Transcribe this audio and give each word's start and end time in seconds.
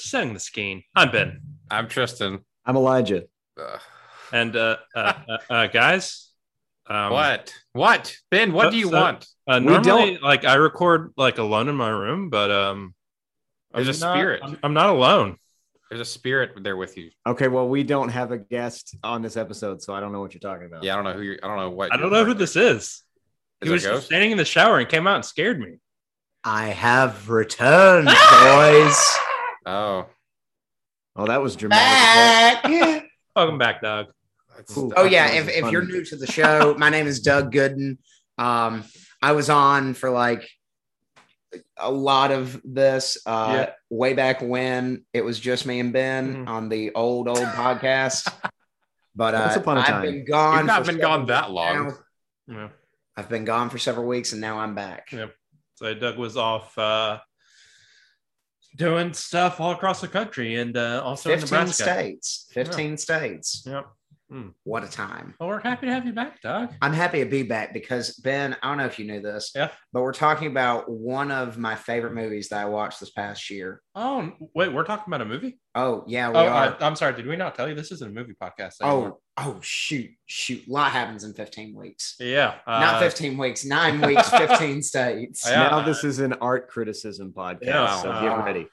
Hello 0.00 0.20
and 0.20 0.30
welcome 0.30 0.34
to 0.34 0.34
Setting 0.34 0.34
the 0.34 0.38
Skeen. 0.40 0.84
I'm 0.94 1.10
Ben. 1.10 1.40
I'm 1.70 1.88
Tristan. 1.88 2.40
I'm 2.64 2.76
Elijah. 2.76 3.24
Ugh. 3.60 3.80
And 4.32 4.54
uh, 4.56 4.76
uh, 4.94 5.12
uh, 5.28 5.38
uh 5.50 5.66
guys, 5.68 6.30
um, 6.86 7.12
what? 7.12 7.52
What? 7.72 8.16
Ben, 8.30 8.52
what 8.52 8.64
so- 8.64 8.70
do 8.70 8.76
you 8.76 8.90
so- 8.90 9.00
want? 9.00 9.26
Uh, 9.46 9.60
We 9.64 9.72
normally, 9.78 10.18
like 10.18 10.44
I 10.44 10.54
record 10.54 11.12
like 11.16 11.38
alone 11.38 11.68
in 11.68 11.74
my 11.74 11.88
room, 11.90 12.28
but 12.30 12.50
um, 12.50 12.94
There's 13.72 13.88
I'm 13.88 13.94
a 13.94 14.06
not- 14.06 14.16
spirit. 14.18 14.40
I'm, 14.44 14.58
I'm 14.62 14.74
not 14.74 14.90
alone. 14.90 15.36
There's 15.90 16.02
a 16.02 16.04
spirit 16.04 16.50
there 16.62 16.76
with 16.76 16.98
you. 16.98 17.10
Okay, 17.26 17.48
well, 17.48 17.66
we 17.66 17.82
don't 17.82 18.10
have 18.10 18.30
a 18.30 18.36
guest 18.38 18.94
on 19.02 19.22
this 19.22 19.38
episode, 19.38 19.80
so 19.80 19.94
I 19.94 20.00
don't 20.00 20.12
know 20.12 20.20
what 20.20 20.34
you're 20.34 20.40
talking 20.40 20.66
about. 20.66 20.84
Yeah, 20.84 20.92
I 20.92 20.96
don't 20.96 21.04
know 21.04 21.14
who 21.14 21.22
you're. 21.22 21.38
I 21.42 21.48
don't 21.48 21.56
know 21.56 21.70
what. 21.70 21.92
I 21.92 21.96
don't 21.96 22.10
know 22.10 22.24
who 22.24 22.32
referring 22.34 22.38
this 22.38 22.56
is. 22.56 23.02
He 23.62 23.66
Is 23.66 23.70
it 23.70 23.72
was 23.72 23.82
just 23.82 24.06
standing 24.06 24.30
in 24.32 24.36
the 24.38 24.44
shower 24.44 24.78
and 24.78 24.86
came 24.88 25.06
out 25.06 25.14
and 25.16 25.24
scared 25.24 25.58
me. 25.58 25.78
I 26.44 26.66
have 26.66 27.30
returned, 27.30 28.06
boys. 28.30 29.18
To. 29.68 29.74
Oh, 29.74 30.06
Oh, 31.16 31.26
that 31.26 31.42
was 31.42 31.56
dramatic. 31.56 32.62
Back. 32.62 33.04
Welcome 33.36 33.58
back, 33.58 33.82
Doug. 33.82 34.06
that's- 34.50 34.72
Cool. 34.74 34.92
Oh 34.96 35.04
yeah, 35.04 35.32
if, 35.32 35.48
if 35.48 35.70
you're 35.72 35.84
new 35.84 36.04
to 36.04 36.16
the 36.16 36.26
show, 36.26 36.74
my 36.78 36.90
name 36.90 37.06
is 37.08 37.20
Doug 37.20 37.52
Gooden. 37.52 37.98
Um, 38.38 38.84
I 39.20 39.32
was 39.32 39.50
on 39.50 39.94
for 39.94 40.10
like 40.10 40.48
a 41.76 41.90
lot 41.90 42.30
of 42.30 42.60
this 42.64 43.18
uh 43.26 43.52
Yeah. 43.66 43.70
way 43.90 44.12
back 44.14 44.42
when 44.42 45.04
it 45.12 45.24
was 45.24 45.40
just 45.40 45.64
me 45.66 45.80
and 45.80 45.92
Ben 45.92 46.44
Mhm. 46.44 46.48
on 46.48 46.68
the 46.68 46.92
old 46.94 47.26
old 47.28 47.38
podcast. 47.38 48.32
But 49.16 49.34
uh, 49.34 49.40
Once 49.46 49.56
upon 49.56 49.78
a 49.78 49.80
I've 49.80 50.02
been 50.02 50.24
gone. 50.24 50.58
You've 50.58 50.66
not 50.66 50.86
for 50.86 50.92
been 50.92 51.00
gone 51.00 51.26
that 51.26 51.50
long. 51.50 51.96
Yeah. 52.46 52.68
I've 53.16 53.28
been 53.28 53.44
gone 53.44 53.68
for 53.68 53.76
several 53.76 54.06
weeks, 54.06 54.30
and 54.30 54.40
now 54.40 54.60
I'm 54.60 54.76
back. 54.76 55.08
Yeah. 55.10 55.26
So 55.74 55.92
Doug 55.94 56.18
was 56.18 56.36
off 56.36 56.78
uh, 56.78 57.18
doing 58.76 59.12
stuff 59.12 59.60
all 59.60 59.72
across 59.72 60.00
the 60.00 60.08
country 60.08 60.56
and 60.56 60.76
uh, 60.76 61.02
also 61.04 61.30
in 61.32 61.40
Fifteen 61.40 61.58
Nebraska. 61.58 61.82
states. 61.82 62.46
Fifteen 62.52 62.96
states. 62.96 63.62
Yep. 63.66 63.86
What 64.64 64.84
a 64.84 64.88
time! 64.88 65.34
Well, 65.40 65.48
we're 65.48 65.60
happy 65.60 65.86
to 65.86 65.92
have 65.92 66.04
you 66.04 66.12
back, 66.12 66.42
Doug. 66.42 66.74
I'm 66.82 66.92
happy 66.92 67.20
to 67.20 67.30
be 67.30 67.42
back 67.44 67.72
because 67.72 68.14
Ben, 68.16 68.54
I 68.62 68.68
don't 68.68 68.76
know 68.78 68.84
if 68.84 68.98
you 68.98 69.06
knew 69.06 69.20
this, 69.22 69.52
Yeah. 69.54 69.70
but 69.92 70.02
we're 70.02 70.12
talking 70.12 70.48
about 70.48 70.90
one 70.90 71.30
of 71.30 71.56
my 71.56 71.74
favorite 71.74 72.12
movies 72.14 72.50
that 72.50 72.60
I 72.60 72.64
watched 72.66 73.00
this 73.00 73.10
past 73.10 73.48
year. 73.48 73.80
Oh, 73.94 74.30
wait, 74.54 74.72
we're 74.72 74.84
talking 74.84 75.04
about 75.06 75.22
a 75.22 75.24
movie? 75.24 75.58
Oh 75.74 76.04
yeah, 76.06 76.28
we 76.28 76.36
Oh, 76.36 76.46
are. 76.46 76.76
I, 76.80 76.86
I'm 76.86 76.94
sorry. 76.96 77.14
Did 77.14 77.26
we 77.26 77.36
not 77.36 77.54
tell 77.54 77.68
you 77.68 77.74
this 77.74 77.90
isn't 77.90 78.06
a 78.10 78.12
movie 78.12 78.34
podcast? 78.40 78.80
anymore? 78.82 79.18
oh, 79.38 79.54
oh 79.56 79.60
shoot, 79.62 80.10
shoot! 80.26 80.66
A 80.68 80.70
lot 80.70 80.92
happens 80.92 81.24
in 81.24 81.32
15 81.32 81.74
weeks. 81.74 82.16
yeah. 82.20 82.56
Uh, 82.66 82.80
Not 82.80 83.00
15 83.00 83.38
weeks, 83.38 83.64
nine 83.64 84.00
weeks, 84.02 84.28
15 84.30 84.82
states. 84.82 85.44
Yeah. 85.48 85.68
now 85.70 85.82
this 85.82 86.04
is 86.04 86.18
an 86.18 86.34
art 86.34 86.68
criticism 86.68 87.32
podcast, 87.32 87.64
Yeah. 87.64 88.02
so 88.02 88.10
Uh, 88.10 88.20
get 88.20 88.44
ready. 88.44 88.68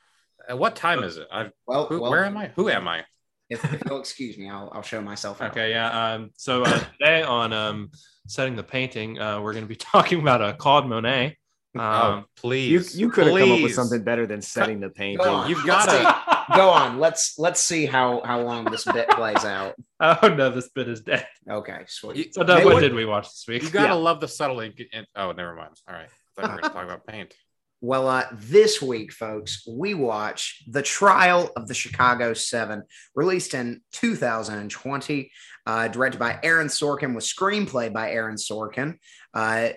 Uh, 0.52 0.58
what 0.58 0.76
time 0.76 1.02
is 1.04 1.18
it? 1.18 1.28
I, 1.32 1.50
Well, 1.66 1.86
who, 1.88 2.02
well, 2.02 2.12
where 2.12 2.26
am 2.26 2.36
I? 2.38 2.52
Who 2.56 2.70
am 2.70 2.88
I? 2.88 3.06
If, 3.50 3.64
if 3.74 3.84
you'll 3.86 4.00
excuse 4.00 4.38
me, 4.38 4.50
I'll, 4.50 4.70
I'll 4.74 4.82
show 4.82 5.02
myself. 5.02 5.42
out. 5.42 5.52
Okay. 5.52 5.70
Yeah. 5.72 6.14
Um, 6.14 6.32
so 6.36 6.64
uh, 6.64 6.80
today 7.00 7.22
on 7.22 7.54
um, 7.54 7.92
setting 8.28 8.56
the 8.56 8.64
painting, 8.64 9.20
uh, 9.20 9.40
we're 9.42 9.54
going 9.54 9.64
to 9.66 9.70
be 9.70 9.76
talking 9.94 10.20
about 10.20 10.42
uh, 10.42 10.54
Claude 10.54 10.88
Monet. 10.88 11.38
Um, 11.78 11.82
oh, 11.84 12.16
You 12.20 12.24
please. 12.38 12.98
you 12.98 13.10
could 13.10 13.28
have 13.28 13.38
come 13.38 13.52
up 13.52 13.62
with 13.62 13.74
something 13.74 14.02
better 14.02 14.26
than 14.26 14.42
setting 14.42 14.80
the 14.80 14.90
painting. 14.90 15.18
Go. 15.18 15.46
You've 15.46 15.66
got 15.66 15.86
to 15.90 16.36
Go 16.56 16.70
on. 16.70 17.00
Let's 17.00 17.38
let's 17.40 17.60
see 17.62 17.86
how 17.86 18.22
how 18.24 18.40
long 18.42 18.66
this 18.66 18.86
bit 18.86 19.10
plays 19.10 19.44
out. 19.44 19.74
oh 20.00 20.28
no, 20.28 20.50
this 20.52 20.70
bit 20.70 20.88
is 20.88 21.02
dead. 21.02 21.28
Okay, 21.50 21.80
sweet. 21.88 22.34
So 22.36 22.44
Doug, 22.44 22.64
what 22.64 22.76
what- 22.76 22.80
did 22.82 22.94
we 22.94 23.04
watch 23.06 23.26
this 23.26 23.46
week? 23.48 23.64
you 23.64 23.70
gotta 23.72 23.88
Yeah. 23.90 23.94
love 23.96 24.22
the 24.22 24.28
subtle. 24.28 24.60
ink- 24.62 24.80
in- 24.94 25.06
oh, 25.16 25.32
never 25.34 25.56
mind. 25.56 25.72
All 25.88 25.96
right. 25.96 26.08
I 26.38 26.42
thought 26.42 26.50
we 26.52 26.56
were 26.56 26.62
gonna 26.62 26.74
talk 26.74 26.84
about 26.86 27.08
paint. 27.08 27.34
Well, 27.86 28.08
uh, 28.08 28.26
this 28.34 28.82
week, 28.82 29.12
folks, 29.14 29.64
we 29.70 29.94
watch 29.94 30.64
The 30.68 30.82
Trial 30.82 31.52
of 31.56 31.68
the 31.68 31.76
Chicago 31.76 32.34
Seven, 32.34 32.82
released 33.14 33.54
in 33.54 33.82
2020, 33.92 35.32
uh, 35.68 35.88
directed 35.90 36.18
by 36.18 36.40
Aaron 36.42 36.66
Sorkin, 36.66 37.14
with 37.14 37.24
screenplay 37.24 37.94
by 37.94 38.10
Aaron 38.10 38.38
Sorkin. 38.38 38.96
Uh, 39.36 39.70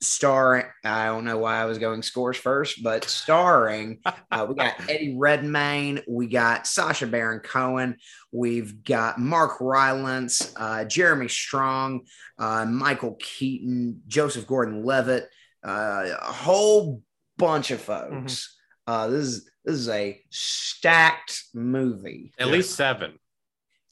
starring, 0.00 0.66
I 0.84 1.06
don't 1.06 1.24
know 1.24 1.38
why 1.38 1.56
I 1.56 1.64
was 1.64 1.78
going 1.78 2.02
scores 2.02 2.36
first, 2.36 2.84
but 2.84 3.02
starring, 3.02 3.98
uh, 4.30 4.46
we 4.48 4.54
got 4.54 4.74
Eddie 4.88 5.16
Redmayne, 5.18 6.02
we 6.06 6.28
got 6.28 6.68
Sacha 6.68 7.08
Baron 7.08 7.40
Cohen, 7.40 7.96
we've 8.30 8.84
got 8.84 9.18
Mark 9.18 9.60
Rylance, 9.60 10.54
uh, 10.54 10.84
Jeremy 10.84 11.26
Strong, 11.26 12.02
uh, 12.38 12.66
Michael 12.66 13.16
Keaton, 13.18 14.02
Joseph 14.06 14.46
Gordon 14.46 14.84
Levitt, 14.84 15.28
uh, 15.66 16.04
a 16.20 16.32
whole 16.32 17.02
bunch 17.38 17.70
of 17.70 17.80
folks. 17.80 18.56
Uh, 18.86 19.08
this 19.08 19.24
is 19.24 19.50
this 19.64 19.74
is 19.76 19.88
a 19.88 20.20
stacked 20.30 21.42
movie. 21.54 22.32
At 22.38 22.46
Yeah. 22.46 22.52
least 22.52 22.76
seven. 22.76 23.18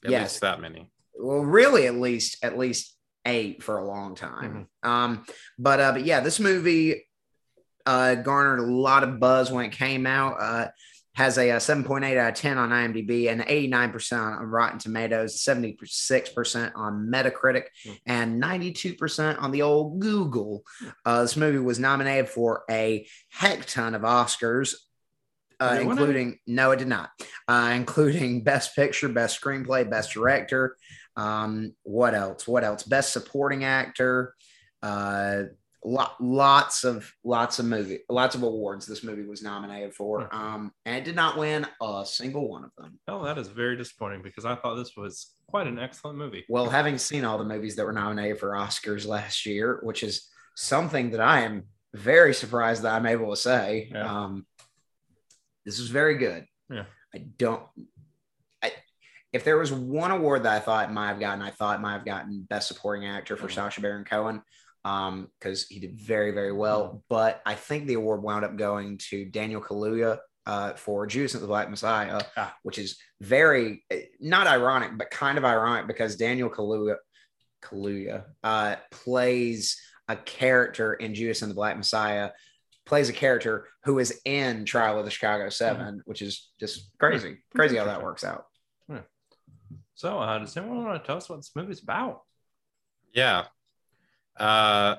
At 0.05 0.11
Yes. 0.11 0.31
least 0.33 0.41
that 0.41 0.61
many. 0.61 0.89
Well, 1.13 1.39
really, 1.39 1.87
at 1.87 1.95
least 1.95 2.43
at 2.43 2.57
least 2.57 2.95
eight 3.25 3.63
for 3.63 3.77
a 3.77 3.85
long 3.85 4.15
time. 4.15 4.67
Um, 4.83 5.25
but 5.57 5.79
uh, 5.79 5.91
but 5.93 6.05
yeah, 6.05 6.19
this 6.21 6.39
movie 6.39 7.07
uh, 7.85 8.15
garnered 8.15 8.59
a 8.59 8.63
lot 8.63 9.03
of 9.03 9.19
buzz 9.19 9.51
when 9.51 9.65
it 9.65 9.71
came 9.71 10.05
out. 10.07 10.39
Uh, 10.39 10.67
has 11.15 11.37
a, 11.37 11.51
uh 11.51 11.59
7.8 11.59 12.17
out 12.17 12.29
of 12.29 12.35
10 12.35 12.57
on 12.57 12.69
IMDb 12.69 13.29
and 13.31 13.41
89% 13.41 14.39
on 14.39 14.45
Rotten 14.45 14.79
Tomatoes, 14.79 15.41
76% 15.43 16.71
on 16.75 17.09
Metacritic, 17.11 17.63
Mm. 17.85 17.99
and 18.05 18.41
92% 18.43 19.41
on 19.41 19.51
the 19.51 19.61
old 19.61 19.99
Google. 19.99 20.63
Uh, 21.05 21.21
this 21.23 21.35
movie 21.35 21.59
was 21.59 21.79
nominated 21.79 22.29
for 22.29 22.63
a 22.69 23.07
heck 23.29 23.65
ton 23.65 23.95
of 23.95 24.01
Oscars, 24.03 24.75
uh, 25.61 25.77
it 25.79 25.83
including, 25.83 26.37
no, 26.45 26.71
it 26.71 26.79
did 26.79 26.87
not, 26.89 27.09
uh, 27.47 27.71
including 27.73 28.43
Best 28.43 28.75
Picture, 28.75 29.07
Best 29.09 29.39
Screenplay, 29.41 29.89
Best 29.89 30.11
Director. 30.11 30.75
Um, 31.15 31.73
what 31.83 32.13
else? 32.13 32.45
What 32.45 32.65
else? 32.65 32.83
Best 32.83 33.13
Supporting 33.13 33.63
Actor. 33.63 34.35
Lot, 35.87 36.15
lots 36.19 36.83
of 36.83 37.13
lots 37.23 37.59
of 37.59 37.65
movie, 37.67 37.99
lots 38.09 38.33
of 38.33 38.41
awards. 38.41 38.87
This 38.87 39.03
movie 39.03 39.23
was 39.23 39.43
nominated 39.43 39.93
for, 39.93 40.27
um, 40.33 40.71
and 40.85 40.95
it 40.95 41.03
did 41.05 41.15
not 41.15 41.37
win 41.37 41.67
a 41.79 42.03
single 42.07 42.49
one 42.49 42.63
of 42.63 42.71
them. 42.75 42.97
Oh, 43.07 43.23
that 43.23 43.37
is 43.37 43.49
very 43.49 43.77
disappointing 43.77 44.23
because 44.23 44.45
I 44.45 44.55
thought 44.55 44.75
this 44.75 44.93
was 44.97 45.35
quite 45.47 45.67
an 45.67 45.77
excellent 45.77 46.17
movie. 46.17 46.43
Well, 46.49 46.67
having 46.69 46.97
seen 46.97 47.23
all 47.23 47.37
the 47.37 47.43
movies 47.45 47.75
that 47.75 47.85
were 47.85 47.93
nominated 47.93 48.39
for 48.39 48.49
Oscars 48.53 49.05
last 49.05 49.45
year, 49.45 49.79
which 49.83 50.01
is 50.01 50.27
something 50.55 51.11
that 51.11 51.21
I 51.21 51.41
am 51.41 51.65
very 51.93 52.33
surprised 52.33 52.81
that 52.81 52.95
I'm 52.95 53.05
able 53.05 53.29
to 53.29 53.37
say, 53.37 53.89
Yeah. 53.91 54.09
um, 54.23 54.47
this 55.65 55.77
is 55.77 55.89
very 55.89 56.17
good. 56.17 56.47
Yeah. 56.67 56.85
I 57.13 57.19
don't. 57.19 57.61
I, 58.63 58.71
if 59.33 59.43
there 59.43 59.57
was 59.59 59.71
one 59.71 60.09
award 60.11 60.43
that 60.43 60.53
I 60.55 60.59
thought 60.59 60.89
it 60.89 60.93
might 60.93 61.09
have 61.09 61.19
gotten, 61.19 61.43
I 61.43 61.51
thought 61.51 61.77
it 61.77 61.81
might 61.81 61.93
have 61.93 62.05
gotten 62.05 62.41
Best 62.49 62.69
Supporting 62.69 63.07
Actor 63.07 63.37
for 63.37 63.47
Mhm. 63.47 63.53
Sacha 63.53 63.81
Baron 63.81 64.03
Cohen 64.03 64.41
because 64.85 65.65
he 65.67 65.79
did 65.79 65.99
very, 65.99 66.31
very 66.31 66.51
well. 66.53 67.03
But 67.09 67.41
I 67.45 67.55
think 67.55 67.87
the 67.87 67.95
award 67.95 68.21
wound 68.21 68.45
up 68.45 68.55
going 68.55 68.99
to 69.09 69.25
Daniel 69.25 69.59
Kaluuya 69.61 70.19
uh, 70.45 70.73
for 70.73 71.07
Judas 71.07 71.33
and 71.33 71.41
the 71.41 71.47
Black 71.47 71.69
Messiah, 71.71 72.21
Ah. 72.37 72.55
which 72.61 72.77
is 72.77 72.97
very 73.19 73.83
not 74.19 74.45
ironic, 74.45 74.95
but 74.95 75.09
kind 75.09 75.39
of 75.39 75.43
ironic 75.45 75.87
because 75.87 76.15
Daniel 76.17 76.49
Kaluuya, 76.51 76.97
Kaluuya 77.63 78.25
uh, 78.43 78.75
plays 78.91 79.81
a 80.07 80.15
character 80.15 80.93
in 80.93 81.15
Judas 81.15 81.41
and 81.41 81.49
the 81.49 81.55
Black 81.55 81.75
Messiah, 81.77 82.29
plays 82.85 83.09
a 83.09 83.13
character 83.13 83.67
who 83.85 83.97
is 83.97 84.21
in 84.23 84.65
Trial 84.65 84.99
of 84.99 85.05
the 85.05 85.09
Chicago 85.11 85.49
7 85.49 86.03
which 86.05 86.21
is 86.21 86.51
just 86.59 86.91
crazy, 86.99 87.37
crazy 87.55 87.77
how 87.77 87.85
that 87.85 88.03
works 88.03 88.23
out. 88.23 88.45
So, 89.97 90.19
uh, 90.19 90.39
does 90.39 90.55
anyone 90.57 90.83
want 90.83 91.01
to 91.01 91.07
tell 91.07 91.15
us 91.17 91.29
what 91.29 91.37
this 91.37 91.51
movie's 91.55 91.81
about? 91.81 92.21
Yeah. 93.13 93.45
Uh, 94.37 94.95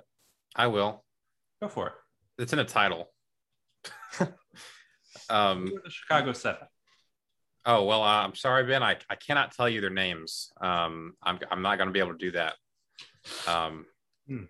I 0.55 0.67
will. 0.69 1.05
Go 1.61 1.69
for 1.69 1.89
it. 1.89 1.93
It's 2.39 2.53
in 2.53 2.59
a 2.59 2.65
title. 2.65 3.11
um. 5.31 5.67
The 5.85 5.91
Chicago 5.91 6.33
Seven. 6.33 6.67
Oh 7.65 7.85
well, 7.85 8.03
uh, 8.03 8.23
I'm 8.25 8.35
sorry, 8.35 8.65
Ben. 8.65 8.83
I, 8.83 8.97
I 9.11 9.17
cannot 9.17 9.53
tell 9.53 9.69
you 9.69 9.81
their 9.81 9.91
names. 9.91 10.53
Um, 10.61 11.15
I'm 11.23 11.39
I'm 11.51 11.63
not 11.63 11.79
going 11.79 11.89
to 11.89 11.93
be 11.93 11.99
able 11.99 12.13
to 12.13 12.19
do 12.19 12.31
that. 12.33 12.55
Um, 13.47 13.87
Hmm. 14.29 14.45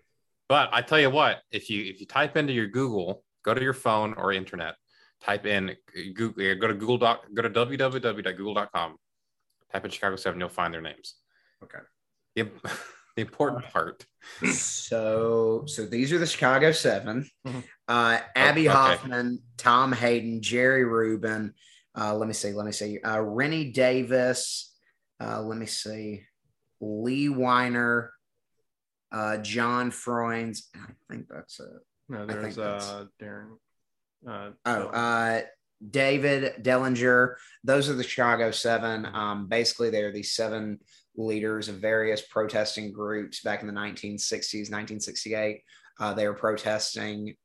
but 0.49 0.69
I 0.71 0.81
tell 0.81 0.99
you 0.99 1.09
what, 1.09 1.41
if 1.51 1.69
you 1.69 1.83
if 1.85 1.99
you 1.99 2.05
type 2.07 2.35
into 2.37 2.53
your 2.53 2.67
Google, 2.67 3.23
go 3.43 3.53
to 3.53 3.61
your 3.61 3.73
phone 3.73 4.13
or 4.13 4.31
internet, 4.33 4.75
type 5.23 5.45
in 5.45 5.75
Google, 6.13 6.55
go 6.55 6.67
to 6.67 6.73
Google 6.73 6.97
doc, 6.97 7.25
go 7.33 7.41
to 7.41 7.49
www.google.com, 7.49 8.95
type 9.71 9.85
in 9.85 9.91
Chicago 9.91 10.15
Seven, 10.15 10.39
you'll 10.39 10.49
find 10.49 10.73
their 10.73 10.81
names. 10.81 11.15
Okay. 11.63 11.79
The, 12.35 12.49
the 13.17 13.21
important 13.23 13.65
part. 13.73 14.05
So, 14.53 15.63
so 15.65 15.85
these 15.85 16.13
are 16.13 16.19
the 16.19 16.27
Chicago 16.27 16.71
7 16.71 17.27
Mhm. 17.45 17.63
Uh, 17.87 18.19
Abbie 18.35 18.67
Oh, 18.69 18.71
okay. 18.71 18.77
Hoffman, 18.79 19.39
Tom 19.57 19.91
Hayden, 19.91 20.41
Jerry 20.41 20.83
Rubin. 20.85 21.53
Uh, 21.97 22.13
let 22.15 22.27
me 22.27 22.33
see. 22.33 22.51
Let 22.53 22.65
me 22.67 22.71
see. 22.71 22.99
Uh, 23.01 23.19
Rennie 23.21 23.71
Davis. 23.71 24.75
Uh, 25.19 25.41
let 25.41 25.57
me 25.57 25.65
see. 25.65 26.23
Lee 26.79 27.27
Weiner. 27.29 28.13
Uh, 29.11 29.37
John 29.37 29.89
Froines. 29.89 30.63
I 30.75 30.91
think 31.09 31.27
that's 31.29 31.59
it. 31.59 31.65
No, 32.09 32.25
there's 32.25 32.55
that's- 32.55 32.87
uh, 32.87 33.05
Darren. 33.19 33.57
Uh, 34.27 34.51
Oh, 34.65 34.87
uh, 34.89 35.41
David 35.89 36.61
Dellinger. 36.63 37.35
Those 37.63 37.89
are 37.89 37.93
the 37.93 38.03
Chicago 38.03 38.51
Seven. 38.51 39.05
Um, 39.05 39.47
basically, 39.47 39.89
they 39.89 40.03
are 40.03 40.11
these 40.11 40.33
seven 40.35 40.79
leaders 41.17 41.67
of 41.67 41.75
various 41.75 42.21
protesting 42.21 42.93
groups 42.93 43.41
back 43.41 43.61
in 43.61 43.67
the 43.67 43.73
1960s, 43.73 44.69
1968. 44.71 45.61
Uh, 45.99 46.13
they 46.13 46.27
were 46.27 46.33
protesting. 46.33 47.35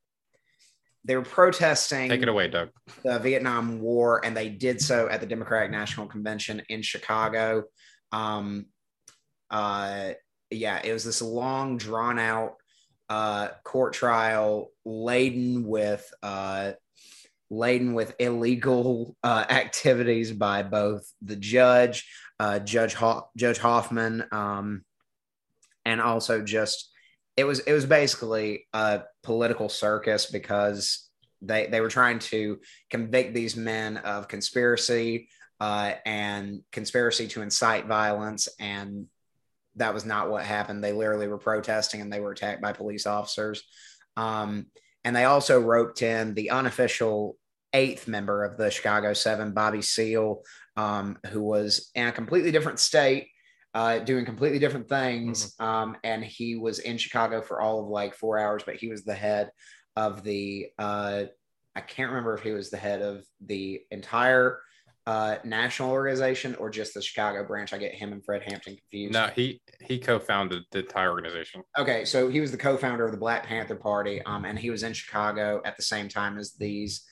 They 1.05 1.17
were 1.17 1.23
protesting 1.23 2.09
Take 2.09 2.23
it 2.23 2.29
away, 2.29 2.49
Doug. 2.49 2.69
the 3.03 3.19
Vietnam 3.19 3.81
War, 3.81 4.25
and 4.25 4.37
they 4.37 4.49
did 4.49 4.81
so 4.81 5.09
at 5.09 5.21
the 5.21 5.27
Democratic 5.27 5.71
National 5.73 6.07
Convention 6.07 6.63
in 6.69 6.83
Chicago. 6.83 7.65
Um, 8.13 8.67
uh, 9.51 10.13
yeah, 10.51 10.81
it 10.85 10.93
was 10.93 11.05
this 11.05 11.23
long, 11.23 11.77
drawn 11.79 12.19
out 12.19 12.55
uh, 13.09 13.49
court 13.65 13.95
trial 13.95 14.71
laden 14.85 15.67
with 15.67 16.09
uh, 16.23 16.73
laden 17.51 17.95
with 17.95 18.15
illegal 18.19 19.17
uh, 19.23 19.45
activities 19.51 20.33
by 20.33 20.63
both 20.63 21.11
the 21.21 21.37
judge, 21.37 22.09
uh, 22.43 22.59
Judge 22.59 22.95
Ho- 22.95 23.29
Judge 23.37 23.59
Hoffman, 23.59 24.25
um, 24.33 24.85
and 25.85 26.01
also 26.01 26.43
just 26.43 26.91
it 27.37 27.45
was 27.45 27.61
it 27.61 27.73
was 27.73 27.87
basically 27.87 28.67
a 28.73 29.03
political 29.23 29.69
circus 29.69 30.27
because 30.27 31.09
they 31.41 31.69
they 31.69 31.81
were 31.81 31.89
trying 31.89 32.19
to 32.19 32.59
convict 32.91 33.33
these 33.33 33.55
men 33.55 33.97
of 33.99 34.27
conspiracy 34.27 35.29
uh, 35.61 35.93
and 36.05 36.63
conspiracy 36.73 37.29
to 37.29 37.43
incite 37.43 37.87
violence 37.87 38.49
and 38.59 39.07
that 39.77 39.95
was 39.95 40.05
not 40.05 40.29
what 40.29 40.45
happened. 40.45 40.83
They 40.83 40.93
literally 40.93 41.29
were 41.29 41.39
protesting 41.39 42.01
and 42.01 42.13
they 42.13 42.21
were 42.21 42.33
attacked 42.33 42.61
by 42.61 42.73
police 42.73 43.07
officers. 43.07 43.63
Um, 44.17 44.67
and 45.05 45.15
they 45.15 45.25
also 45.25 45.61
roped 45.61 46.03
in 46.03 46.35
the 46.35 46.51
unofficial 46.51 47.39
eighth 47.73 48.07
member 48.07 48.45
of 48.45 48.59
the 48.59 48.71
chicago 48.71 49.15
seven 49.15 49.53
bobby 49.53 49.81
seale 49.81 50.43
um, 50.77 51.19
who 51.29 51.43
was 51.43 51.91
in 51.95 52.09
a 52.09 52.13
completely 52.13 52.51
different 52.51 52.79
state 52.79 53.29
uh, 53.75 53.99
doing 54.01 54.25
completely 54.25 54.59
different 54.59 54.89
things 54.89 55.55
um, 55.61 55.97
and 56.05 56.25
he 56.25 56.57
was 56.57 56.79
in 56.79 56.99
chicago 56.99 57.41
for 57.41 57.61
all 57.61 57.81
of 57.81 57.89
like 57.89 58.15
four 58.15 58.39
hours 58.39 58.63
but 58.65 58.77
he 58.77 58.89
was 58.89 59.05
the 59.05 59.15
head 59.15 59.51
of 59.97 60.23
the 60.23 60.69
uh, 60.79 61.25
I 61.75 61.81
can't 61.81 62.11
remember 62.11 62.35
if 62.35 62.43
he 62.43 62.51
was 62.51 62.71
the 62.71 62.77
head 62.77 63.01
of 63.01 63.25
the 63.41 63.81
entire 63.91 64.61
uh, 65.07 65.37
national 65.45 65.91
organization 65.91 66.55
or 66.57 66.71
just 66.71 66.95
the 66.95 67.03
Chicago 67.03 67.45
branch. 67.45 67.73
I 67.73 67.79
get 67.79 67.95
him 67.95 68.13
and 68.13 68.25
Fred 68.25 68.43
Hampton 68.43 68.77
confused. 68.77 69.15
No, 69.15 69.29
he 69.35 69.61
he 69.81 69.99
co-founded 69.99 70.63
the 70.71 70.81
entire 70.81 71.11
organization. 71.11 71.63
Okay, 71.79 72.05
so 72.05 72.29
he 72.29 72.41
was 72.41 72.51
the 72.51 72.57
co-founder 72.57 73.05
of 73.05 73.11
the 73.11 73.19
Black 73.19 73.47
Panther 73.47 73.75
Party, 73.75 74.23
um, 74.23 74.45
and 74.45 74.59
he 74.59 74.71
was 74.71 74.83
in 74.83 74.93
Chicago 74.93 75.61
at 75.65 75.77
the 75.77 75.83
same 75.83 76.09
time 76.09 76.39
as 76.39 76.53
these, 76.53 77.05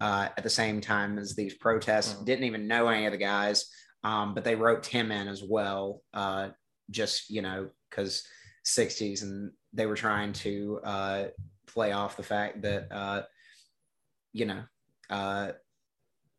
uh, 0.00 0.28
at 0.36 0.42
the 0.44 0.50
same 0.50 0.80
time 0.80 1.18
as 1.18 1.34
these 1.34 1.54
protests. 1.54 2.14
Mhm. 2.14 2.24
Didn't 2.26 2.44
even 2.44 2.68
know 2.68 2.88
any 2.88 3.06
of 3.06 3.12
the 3.12 3.18
guys, 3.18 3.66
um, 4.04 4.34
but 4.34 4.44
they 4.44 4.54
roped 4.54 4.86
him 4.86 5.10
in 5.10 5.28
as 5.28 5.42
well, 5.42 6.02
uh, 6.14 6.50
just 6.90 7.30
you 7.30 7.42
know, 7.42 7.70
because 7.90 8.26
'60s, 8.66 9.22
and 9.22 9.52
they 9.72 9.86
were 9.86 9.96
trying 9.96 10.32
to 10.32 10.80
uh, 10.84 11.24
play 11.66 11.92
off 11.92 12.16
the 12.16 12.22
fact 12.22 12.62
that, 12.62 12.90
uh, 12.90 13.22
you 14.32 14.46
know, 14.46 14.62
uh, 15.10 15.52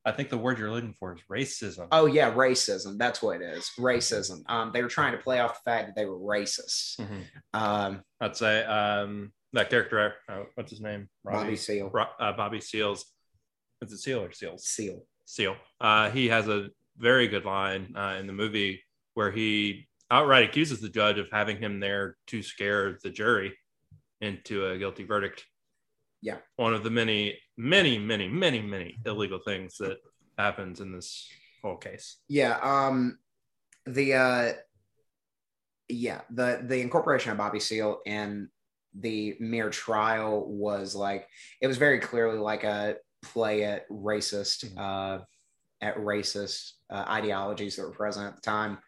I 0.05 0.11
think 0.13 0.29
the 0.29 0.37
word 0.37 0.57
you're 0.57 0.71
looking 0.71 0.93
for 0.93 1.13
is 1.13 1.21
racism. 1.29 1.87
oh 1.91 2.05
yeah, 2.05 2.31
racism. 2.33 2.97
That's 2.97 3.21
what 3.21 3.41
it 3.41 3.45
is, 3.57 3.69
racism. 3.77 4.41
Um, 4.49 4.71
they 4.71 4.81
were 4.81 4.89
trying 4.89 5.11
to 5.11 5.17
play 5.19 5.39
off 5.39 5.55
the 5.63 5.69
fact 5.69 5.87
that 5.87 5.95
they 5.95 6.05
were 6.05 6.17
racist. 6.19 6.99
Mhm. 6.99 7.23
Um, 7.53 8.03
I'd 8.21 8.35
say 8.37 8.63
um, 8.63 9.33
that 9.53 9.69
character. 9.69 10.15
Uh, 10.27 10.43
what's 10.55 10.71
his 10.71 10.81
name? 10.81 11.09
Bobby 11.23 11.55
Seale, 11.57 11.89
Ro- 11.89 12.05
uh, 12.19 12.31
Bobby 12.33 12.61
Seals. 12.61 13.05
Is 13.81 13.93
it 13.93 13.97
Seal 13.97 14.23
or 14.23 14.31
Seals? 14.31 14.65
Seal. 14.65 15.05
Seal. 15.25 15.55
Uh, 15.79 16.09
he 16.09 16.27
has 16.27 16.47
a 16.47 16.69
very 16.97 17.27
good 17.27 17.45
line 17.45 17.93
uh, 17.95 18.17
in 18.19 18.27
the 18.27 18.33
movie 18.33 18.81
where 19.13 19.31
he 19.31 19.87
outright 20.11 20.43
accuses 20.43 20.81
the 20.81 20.89
judge 20.89 21.17
of 21.17 21.27
having 21.31 21.57
him 21.57 21.79
there 21.79 22.17
to 22.27 22.41
scare 22.41 22.97
the 23.03 23.09
jury 23.09 23.55
into 24.21 24.65
a 24.65 24.77
guilty 24.77 25.03
verdict. 25.03 25.45
Yeah. 26.21 26.37
One 26.57 26.73
of 26.73 26.83
the 26.83 26.89
many, 26.89 27.39
many, 27.57 27.97
many, 27.97 28.27
many, 28.27 28.61
many 28.61 28.99
illegal 29.05 29.39
things 29.39 29.77
that 29.77 29.97
happens 30.37 30.81
in 30.81 30.91
this 30.91 31.29
whole 31.63 31.77
case. 31.77 32.17
Yeah. 32.27 32.57
Um, 32.61 33.19
the 33.85 34.13
uh, 34.13 34.53
yeah 35.89 36.21
the 36.29 36.61
the 36.63 36.79
incorporation 36.79 37.31
of 37.31 37.37
Bobby 37.37 37.59
Seale 37.59 37.99
in 38.05 38.49
the 38.93 39.35
mere 39.39 39.69
trial 39.69 40.45
was 40.47 40.95
like 40.95 41.27
it 41.61 41.67
was 41.67 41.77
very 41.77 41.99
clearly 41.99 42.37
like 42.37 42.63
a 42.63 42.95
play 43.21 43.63
at 43.63 43.89
racist 43.89 44.65
uh, 44.77 45.19
at 45.81 45.97
racist 45.97 46.71
uh, 46.89 47.05
ideologies 47.07 47.75
that 47.75 47.83
were 47.83 47.91
present 47.91 48.27
at 48.27 48.35
the 48.35 48.41
time. 48.41 48.79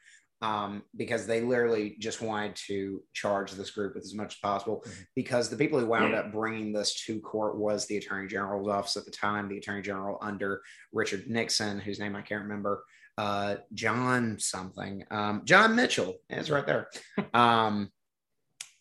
Um, 0.44 0.81
because 0.98 1.28
they 1.28 1.42
literally 1.42 1.95
just 2.00 2.19
wanted 2.19 2.56
to 2.68 3.04
charge 3.13 3.51
this 3.51 3.69
group 3.69 3.94
with 3.94 4.04
as 4.04 4.16
much 4.16 4.33
as 4.33 4.39
possible. 4.39 4.83
Mhm. 4.88 5.06
Because 5.16 5.50
the 5.50 5.56
people 5.56 5.80
who 5.80 5.86
wound 5.86 6.16
up 6.16 6.31
bringing 6.31 6.74
this 6.74 6.95
to 7.06 7.22
court 7.22 7.57
was 7.57 7.86
the 7.86 7.98
Attorney 7.98 8.28
General's 8.28 8.68
office 8.68 8.98
at 8.98 9.06
the 9.06 9.12
time, 9.12 9.48
the 9.48 9.60
Attorney 9.60 9.83
General 9.83 10.18
under 10.19 10.63
Richard 10.92 11.30
Nixon, 11.30 11.80
whose 11.80 12.00
name 12.00 12.16
I 12.16 12.24
can't 12.24 12.42
remember, 12.42 12.84
uh, 13.19 13.57
John 13.75 14.39
something, 14.39 15.04
um, 15.12 15.44
John 15.45 15.75
Mitchell 15.75 16.16
is 16.27 16.50
right 16.50 16.66
there. 16.66 16.89
um, 17.36 17.92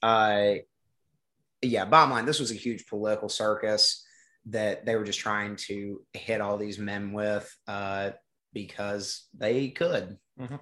uh, 0.03 0.55
yeah, 1.61 1.85
bottom 1.85 2.11
line, 2.11 2.25
this 2.25 2.41
was 2.41 2.51
a 2.51 2.55
huge 2.55 2.87
political 2.87 3.29
circus 3.29 4.03
that 4.47 4.87
they 4.87 4.97
were 4.97 5.05
just 5.05 5.21
trying 5.21 5.57
to 5.57 6.03
hit 6.13 6.41
all 6.41 6.57
these 6.57 6.79
men 6.79 7.13
with 7.13 7.55
uh, 7.69 8.11
because 8.53 9.29
they 9.37 9.69
could. 9.69 10.17
Mhm. 10.39 10.59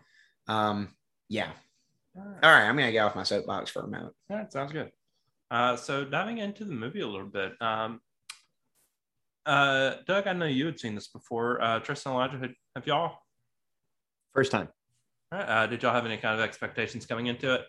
Um, 0.49 0.97
yeah. 1.28 1.52
All 2.16 2.23
right. 2.25 2.38
All 2.44 2.50
right, 2.50 2.68
I'm 2.68 2.76
gonna 2.76 2.92
get 2.92 3.04
off 3.04 3.14
my 3.16 3.23
soapbox 3.23 3.70
for 3.70 3.82
a 3.82 3.88
minute. 3.88 4.12
That 4.28 4.52
sounds 4.52 4.73
good. 4.73 4.90
Uh, 5.50 5.76
so 5.76 6.04
diving 6.04 6.38
into 6.38 6.64
the 6.64 6.73
movie 6.75 7.00
a 7.00 7.06
little 7.06 7.26
bit, 7.28 7.52
um, 7.62 8.00
uh, 9.47 9.94
Doug, 10.06 10.26
I 10.26 10.35
know 10.35 10.44
you 10.44 10.66
had 10.66 10.78
seen 10.78 10.94
this 10.94 11.08
before. 11.08 11.62
Uh, 11.62 11.78
Tristan 11.80 12.12
Elijah, 12.12 12.38
had, 12.38 12.54
have 12.76 12.87
y'all? 12.87 13.18
First 14.35 14.52
time. 14.52 14.68
all 15.32 15.38
right, 15.38 15.49
Uh, 15.49 15.66
did 15.66 15.82
y'all 15.82 15.94
have 15.94 16.04
any 16.04 16.18
kind 16.18 16.38
of 16.38 16.44
expectations 16.44 17.06
coming 17.06 17.26
into 17.28 17.54
it? 17.54 17.62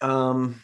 Um, 0.00 0.60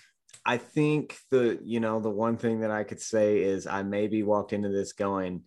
I 0.49 0.57
think 0.57 1.15
the 1.31 1.61
you 1.63 1.79
know 1.79 2.01
the 2.01 2.09
one 2.09 2.39
thing 2.39 2.61
that 2.61 2.71
I 2.71 2.83
could 2.83 3.03
say 3.03 3.43
is 3.43 3.67
I 3.67 3.83
maybe 3.83 4.23
walked 4.23 4.55
into 4.55 4.71
this 4.71 4.95
going, 4.95 5.43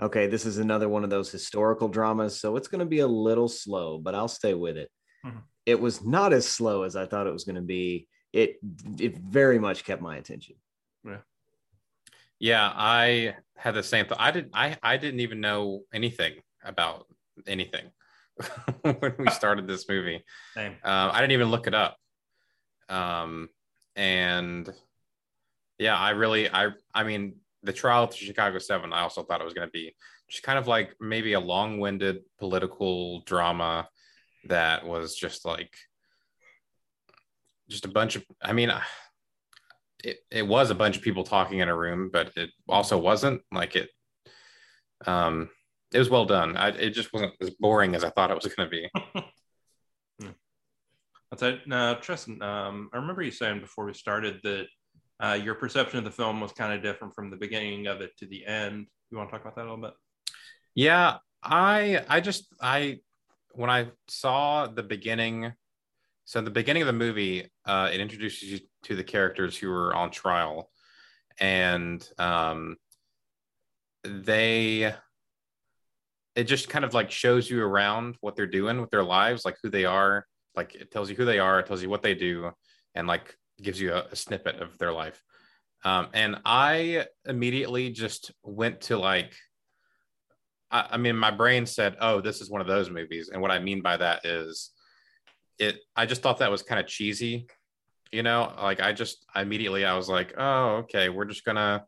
okay, 0.00 0.26
this 0.26 0.44
is 0.44 0.58
another 0.58 0.88
one 0.88 1.04
of 1.04 1.10
those 1.10 1.30
historical 1.30 1.88
dramas, 1.88 2.40
so 2.40 2.56
it's 2.56 2.66
going 2.66 2.80
to 2.80 2.94
be 2.96 2.98
a 2.98 3.06
little 3.06 3.48
slow, 3.48 3.98
but 3.98 4.16
I'll 4.16 4.26
stay 4.26 4.54
with 4.54 4.76
it. 4.76 4.90
Mhm. 5.24 5.44
It 5.64 5.80
was 5.80 6.04
not 6.04 6.32
as 6.32 6.44
slow 6.48 6.82
as 6.82 6.96
I 6.96 7.06
thought 7.06 7.28
it 7.28 7.32
was 7.32 7.44
going 7.44 7.62
to 7.62 7.68
be. 7.78 8.08
It 8.32 8.58
it 8.98 9.16
very 9.16 9.60
much 9.60 9.84
kept 9.84 10.02
my 10.02 10.16
attention. 10.16 10.56
Yeah, 11.04 11.22
Yeah, 12.40 12.72
I 12.74 13.36
had 13.56 13.74
the 13.74 13.84
same 13.84 14.06
thought. 14.06 14.20
I 14.20 14.32
didn't. 14.32 14.50
I 14.54 14.76
I 14.82 14.96
didn't 14.96 15.20
even 15.20 15.40
know 15.40 15.82
anything 15.94 16.34
about 16.64 17.06
anything 17.46 17.92
when 18.82 19.14
we 19.20 19.30
started 19.30 19.68
this 19.68 19.88
movie. 19.88 20.24
Same. 20.54 20.72
Um, 20.82 21.10
I 21.12 21.20
didn't 21.20 21.32
even 21.38 21.50
look 21.54 21.68
it 21.68 21.74
up. 21.74 21.96
Um, 22.88 23.48
and 23.96 24.68
yeah, 25.78 25.96
I 25.98 26.10
really, 26.10 26.48
I, 26.50 26.70
I 26.94 27.04
mean, 27.04 27.36
the 27.62 27.72
trial 27.72 28.08
to 28.08 28.16
Chicago 28.16 28.58
Seven. 28.58 28.92
I 28.92 29.02
also 29.02 29.22
thought 29.22 29.40
it 29.40 29.44
was 29.44 29.54
going 29.54 29.68
to 29.68 29.72
be 29.72 29.94
just 30.28 30.42
kind 30.42 30.58
of 30.58 30.66
like 30.66 30.94
maybe 31.00 31.34
a 31.34 31.40
long-winded 31.40 32.20
political 32.38 33.22
drama 33.22 33.88
that 34.48 34.86
was 34.86 35.14
just 35.14 35.44
like 35.44 35.72
just 37.68 37.84
a 37.84 37.88
bunch 37.88 38.16
of. 38.16 38.24
I 38.42 38.52
mean, 38.52 38.72
it 40.02 40.18
it 40.30 40.46
was 40.46 40.70
a 40.70 40.74
bunch 40.74 40.96
of 40.96 41.02
people 41.02 41.24
talking 41.24 41.60
in 41.60 41.68
a 41.68 41.76
room, 41.76 42.10
but 42.12 42.32
it 42.36 42.50
also 42.68 42.98
wasn't 42.98 43.42
like 43.52 43.76
it. 43.76 43.90
Um, 45.06 45.50
it 45.92 45.98
was 45.98 46.10
well 46.10 46.24
done. 46.24 46.56
I, 46.56 46.68
it 46.68 46.90
just 46.90 47.12
wasn't 47.12 47.34
as 47.40 47.50
boring 47.50 47.94
as 47.94 48.04
I 48.04 48.10
thought 48.10 48.30
it 48.30 48.40
was 48.42 48.52
going 48.52 48.68
to 48.68 48.70
be. 48.70 48.88
I'd 51.40 51.60
now, 51.66 51.94
Tristan, 51.94 52.42
um, 52.42 52.90
I 52.92 52.98
remember 52.98 53.22
you 53.22 53.30
saying 53.30 53.60
before 53.60 53.86
we 53.86 53.94
started 53.94 54.40
that 54.42 54.66
uh, 55.20 55.38
your 55.42 55.54
perception 55.54 55.98
of 55.98 56.04
the 56.04 56.10
film 56.10 56.40
was 56.40 56.52
kind 56.52 56.72
of 56.72 56.82
different 56.82 57.14
from 57.14 57.30
the 57.30 57.36
beginning 57.36 57.86
of 57.86 58.00
it 58.00 58.10
to 58.18 58.26
the 58.26 58.44
end. 58.44 58.86
You 59.10 59.16
want 59.16 59.30
to 59.30 59.32
talk 59.32 59.42
about 59.42 59.56
that 59.56 59.62
a 59.62 59.68
little 59.70 59.78
bit? 59.78 59.94
Yeah, 60.74 61.18
I 61.42 62.04
I 62.08 62.20
just 62.20 62.46
I 62.60 63.00
when 63.52 63.70
I 63.70 63.88
saw 64.08 64.66
the 64.66 64.82
beginning, 64.82 65.52
so 66.24 66.40
the 66.40 66.50
beginning 66.50 66.82
of 66.82 66.86
the 66.86 66.92
movie, 66.92 67.50
uh, 67.66 67.90
it 67.92 68.00
introduces 68.00 68.50
you 68.50 68.60
to 68.84 68.96
the 68.96 69.04
characters 69.04 69.56
who 69.56 69.70
were 69.70 69.94
on 69.94 70.10
trial, 70.10 70.70
and 71.40 72.06
um, 72.18 72.76
they 74.04 74.94
it 76.34 76.44
just 76.44 76.68
kind 76.68 76.84
of 76.84 76.94
like 76.94 77.10
shows 77.10 77.48
you 77.48 77.62
around 77.62 78.16
what 78.20 78.36
they're 78.36 78.46
doing 78.46 78.80
with 78.80 78.90
their 78.90 79.04
lives, 79.04 79.44
like 79.44 79.56
who 79.62 79.70
they 79.70 79.84
are. 79.84 80.26
Like 80.54 80.74
it 80.74 80.90
tells 80.90 81.08
you 81.10 81.16
who 81.16 81.24
they 81.24 81.38
are, 81.38 81.60
it 81.60 81.66
tells 81.66 81.82
you 81.82 81.90
what 81.90 82.02
they 82.02 82.14
do, 82.14 82.50
and 82.94 83.06
like 83.06 83.36
gives 83.62 83.80
you 83.80 83.92
a, 83.92 84.06
a 84.10 84.16
snippet 84.16 84.56
of 84.56 84.76
their 84.78 84.92
life. 84.92 85.22
Um, 85.84 86.08
and 86.12 86.40
I 86.44 87.06
immediately 87.26 87.90
just 87.90 88.32
went 88.44 88.82
to 88.82 88.98
like, 88.98 89.34
I, 90.70 90.86
I 90.92 90.96
mean, 90.96 91.16
my 91.16 91.30
brain 91.30 91.66
said, 91.66 91.96
"Oh, 92.00 92.20
this 92.20 92.40
is 92.40 92.50
one 92.50 92.60
of 92.60 92.66
those 92.66 92.90
movies," 92.90 93.30
and 93.32 93.42
what 93.42 93.50
I 93.50 93.58
mean 93.58 93.82
by 93.82 93.96
that 93.96 94.24
is, 94.24 94.70
it. 95.58 95.78
I 95.96 96.06
just 96.06 96.22
thought 96.22 96.38
that 96.38 96.50
was 96.50 96.62
kind 96.62 96.80
of 96.80 96.86
cheesy, 96.86 97.46
you 98.12 98.22
know. 98.22 98.52
Like 98.60 98.80
I 98.80 98.92
just 98.92 99.26
immediately 99.34 99.84
I 99.84 99.96
was 99.96 100.08
like, 100.08 100.34
"Oh, 100.36 100.76
okay, 100.84 101.08
we're 101.08 101.24
just 101.24 101.44
gonna 101.44 101.84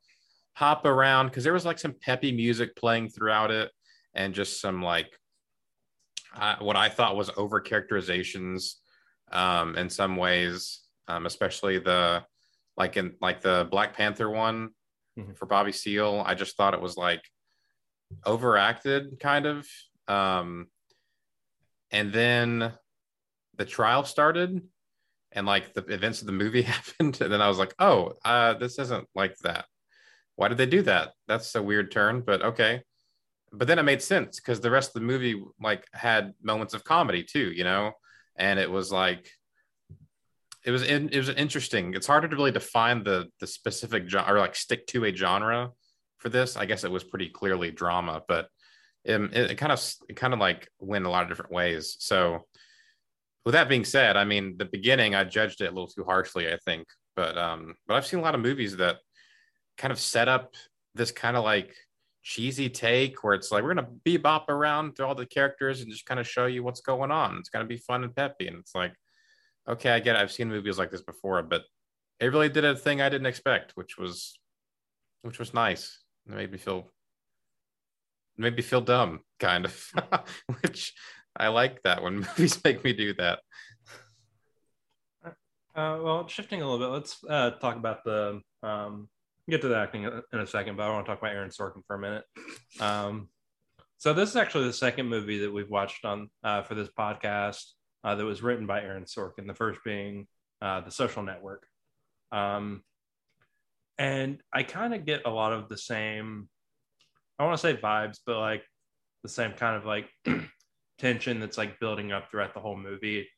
hop 0.54 0.87
around," 0.87 1.28
because 1.28 1.44
there 1.44 1.52
was 1.52 1.64
like 1.64 1.78
some 1.78 1.94
peppy 2.00 2.33
music 2.33 2.76
playing 2.76 3.11
throughout 3.11 3.50
it, 3.50 3.71
and 4.14 4.35
just 4.35 4.61
some 4.61 4.83
like, 4.83 5.11
uh, 6.36 6.56
what 6.60 6.76
I 6.76 6.88
thought 6.88 7.16
was 7.16 7.30
over 7.36 7.60
characterizations, 7.60 8.80
um, 9.32 9.76
in 9.76 9.88
some 9.90 10.16
ways, 10.16 10.80
um, 11.08 11.26
especially 11.26 11.78
the 11.78 12.24
like 12.76 12.96
in 12.96 13.14
like 13.20 13.40
the 13.40 13.66
Black 13.70 13.94
Panther 13.96 14.28
one 14.28 14.70
Mhm. 15.18 15.36
for 15.36 15.46
Bobby 15.46 15.70
Seale. 15.72 16.22
I 16.26 16.34
just 16.34 16.56
thought 16.56 16.74
it 16.74 16.80
was 16.80 16.96
like 16.96 17.22
overacted, 18.26 19.18
kind 19.20 19.46
of. 19.46 19.66
Um, 20.08 20.68
and 21.90 22.12
then 22.12 22.72
the 23.56 23.64
trial 23.64 24.04
started, 24.04 24.60
and 25.32 25.46
like 25.46 25.72
the 25.74 25.84
events 25.86 26.20
of 26.20 26.26
the 26.26 26.32
movie 26.32 26.62
happened, 26.74 27.20
and 27.20 27.32
then 27.32 27.40
I 27.40 27.48
was 27.48 27.58
like, 27.58 27.74
oh, 27.78 28.12
uh, 28.24 28.54
this 28.54 28.78
isn't 28.78 29.08
like 29.14 29.36
that. 29.38 29.66
Why 30.36 30.48
did 30.48 30.58
they 30.58 30.66
do 30.66 30.82
that? 30.82 31.12
That's 31.28 31.54
a 31.54 31.62
weird 31.62 31.92
turn, 31.92 32.20
but 32.22 32.42
okay. 32.42 32.82
But 33.56 33.68
then 33.68 33.78
it 33.78 33.84
made 33.84 34.02
sense 34.02 34.40
because 34.40 34.61
the 34.61 34.70
rest 34.70 34.90
of 34.90 34.94
the 34.94 35.06
movie 35.06 35.40
like 35.61 35.87
had 35.92 36.34
moments 36.42 36.75
of 36.75 36.84
comedy 36.84 37.23
too, 37.23 37.52
you 37.52 37.64
know, 37.64 37.92
and 38.37 38.58
it 38.58 38.70
was 38.70 38.90
like 38.90 39.30
it 40.64 40.70
was 40.70 40.82
in, 40.82 41.11
it 41.11 41.18
was 41.18 41.28
interesting. 41.28 41.94
It's 41.94 42.06
harder 42.06 42.26
to 42.26 42.37
really 42.37 42.50
define 42.50 43.04
the 43.04 43.28
the 43.40 43.46
specific 43.46 44.08
genre 44.08 44.34
or 44.34 44.38
like 44.38 44.56
stick 44.56 44.87
to 44.88 45.04
a 45.04 45.14
genre 45.14 45.70
for 46.18 46.30
this. 46.30 46.56
I 46.56 46.66
guess 46.66 46.84
it 46.84 46.90
was 46.90 47.04
pretty 47.04 47.28
clearly 47.28 47.70
drama, 47.70 48.23
but 48.26 48.49
it, 49.04 49.20
it 49.34 49.58
kind 49.58 49.73
of 49.73 49.94
it 50.08 50.16
kind 50.16 50.32
of 50.32 50.40
like 50.40 50.68
went 50.80 51.04
a 51.04 51.11
lot 51.11 51.23
of 51.23 51.28
different 51.28 51.52
ways. 51.52 51.96
So 52.00 52.46
with 53.44 53.52
that 53.52 53.68
being 53.68 53.84
said, 53.84 54.16
I 54.16 54.25
mean 54.25 54.56
the 54.56 54.64
beginning 54.64 55.14
I 55.14 55.25
judged 55.25 55.61
it 55.61 55.66
a 55.66 55.70
little 55.70 55.87
too 55.87 56.04
harshly, 56.04 56.52
I 56.52 56.58
think. 56.64 56.87
But 57.14 57.38
um, 57.38 57.75
but 57.87 57.94
I've 57.94 58.06
seen 58.06 58.18
a 58.18 58.23
lot 58.23 58.34
of 58.34 58.40
movies 58.40 58.78
that 58.78 58.96
kind 59.76 59.92
of 59.92 60.00
set 60.00 60.28
up 60.28 60.54
this 60.94 61.12
kind 61.12 61.37
of 61.37 61.44
like 61.44 61.75
cheesy 62.24 62.70
take 62.70 63.22
where 63.22 63.34
it's 63.34 63.52
like 63.52 63.62
we're 63.62 63.74
gonna 63.74 63.88
bebop 64.04 64.48
around 64.48 64.96
to 64.96 65.06
all 65.06 65.14
the 65.14 65.26
characters 65.26 65.82
and 65.82 65.90
just 65.90 66.06
kind 66.06 66.18
of 66.18 66.26
show 66.26 66.46
you 66.46 66.64
what's 66.64 66.80
going 66.80 67.12
on. 67.12 67.36
It's 67.36 67.50
gonna 67.50 67.66
be 67.66 67.76
fun 67.76 68.02
and 68.02 68.16
peppy, 68.16 68.48
and 68.48 68.58
it's 68.58 68.74
like 68.74 68.94
okay, 69.68 69.90
I 69.90 70.00
get 70.00 70.16
it. 70.16 70.18
I've 70.18 70.32
seen 70.32 70.48
movies 70.48 70.78
like 70.78 70.90
this 70.90 71.02
before, 71.02 71.42
but 71.42 71.62
it 72.20 72.26
really 72.26 72.48
did 72.48 72.64
a 72.64 72.76
thing 72.76 73.00
I 73.00 73.08
didn't 73.08 73.26
expect, 73.26 73.72
which 73.76 73.96
was 73.98 74.38
which 75.22 75.38
was 75.38 75.54
nice. 75.54 76.02
It 76.26 76.34
made 76.34 76.50
me 76.50 76.58
feel 76.58 76.90
made 78.36 78.56
me 78.56 78.62
feel 78.62 78.80
dumb, 78.80 79.20
kind 79.38 79.66
of. 79.66 79.92
which 80.62 80.94
I 81.36 81.48
like 81.48 81.82
that 81.82 82.02
when 82.02 82.16
movies 82.38 82.62
make 82.64 82.82
me 82.84 82.92
do 82.92 83.14
that. 83.14 83.40
Uh, 85.76 85.98
well, 86.00 86.28
shifting 86.28 86.62
a 86.62 86.70
little 86.70 86.78
bit, 86.78 86.92
let's 86.92 87.18
uh, 87.28 87.50
talk 87.50 87.74
about 87.74 88.04
the 88.04 88.40
um, 88.62 89.08
get 89.48 89.60
to 89.62 89.68
the 89.68 89.76
acting 89.76 90.04
in 90.04 90.40
a 90.40 90.46
second, 90.46 90.76
but 90.76 90.84
I 90.84 90.90
want 90.90 91.06
to 91.06 91.10
talk 91.10 91.18
about 91.18 91.32
Aaron 91.32 91.50
Sorkin 91.50 91.84
for 91.86 91.96
a 91.96 91.98
minute. 91.98 92.24
Um, 92.80 93.28
so 93.98 94.12
this 94.12 94.30
is 94.30 94.36
actually 94.36 94.64
the 94.64 94.72
second 94.72 95.08
movie 95.08 95.38
that 95.40 95.52
we've 95.52 95.70
watched 95.70 96.04
on 96.04 96.30
uh, 96.42 96.62
for 96.62 96.74
this 96.74 96.88
podcast 96.98 97.64
uh, 98.02 98.14
that 98.14 98.24
was 98.24 98.42
written 98.42 98.66
by 98.66 98.80
Aaron 98.80 99.04
Sorkin. 99.04 99.46
The 99.46 99.54
first 99.54 99.80
being 99.84 100.26
uh, 100.60 100.80
The 100.80 100.90
Social 100.90 101.22
Network, 101.22 101.66
um, 102.32 102.82
and 103.98 104.38
I 104.52 104.62
kind 104.62 104.94
of 104.94 105.04
get 105.04 105.22
a 105.26 105.30
lot 105.30 105.52
of 105.52 105.68
the 105.68 105.78
same. 105.78 106.48
I 107.38 107.44
want 107.44 107.58
to 107.58 107.62
say 107.62 107.76
vibes, 107.76 108.18
but 108.26 108.38
like 108.38 108.64
the 109.22 109.28
same 109.28 109.52
kind 109.52 109.76
of 109.76 109.84
like 109.84 110.08
tension 110.98 111.40
that's 111.40 111.58
like 111.58 111.80
building 111.80 112.12
up 112.12 112.30
throughout 112.30 112.54
the 112.54 112.60
whole 112.60 112.76
movie. 112.76 113.28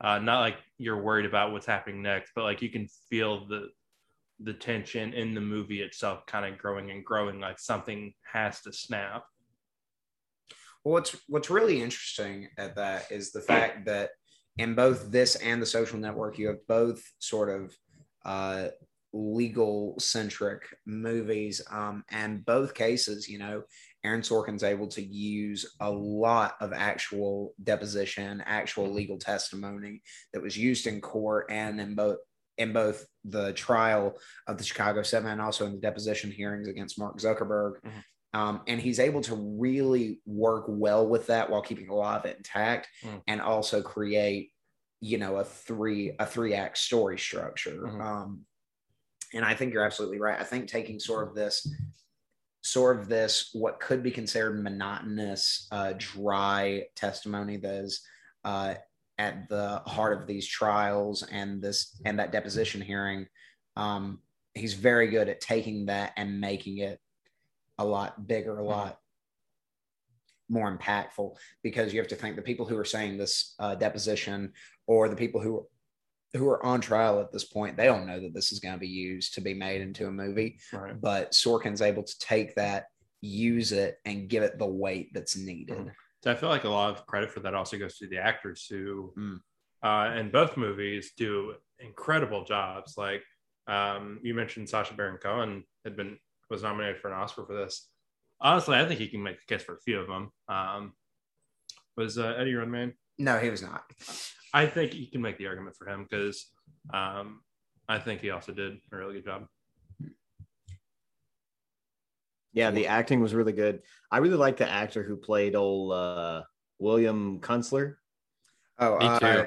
Uh, 0.00 0.18
not 0.18 0.40
like 0.40 0.56
you're 0.78 1.00
worried 1.00 1.26
about 1.26 1.52
what's 1.52 1.66
happening 1.66 2.02
next, 2.02 2.32
but 2.34 2.42
like 2.42 2.60
you 2.62 2.70
can 2.70 2.88
feel 3.08 3.46
the 3.46 3.68
the 4.44 4.52
tension 4.52 5.12
in 5.12 5.34
the 5.34 5.40
movie 5.40 5.82
itself 5.82 6.26
kind 6.26 6.46
of 6.46 6.58
growing 6.58 6.90
and 6.90 7.04
growing, 7.04 7.40
like 7.40 7.58
something 7.58 8.12
has 8.32 8.60
to 8.62 8.72
snap. 8.72 9.24
Well, 10.84 10.94
what's 10.94 11.16
what's 11.28 11.50
really 11.50 11.82
interesting 11.82 12.48
at 12.58 12.76
that 12.76 13.10
is 13.10 13.32
the 13.32 13.40
fact 13.40 13.86
that 13.86 14.10
in 14.58 14.74
both 14.74 15.10
this 15.10 15.36
and 15.36 15.62
the 15.62 15.66
social 15.66 15.98
network, 15.98 16.38
you 16.38 16.48
have 16.48 16.66
both 16.66 17.02
sort 17.18 17.48
of 17.48 17.74
uh, 18.24 18.68
legal 19.12 19.94
centric 19.98 20.62
movies. 20.86 21.60
Um, 21.70 22.04
and 22.10 22.44
both 22.44 22.74
cases, 22.74 23.28
you 23.28 23.38
know, 23.38 23.62
Aaron 24.04 24.22
Sorkin's 24.22 24.64
able 24.64 24.88
to 24.88 25.02
use 25.02 25.76
a 25.80 25.90
lot 25.90 26.54
of 26.60 26.72
actual 26.72 27.54
deposition, 27.62 28.42
actual 28.46 28.90
legal 28.92 29.18
testimony 29.18 30.02
that 30.32 30.42
was 30.42 30.56
used 30.56 30.86
in 30.86 31.00
court 31.00 31.46
and 31.50 31.80
in 31.80 31.94
both 31.94 32.18
in 32.62 32.72
both 32.72 33.06
the 33.24 33.52
trial 33.52 34.18
of 34.46 34.56
the 34.58 34.64
Chicago 34.64 35.02
Seven 35.02 35.30
and 35.30 35.40
also 35.40 35.66
in 35.66 35.72
the 35.72 35.80
deposition 35.80 36.30
hearings 36.30 36.68
against 36.68 36.98
Mark 36.98 37.18
Zuckerberg. 37.18 37.74
Mhm. 37.84 38.04
Um, 38.34 38.62
and 38.66 38.80
he's 38.80 38.98
able 38.98 39.20
to 39.22 39.34
really 39.36 40.22
work 40.24 40.64
well 40.68 41.06
with 41.06 41.26
that 41.26 41.50
while 41.50 41.60
keeping 41.60 41.88
a 41.88 41.94
lot 41.94 42.18
of 42.20 42.26
it 42.30 42.38
intact 42.38 42.88
Mm. 43.02 43.22
and 43.26 43.40
also 43.42 43.82
create, 43.82 44.52
you 45.00 45.18
know, 45.18 45.36
a 45.36 45.44
three 45.44 46.16
a 46.18 46.24
three 46.24 46.54
act 46.54 46.78
story 46.78 47.18
structure. 47.18 47.82
Mhm. 47.82 48.00
Um, 48.00 48.46
and 49.34 49.44
I 49.44 49.54
think 49.54 49.74
you're 49.74 49.84
absolutely 49.84 50.18
right. 50.18 50.40
I 50.40 50.44
think 50.44 50.68
taking 50.68 50.98
sort 50.98 51.28
of 51.28 51.34
this 51.34 51.66
sort 52.64 52.98
of 52.98 53.08
this 53.08 53.50
what 53.52 53.80
could 53.80 54.02
be 54.02 54.10
considered 54.10 54.62
monotonous, 54.62 55.66
uh, 55.70 55.92
dry 55.98 56.86
testimony 56.94 57.56
that 57.58 57.74
is 57.84 58.00
uh, 58.44 58.74
at 59.18 59.48
the 59.48 59.78
heart 59.86 60.20
of 60.20 60.26
these 60.26 60.46
trials 60.46 61.22
and 61.22 61.62
this 61.62 62.00
and 62.04 62.18
that 62.18 62.32
deposition 62.32 62.80
hearing. 62.80 63.26
Um, 63.76 64.20
he's 64.54 64.74
very 64.74 65.08
good 65.08 65.28
at 65.28 65.40
taking 65.40 65.86
that 65.86 66.12
and 66.16 66.40
making 66.40 66.78
it 66.78 66.98
a 67.78 67.84
lot 67.84 68.26
bigger, 68.26 68.58
a 68.58 68.64
lot 68.64 68.98
more 70.48 70.76
impactful 70.76 71.34
because 71.62 71.92
you 71.94 72.00
have 72.00 72.08
to 72.08 72.16
think 72.16 72.36
the 72.36 72.42
people 72.42 72.66
who 72.66 72.76
are 72.76 72.84
saying 72.84 73.16
this 73.16 73.54
uh, 73.58 73.74
deposition 73.74 74.52
or 74.86 75.08
the 75.08 75.16
people 75.16 75.40
who 75.40 75.66
who 76.34 76.48
are 76.48 76.64
on 76.64 76.80
trial 76.80 77.20
at 77.20 77.30
this 77.32 77.44
point 77.44 77.76
they 77.76 77.86
don't 77.86 78.06
know 78.06 78.20
that 78.20 78.34
this 78.34 78.52
is 78.52 78.58
going 78.58 78.74
to 78.74 78.80
be 78.80 78.88
used 78.88 79.34
to 79.34 79.40
be 79.40 79.54
made 79.54 79.80
into 79.80 80.06
a 80.08 80.10
movie 80.10 80.58
Right. 80.72 81.00
but 81.00 81.32
sorkin's 81.32 81.80
able 81.80 82.02
to 82.02 82.18
take 82.18 82.54
that 82.56 82.86
use 83.22 83.72
it 83.72 83.98
and 84.04 84.28
give 84.28 84.42
it 84.42 84.58
the 84.58 84.66
weight 84.66 85.14
that's 85.14 85.36
needed 85.36 85.76
Mhm. 85.78 85.92
So 86.22 86.30
I 86.30 86.34
feel 86.36 86.48
like 86.48 86.64
a 86.64 86.68
lot 86.68 86.90
of 86.90 87.04
credit 87.06 87.30
for 87.32 87.40
that 87.40 87.54
also 87.54 87.76
goes 87.78 87.98
to 87.98 88.06
the 88.06 88.18
actors 88.18 88.66
who, 88.70 89.12
Mm. 89.16 89.40
uh, 89.82 90.14
in 90.18 90.30
both 90.30 90.56
movies, 90.56 91.12
do 91.16 91.56
incredible 91.80 92.44
jobs. 92.44 92.96
Like 92.96 93.24
um, 93.66 94.20
you 94.22 94.34
mentioned, 94.34 94.68
Sacha 94.68 94.94
Baron 94.94 95.18
Cohen 95.18 95.64
had 95.84 95.96
been 95.96 96.18
was 96.50 96.62
nominated 96.62 97.00
for 97.00 97.08
an 97.08 97.14
Oscar 97.18 97.44
for 97.46 97.54
this. 97.54 97.88
Honestly, 98.40 98.76
I 98.76 98.86
think 98.86 99.00
he 99.00 99.08
can 99.08 99.22
make 99.22 99.38
the 99.40 99.46
case 99.54 99.64
for 99.64 99.74
a 99.76 99.80
few 99.80 99.98
of 100.00 100.06
them. 100.08 100.30
Um, 100.48 100.92
was 101.96 102.18
uh, 102.18 102.34
Eddie 102.38 102.54
Redmayne? 102.54 102.94
no 103.18 103.38
he 103.38 103.50
was 103.50 103.60
not 103.62 103.84
I 104.54 104.64
think 104.66 104.94
you 104.94 105.06
can 105.06 105.20
make 105.20 105.36
the 105.38 105.46
argument 105.46 105.76
for 105.76 105.86
him 105.86 106.06
because 106.08 106.46
um, 106.94 107.42
I 107.88 107.98
think 107.98 108.20
he 108.22 108.30
also 108.30 108.52
did 108.52 108.78
a 108.90 108.96
really 108.96 109.14
good 109.14 109.24
job. 109.26 109.46
Yeah, 112.52 112.70
the 112.70 112.86
acting 112.88 113.20
was 113.20 113.34
really 113.34 113.52
good. 113.52 113.80
I 114.10 114.18
really 114.18 114.36
like 114.36 114.58
the 114.58 114.68
actor 114.68 115.02
who 115.02 115.16
played 115.16 115.54
old 115.56 115.92
uh, 115.92 116.42
William 116.78 117.40
Kunstler. 117.40 117.94
oh 118.78 118.98
Me 118.98 119.06
uh, 119.06 119.18
too. 119.20 119.46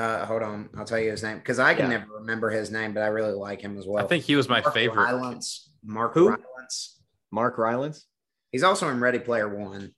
uh, 0.00 0.26
hold 0.26 0.42
on 0.42 0.68
i'll 0.76 0.84
tell 0.84 0.98
you 0.98 1.10
his 1.10 1.22
name 1.22 1.38
because 1.38 1.58
i 1.58 1.72
can 1.74 1.90
Yeah. 1.90 1.98
never 1.98 2.12
remember 2.20 2.50
his 2.50 2.70
name 2.70 2.92
but 2.92 3.02
i 3.02 3.06
really 3.06 3.32
like 3.32 3.60
him 3.62 3.78
as 3.78 3.86
well 3.86 4.04
I 4.04 4.06
think 4.06 4.22
he 4.24 4.36
was 4.36 4.48
my 4.48 4.60
Mark 4.60 4.74
favorite. 4.74 5.02
Rylance. 5.04 5.70
mark 5.82 6.12
Who? 6.14 6.28
Rylance. 6.28 7.00
Mark 7.32 7.56
Rylance. 7.58 8.06
he's 8.52 8.62
also 8.62 8.88
in 8.90 9.00
ready 9.00 9.18
player 9.18 9.48
one 9.48 9.92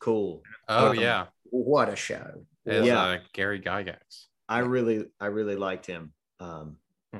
Cool. 0.00 0.42
Oh 0.68 0.90
Um, 0.90 0.96
yeah, 0.98 1.26
what 1.44 1.88
a 1.88 1.96
show 1.96 2.44
as 2.66 2.86
Yeah. 2.86 3.02
uh, 3.02 3.18
Gary 3.32 3.60
Gygax. 3.60 4.26
I 4.48 4.58
really, 4.60 5.06
I 5.20 5.26
really 5.26 5.56
liked 5.56 5.86
him. 5.86 6.12
Um, 6.40 6.76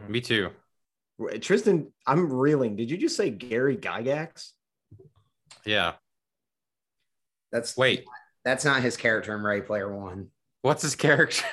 Me 0.09 0.21
too. 0.21 0.51
Tristan, 1.41 1.93
I'm 2.07 2.31
reeling. 2.33 2.77
Did 2.77 2.91
you 2.91 2.99
just 2.99 3.17
say 3.17 3.31
Gary 3.31 3.77
Gygax? 3.77 4.51
Yeah. 5.67 5.95
that's 7.53 7.77
Wait, 7.77 8.05
that's 8.45 8.65
not 8.65 8.83
his 8.83 8.97
character 8.97 9.35
in 9.35 9.43
ready 9.43 9.63
player 9.63 9.95
one 9.95 10.29
what's 10.63 10.83
his 10.83 10.95
character? 10.97 11.45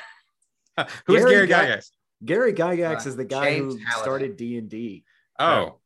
Who's 1.06 1.20
Gary 1.26 1.32
Gary 1.32 1.48
Gy- 1.48 1.54
Gygax? 1.54 1.90
Gary 2.24 2.54
Gygax 2.54 3.06
Uh, 3.06 3.10
is 3.10 3.16
the 3.16 3.26
guy 3.26 3.46
James 3.56 3.74
who 3.74 3.80
Halliday. 3.86 4.02
started 4.04 4.38
D 4.38 4.58
and 4.58 4.70
D. 4.70 5.04
Oh, 5.40 5.80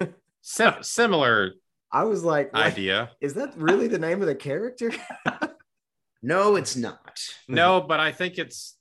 Sim- 0.42 0.82
similar 0.82 1.52
I 1.92 2.04
was 2.04 2.24
like, 2.24 2.52
what? 2.52 2.62
idea. 2.62 3.10
is 3.20 3.34
that 3.34 3.56
really 3.56 3.86
the 3.88 3.98
name 3.98 4.20
of 4.20 4.26
the 4.26 4.34
character? 4.34 4.90
no 6.22 6.56
it's 6.56 6.76
not 6.76 7.20
No, 7.48 7.80
but 7.80 8.00
I 8.00 8.10
think 8.12 8.38
it's, 8.38 8.76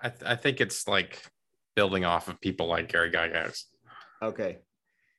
I, 0.00 0.08
th- 0.10 0.22
I 0.24 0.34
think 0.36 0.60
it's 0.60 0.88
like 0.88 1.22
building 1.76 2.04
off 2.04 2.28
of 2.28 2.40
people 2.40 2.66
like 2.66 2.88
Gary 2.90 3.10
Gygax. 3.10 3.62
Okay. 4.22 4.58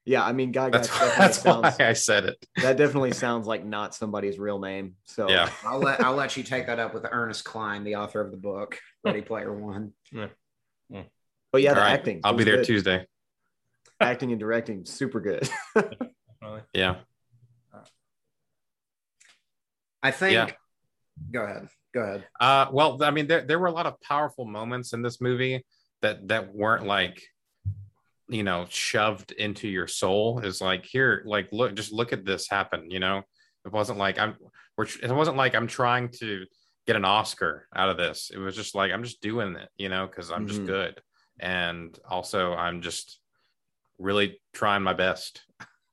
Yeah, 0.10 0.26
I 0.26 0.34
mean, 0.34 0.52
Guy 0.52 0.72
That's, 0.72 0.88
definitely 1.00 1.18
that's 1.20 1.44
why 1.44 1.76
I 1.88 1.94
said 1.94 2.26
it. 2.26 2.44
that 2.64 2.78
definitely 2.78 3.12
sounds 3.12 3.46
like 3.46 3.64
not 3.64 3.94
somebody's 3.94 4.40
real 4.40 4.58
name. 4.58 4.96
So 5.06 5.30
Yeah. 5.30 5.52
I'll 5.64 5.78
let 5.78 6.02
I'll 6.02 6.16
let 6.16 6.36
you 6.36 6.42
take 6.42 6.66
that 6.66 6.80
up 6.80 6.96
with 6.96 7.06
Ernest 7.12 7.44
Cline, 7.46 7.84
the 7.84 7.98
author 7.98 8.20
of 8.20 8.32
the 8.32 8.38
book 8.38 8.80
Ready 9.04 9.22
Player 9.22 9.54
One. 9.54 9.94
yeah 10.12 10.28
but 11.52 11.62
yeah, 11.62 11.70
All 11.70 11.76
the 11.76 11.82
right. 11.82 11.92
acting. 11.94 12.22
I'll 12.24 12.34
be 12.34 12.44
there 12.44 12.58
good. 12.58 12.66
Tuesday. 12.66 13.06
Acting 14.00 14.32
and 14.32 14.40
directing, 14.40 14.86
super 14.86 15.20
good. 15.22 15.48
Yeah. 16.74 16.96
I 20.02 20.10
think. 20.12 20.34
Yeah. 20.34 20.50
Go 21.32 21.44
ahead. 21.44 21.68
Go 21.94 22.02
ahead. 22.02 22.24
Uh, 22.40 22.68
well, 22.72 23.04
I 23.04 23.12
mean, 23.12 23.28
there 23.28 23.42
there 23.46 23.60
were 23.60 23.68
a 23.68 23.72
lot 23.72 23.86
of 23.86 24.00
powerful 24.02 24.46
moments 24.46 24.94
in 24.94 25.02
this 25.04 25.22
movie 25.22 25.66
that 26.02 26.28
that 26.30 26.56
weren't 26.56 26.86
like, 26.88 27.22
you 28.30 28.44
know, 28.44 28.66
shoved 28.70 29.32
into 29.32 29.68
your 29.68 29.88
soul. 29.88 30.40
Is 30.40 30.62
like 30.62 30.86
here, 30.86 31.24
like 31.26 31.50
look, 31.52 31.76
just 31.76 31.92
look 31.92 32.14
at 32.14 32.26
this 32.26 32.48
happen. 32.50 32.90
You 32.92 33.00
know, 33.00 33.24
it 33.66 33.72
wasn't 33.72 33.98
like 34.00 34.18
I'm. 34.20 34.36
We're, 34.78 34.86
it 35.04 35.12
wasn't 35.12 35.38
like 35.38 35.56
I'm 35.56 35.68
trying 35.68 36.10
to 36.20 36.46
get 36.88 36.96
an 36.96 37.06
Oscar 37.06 37.68
out 37.76 37.90
of 37.90 37.98
this. 37.98 38.32
It 38.34 38.38
was 38.38 38.56
just 38.56 38.76
like 38.76 38.92
I'm 38.92 39.04
just 39.04 39.22
doing 39.22 39.56
it. 39.56 39.70
You 39.78 39.90
know, 39.90 40.08
because 40.08 40.32
I'm 40.32 40.48
just 40.48 40.62
Mhm. 40.62 40.68
good, 40.68 41.02
and 41.40 41.98
also 42.08 42.54
I'm 42.54 42.82
just 42.82 43.20
really 43.98 44.42
trying 44.54 44.84
my 44.84 44.94
best. 44.94 45.42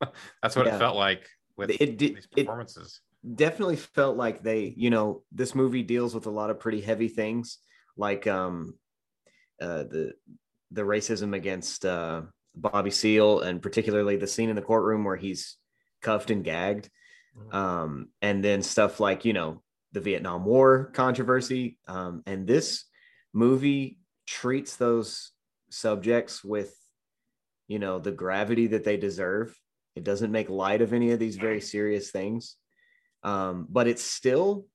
That's 0.43 0.55
what 0.57 0.67
Yeah. 0.67 0.77
it 0.77 0.79
felt 0.79 0.97
like 0.97 1.29
with 1.57 1.71
It 1.71 1.97
did- 1.99 2.17
these 2.17 2.27
performances. 2.27 3.01
definitely 3.35 3.77
felt 3.77 4.17
like 4.17 4.43
they 4.43 4.73
you 4.77 4.89
know 4.91 5.25
this 5.33 5.55
movie 5.55 5.83
deals 5.83 6.15
with 6.15 6.27
a 6.27 6.31
lot 6.31 6.51
of 6.51 6.61
pretty 6.61 6.81
heavy 6.81 7.09
things 7.09 7.59
like 7.97 8.25
um 8.29 8.79
uh 9.61 9.83
the 9.83 10.13
the 10.71 10.83
racism 10.83 11.35
against 11.35 11.85
uh 11.85 12.23
bobby 12.55 12.91
seale 12.91 13.41
and 13.41 13.63
particularly 13.63 14.17
the 14.17 14.27
scene 14.27 14.49
in 14.49 14.57
the 14.57 14.63
courtroom 14.63 15.05
where 15.05 15.17
he's 15.17 15.57
cuffed 16.03 16.31
and 16.31 16.45
gagged. 16.45 16.89
Mhm. 17.37 17.55
um 17.55 18.09
and 18.23 18.43
then 18.43 18.63
stuff 18.63 18.99
like 18.99 19.25
you 19.25 19.33
know 19.33 19.63
the 19.93 20.01
vietnam 20.01 20.45
war 20.45 20.91
controversy. 20.95 21.79
Um 21.87 22.23
and 22.27 22.47
this 22.47 22.85
movie 23.33 23.99
treats 24.27 24.77
those 24.77 25.33
subjects 25.71 26.43
with 26.43 26.75
you 27.69 27.79
know 27.79 27.99
the 27.99 28.13
gravity 28.13 28.69
that 28.69 28.85
they 28.85 28.97
deserve. 28.97 29.59
It 29.95 30.05
doesn't 30.05 30.33
make 30.33 30.49
light 30.51 30.83
of 30.83 30.93
any 30.93 31.13
of 31.13 31.19
these 31.19 31.37
very 31.37 31.61
serious 31.61 32.11
things. 32.11 32.57
Um, 33.23 33.67
but 33.69 33.87
it's 33.89 34.03
still 34.03 34.67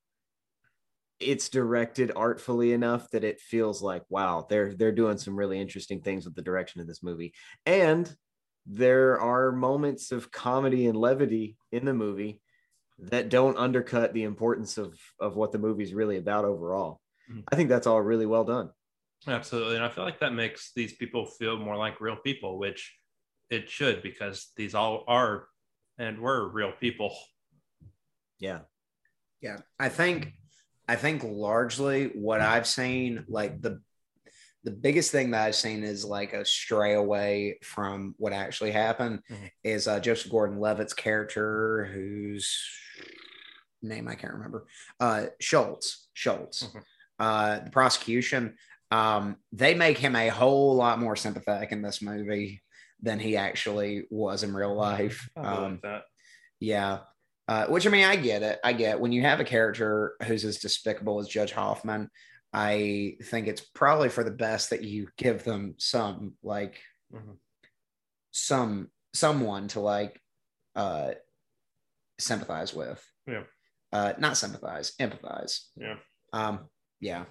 it's 1.22 1.50
directed 1.50 2.12
artfully 2.16 2.74
enough 2.74 3.10
that 3.12 3.24
it 3.24 3.40
feels 3.40 3.82
like 3.82 4.04
wow 4.10 4.46
they're 4.50 4.74
they're 4.74 4.92
doing 4.92 5.18
some 5.18 5.36
really 5.36 5.60
interesting 5.60 6.02
things 6.02 6.26
with 6.26 6.36
the 6.36 6.42
direction 6.42 6.82
of 6.82 6.88
this 6.88 7.04
movie 7.04 7.34
and 7.66 8.16
there 8.66 9.20
are 9.20 9.52
moments 9.52 10.12
of 10.12 10.32
comedy 10.32 10.86
and 10.88 10.98
levity 10.98 11.58
in 11.72 11.86
the 11.86 11.94
movie 11.94 12.42
that 13.00 13.30
don't 13.30 13.58
undercut 13.58 14.14
the 14.14 14.24
importance 14.24 14.78
of 14.78 15.00
of 15.20 15.36
what 15.36 15.52
the 15.52 15.58
movie's 15.60 15.94
really 15.94 16.18
about 16.18 16.46
overall 16.46 17.02
Mhm. 17.32 17.44
i 17.52 17.56
think 17.56 17.70
that's 17.70 17.88
all 17.88 18.02
really 18.02 18.26
well 18.26 18.44
done 18.44 18.70
Absolutely. 19.28 19.76
And 19.76 19.86
I 19.86 19.90
feel 19.90 20.04
like 20.04 20.20
that 20.22 20.34
makes 20.34 20.72
these 20.74 20.94
people 20.94 21.28
feel 21.28 21.56
more 21.56 21.78
like 21.78 22.02
real 22.02 22.16
people, 22.16 22.58
which 22.58 22.98
it 23.52 23.70
should 23.70 24.02
because 24.02 24.52
these 24.56 24.74
all 24.74 25.04
are 25.08 25.48
and 26.00 26.18
were 26.20 26.50
real 26.50 26.72
people. 26.72 27.16
yeah 28.40 28.62
Yeah, 29.42 29.58
I 29.80 29.90
think 29.90 30.34
I 30.92 30.98
think 30.98 31.24
largely 31.24 32.08
what 32.08 32.42
I've 32.42 32.68
seen, 32.68 33.24
like 33.30 33.62
the 33.62 33.82
the 34.66 34.72
biggest 34.72 35.10
thing 35.12 35.32
that 35.32 35.46
I've 35.46 35.56
seen 35.56 35.84
is 35.84 36.04
like 36.04 36.34
a 36.34 36.44
stray 36.46 36.94
away 36.96 37.58
from 37.64 38.14
what 38.18 38.34
actually 38.34 38.72
happened 38.72 39.24
Mhm. 39.30 39.52
is 39.64 39.88
uh, 39.88 40.00
Joseph 40.02 40.30
Gordon-Levitt's 40.30 40.94
character, 40.94 41.86
whose 41.86 42.46
name 43.82 44.08
I 44.10 44.16
can't 44.16 44.34
remember, 44.34 44.68
uh, 45.00 45.28
Schultz. 45.40 46.10
Schultz. 46.14 46.64
Mhm. 46.64 46.84
Uh, 47.18 47.60
the 47.62 47.72
prosecution, 47.72 48.58
um, 48.92 49.38
they 49.54 49.74
make 49.74 49.98
him 49.98 50.16
a 50.16 50.28
whole 50.28 50.76
lot 50.76 51.00
more 51.00 51.16
sympathetic 51.16 51.72
in 51.72 51.82
this 51.82 52.02
movie 52.02 52.62
than 53.02 53.18
he 53.18 53.38
actually 53.38 54.06
was 54.12 54.44
in 54.44 54.54
real 54.54 54.76
life. 54.76 55.28
I 55.38 55.56
Um, 55.56 55.80
yeah. 56.60 57.00
Uh, 57.48 57.66
which 57.68 57.86
I 57.86 57.90
mean, 57.90 58.06
I 58.06 58.16
get 58.16 58.44
it. 58.44 58.60
I 58.64 58.74
get 58.74 59.00
when 59.00 59.12
you 59.12 59.22
have 59.24 59.40
a 59.40 59.44
character 59.46 60.16
who's 60.24 60.46
as 60.46 60.58
despicable 60.60 61.20
as 61.20 61.28
Judge 61.28 61.52
Hoffman, 61.52 62.10
I 62.54 63.18
think 63.24 63.48
it's 63.48 63.62
probably 63.62 64.10
for 64.10 64.24
the 64.24 64.32
best 64.32 64.70
that 64.70 64.84
you 64.84 65.10
give 65.18 65.44
them 65.44 65.76
some 65.78 66.36
like 66.44 66.80
Mhm. 67.14 67.38
some 68.32 68.90
someone 69.14 69.68
to 69.70 69.80
like 69.82 70.22
uh 70.76 71.12
sympathize 72.20 72.74
with. 72.74 73.06
Yeah. 73.28 73.44
Uh 73.92 74.14
not 74.18 74.38
sympathize, 74.38 74.94
empathize. 75.00 75.66
Yeah. 75.76 75.98
Um, 76.34 76.70
yeah. 77.00 77.26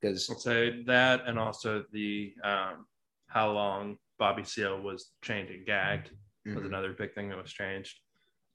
Because 0.00 0.28
I'll 0.30 0.38
say 0.38 0.84
that 0.84 1.22
and 1.26 1.38
also 1.38 1.84
the 1.90 2.34
um, 2.44 2.86
how 3.28 3.50
long 3.50 3.96
Bobby 4.18 4.44
Seale 4.44 4.80
was 4.80 5.10
chained 5.22 5.48
and 5.50 5.66
gagged 5.66 6.10
was 6.44 6.56
Mhm. 6.58 6.66
another 6.66 6.92
big 6.92 7.14
thing 7.14 7.30
that 7.30 7.42
was 7.42 7.52
changed. 7.52 7.98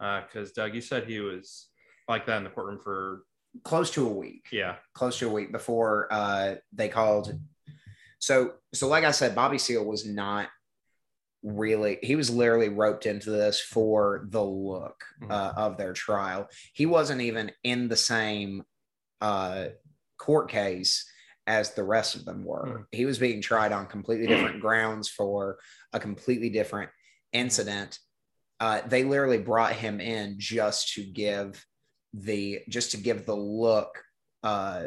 Because 0.01 0.51
Doug, 0.51 0.73
you 0.73 0.81
said 0.81 1.05
he 1.05 1.19
was 1.19 1.67
like 2.07 2.25
that 2.25 2.37
in 2.37 2.43
the 2.43 2.49
courtroom 2.49 2.79
for 2.83 3.23
close 3.63 3.91
to 3.91 4.07
a 4.07 4.11
week. 4.11 4.45
yeah, 4.51 4.75
close 4.93 5.19
to 5.19 5.27
a 5.27 5.31
week 5.31 5.51
before 5.51 6.07
uh, 6.11 6.55
they 6.73 6.89
called. 6.89 7.37
So, 8.19 8.53
so 8.73 8.87
like 8.87 9.03
I 9.03 9.11
said, 9.11 9.35
Bobby 9.35 9.57
Seale 9.57 9.85
was 9.85 10.05
not 10.05 10.47
really. 11.43 11.97
He 12.01 12.15
was 12.15 12.29
literally 12.29 12.69
roped 12.69 13.05
into 13.05 13.31
this 13.31 13.59
for 13.59 14.27
the 14.29 14.43
look 14.43 15.03
uh, 15.29 15.53
of 15.55 15.77
their 15.77 15.93
trial. 15.93 16.47
He 16.73 16.85
wasn't 16.85 17.21
even 17.21 17.51
in 17.63 17.87
the 17.87 17.95
same 17.97 18.63
uh, 19.21 19.67
court 20.17 20.49
case 20.49 21.07
as 21.47 21.73
the 21.73 21.83
rest 21.83 22.15
of 22.15 22.25
them 22.25 22.45
were. 22.45 22.65
Mhm. 22.67 22.85
He 22.91 23.05
was 23.05 23.17
being 23.17 23.41
tried 23.41 23.71
on 23.71 23.87
completely 23.87 24.27
different 24.27 24.61
grounds 24.61 25.09
for 25.09 25.57
a 25.93 25.99
completely 25.99 26.49
different 26.49 26.91
incident. 27.33 27.97
Uh, 28.61 28.79
they 28.85 29.03
literally 29.03 29.39
brought 29.39 29.73
him 29.73 29.99
in 29.99 30.35
just 30.37 30.93
to 30.93 31.03
give 31.03 31.65
the 32.13 32.59
just 32.69 32.91
to 32.91 32.97
give 32.97 33.25
the 33.25 33.35
look 33.35 34.03
uh, 34.43 34.83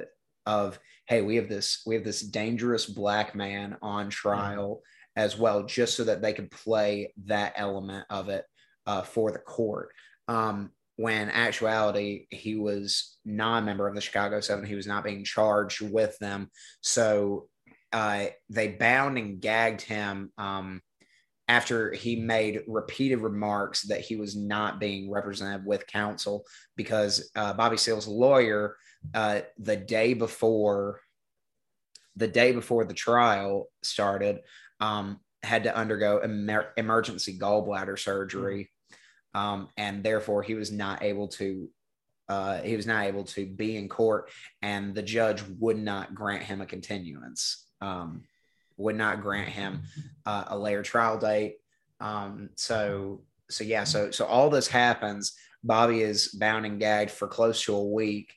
of 0.47 0.79
hey 1.07 1.23
we 1.23 1.37
have 1.37 1.49
this 1.49 1.83
we 1.85 1.97
have 1.97 2.05
this 2.05 2.21
dangerous 2.21 2.87
black 2.87 3.35
man 3.35 3.77
on 3.83 4.09
trial 4.11 4.81
as 5.17 5.37
well 5.37 5.65
just 5.65 5.97
so 5.97 6.05
that 6.05 6.23
they 6.23 6.33
could 6.33 6.51
play 6.53 7.13
that 7.25 7.53
element 7.57 8.07
of 8.11 8.29
it 8.29 8.45
uh, 8.87 9.03
for 9.03 9.33
the 9.33 9.39
court. 9.39 9.91
Um, 10.29 10.71
when 10.97 11.29
actuality 11.29 12.29
he 12.31 12.55
was 12.55 13.19
not 13.25 13.65
a 13.65 13.67
member 13.67 13.89
of 13.89 13.97
the 13.97 14.01
chicago 14.01 14.41
seven. 14.41 14.65
He 14.65 14.77
was 14.77 14.87
not 14.87 15.03
being 15.03 15.25
charged 15.25 15.81
with 15.81 16.17
them. 16.21 16.49
So 16.81 17.49
uh, 17.93 18.27
they 18.49 18.69
bound 18.69 19.19
and 19.19 19.41
gagged 19.41 19.81
him 19.81 20.33
um, 20.39 20.81
after 21.49 21.93
he 21.93 22.17
made 22.17 22.63
repeated 22.67 23.19
remarks 23.19 23.83
that 23.83 24.01
he 24.01 24.17
was 24.17 24.35
not 24.35 24.81
being 24.81 25.11
represented 25.11 25.65
with 25.67 25.87
counsel 25.87 26.47
because 26.77 27.31
uh, 27.37 27.53
Bobby 27.53 27.77
Seale's 27.77 28.09
lawyer, 28.09 28.77
uh, 29.13 29.41
the 29.59 29.77
day 29.77 30.15
before, 30.15 31.01
the 32.17 32.29
day 32.29 32.53
before 32.53 32.85
the 32.85 32.95
trial 32.95 33.69
started, 33.83 34.41
um, 34.81 35.21
had 35.43 35.65
to 35.65 35.77
undergo 35.77 36.23
emer- 36.25 36.73
emergency 36.79 37.39
gallbladder 37.39 37.99
surgery, 37.99 38.71
um, 39.35 39.69
and 39.77 40.03
therefore 40.03 40.43
he 40.43 40.55
was 40.55 40.73
not 40.73 41.03
able 41.03 41.29
to. 41.29 41.69
Uh, 42.27 42.63
he 42.63 42.75
was 42.75 42.87
not 42.87 43.05
able 43.05 43.25
to 43.25 43.45
be 43.45 43.77
in 43.77 43.87
court, 43.87 44.31
and 44.63 44.95
the 44.95 45.03
judge 45.03 45.43
would 45.59 45.77
not 45.77 46.15
grant 46.15 46.43
him 46.43 46.63
a 46.63 46.67
continuance. 46.67 47.67
Um, 47.83 48.23
would 48.77 48.97
not 48.97 49.23
grant 49.23 49.49
him 49.49 49.83
uh, 50.27 50.45
a 50.49 50.59
later 50.59 50.83
trial 50.83 51.19
date. 51.19 51.57
Um, 52.01 52.51
so, 52.57 53.23
so 53.51 53.65
yeah, 53.65 53.85
so 53.85 54.11
so 54.11 54.25
all 54.25 54.51
this 54.51 54.69
happens. 54.69 55.35
Bobby 55.63 56.03
is 56.03 56.29
bound 56.29 56.67
and 56.67 56.79
gagged 56.79 57.11
for 57.11 57.27
close 57.27 57.63
to 57.65 57.75
a 57.75 57.85
week, 57.85 58.35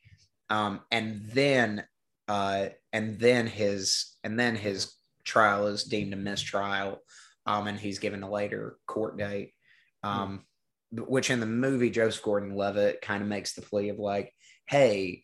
um, 0.49 0.81
and 0.91 1.21
then 1.33 1.83
uh, 2.27 2.67
and 2.93 3.19
then 3.19 3.47
his 3.47 4.15
and 4.23 4.39
then 4.39 4.55
his 4.55 4.93
trial 5.23 5.67
is 5.67 5.83
deemed 5.83 6.13
a 6.13 6.17
mistrial, 6.17 7.01
um, 7.45 7.67
and 7.67 7.79
he's 7.79 7.99
given 7.99 8.23
a 8.23 8.31
later 8.31 8.77
court 8.85 9.17
date. 9.17 9.53
Um, 10.03 10.43
which 10.91 11.29
in 11.29 11.39
the 11.39 11.45
movie 11.45 11.89
Joseph 11.89 12.23
Gordon-Levitt 12.23 13.01
kind 13.01 13.21
of 13.21 13.27
makes 13.27 13.53
the 13.53 13.61
plea 13.61 13.89
of 13.89 13.99
like, 13.99 14.33
hey, 14.67 15.23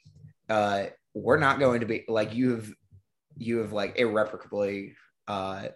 uh, 0.50 0.88
we're 1.14 1.38
not 1.38 1.60
going 1.60 1.80
to 1.80 1.86
be 1.86 2.04
like 2.08 2.34
you've 2.34 2.74
you 3.38 3.60
have 3.60 3.74
like 3.74 3.98
irreparably 3.98 4.96
uh, 5.28 5.68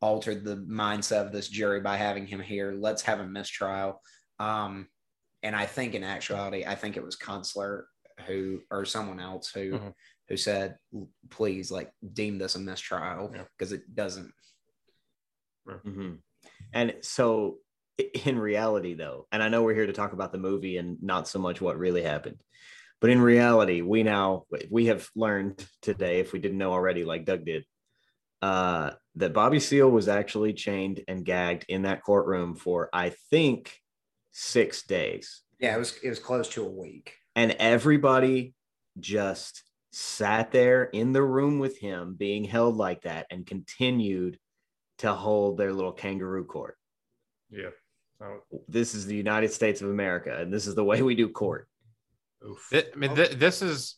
altered 0.00 0.44
the 0.44 0.56
mindset 0.56 1.26
of 1.26 1.32
this 1.32 1.48
jury 1.48 1.80
by 1.80 1.96
having 1.96 2.26
him 2.26 2.40
here. 2.40 2.72
Let's 2.72 3.02
have 3.02 3.20
a 3.20 3.26
mistrial. 3.26 4.02
Um, 4.38 4.88
and 5.42 5.56
I 5.56 5.66
think 5.66 5.94
in 5.94 6.04
actuality, 6.04 6.64
I 6.66 6.74
think 6.74 6.96
it 6.96 7.04
was 7.04 7.16
Kunstler 7.16 7.84
who 8.26 8.60
or 8.70 8.84
someone 8.84 9.20
else 9.20 9.50
who 9.50 9.72
Mhm. 9.72 9.94
who 10.28 10.36
said, 10.36 10.76
please 11.30 11.70
like 11.70 11.92
deem 12.12 12.38
this 12.38 12.56
a 12.56 12.58
mistrial 12.58 13.30
Yeah. 13.34 13.44
because 13.56 13.72
it 13.72 13.94
doesn't. 13.94 14.32
Mhm. 15.68 16.18
And 16.72 16.96
so, 17.02 17.58
in 18.24 18.38
reality, 18.38 18.94
though, 18.94 19.26
and 19.32 19.42
I 19.42 19.48
know 19.48 19.62
we're 19.62 19.74
here 19.74 19.86
to 19.86 19.92
talk 19.92 20.12
about 20.12 20.32
the 20.32 20.38
movie 20.38 20.76
and 20.78 21.02
not 21.02 21.28
so 21.28 21.38
much 21.38 21.60
what 21.60 21.78
really 21.78 22.02
happened, 22.02 22.42
but 23.00 23.10
in 23.10 23.20
reality, 23.20 23.82
we 23.82 24.02
now 24.02 24.46
we 24.70 24.86
have 24.86 25.08
learned 25.14 25.64
today, 25.82 26.20
if 26.20 26.32
we 26.32 26.38
didn't 26.38 26.58
know 26.58 26.72
already, 26.72 27.04
like 27.04 27.24
Doug 27.24 27.44
did, 27.44 27.64
uh, 28.46 28.90
that 29.16 29.32
Bobby 29.32 29.58
Seale 29.60 29.90
was 29.90 30.08
actually 30.08 30.52
chained 30.52 31.02
and 31.08 31.24
gagged 31.24 31.64
in 31.68 31.82
that 31.82 32.02
courtroom 32.02 32.54
for 32.54 32.88
I 32.92 33.08
think 33.30 33.60
six 34.32 34.82
days, 34.82 35.42
Yeah, 35.58 35.74
it 35.76 35.78
was 35.78 35.98
it 36.02 36.08
was 36.10 36.18
close 36.18 36.48
to 36.50 36.64
a 36.64 36.68
week. 36.70 37.06
and 37.34 37.50
everybody 37.58 38.54
just 39.00 39.62
sat 39.92 40.50
there 40.52 40.84
in 40.84 41.12
the 41.12 41.22
room 41.22 41.58
with 41.58 41.78
him, 41.78 42.14
being 42.26 42.44
held 42.44 42.76
like 42.76 43.02
that, 43.02 43.26
and 43.30 43.46
continued 43.46 44.38
to 44.98 45.12
hold 45.12 45.56
their 45.58 45.72
little 45.72 45.92
kangaroo 45.92 46.44
court. 46.44 46.76
Yeah. 47.50 47.70
This 48.68 48.94
is 48.94 49.04
the 49.06 49.16
United 49.16 49.52
States 49.52 49.82
of 49.82 49.90
America, 49.90 50.34
and 50.40 50.52
this 50.52 50.66
is 50.66 50.74
the 50.74 50.84
way 50.84 51.02
we 51.02 51.14
do 51.14 51.28
court. 51.28 51.68
oof. 52.46 52.66
Thi- 52.70 52.92
I 52.94 52.96
mean, 52.96 53.14
thi- 53.16 53.34
this 53.34 53.60
is 53.62 53.96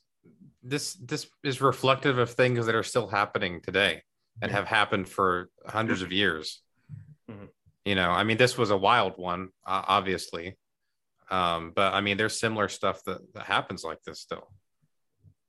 this 0.63 0.95
this 0.95 1.23
is 1.45 1.61
reflective 1.61 2.19
of 2.19 2.31
things 2.31 2.67
that 2.67 2.75
are 2.75 2.83
still 2.93 3.07
happening 3.09 3.61
today 3.61 4.03
and 4.43 4.51
have 4.51 4.67
happened 4.67 5.09
for 5.09 5.49
hundreds 5.67 6.03
of 6.03 6.13
years. 6.13 6.63
Mhm. 7.31 7.49
You 7.85 7.95
know, 7.95 8.11
I 8.11 8.25
mean, 8.25 8.37
this 8.37 8.57
was 8.59 8.71
a 8.71 8.77
wild 8.77 9.15
one, 9.17 9.49
uh, 9.67 9.83
obviously, 9.87 10.59
um, 11.31 11.73
but 11.75 11.95
I 11.95 12.01
mean, 12.01 12.17
there's 12.17 12.39
similar 12.39 12.69
stuff 12.69 13.03
that, 13.05 13.21
that 13.35 13.45
happens 13.45 13.83
like 13.85 14.03
this 14.03 14.21
still, 14.21 14.53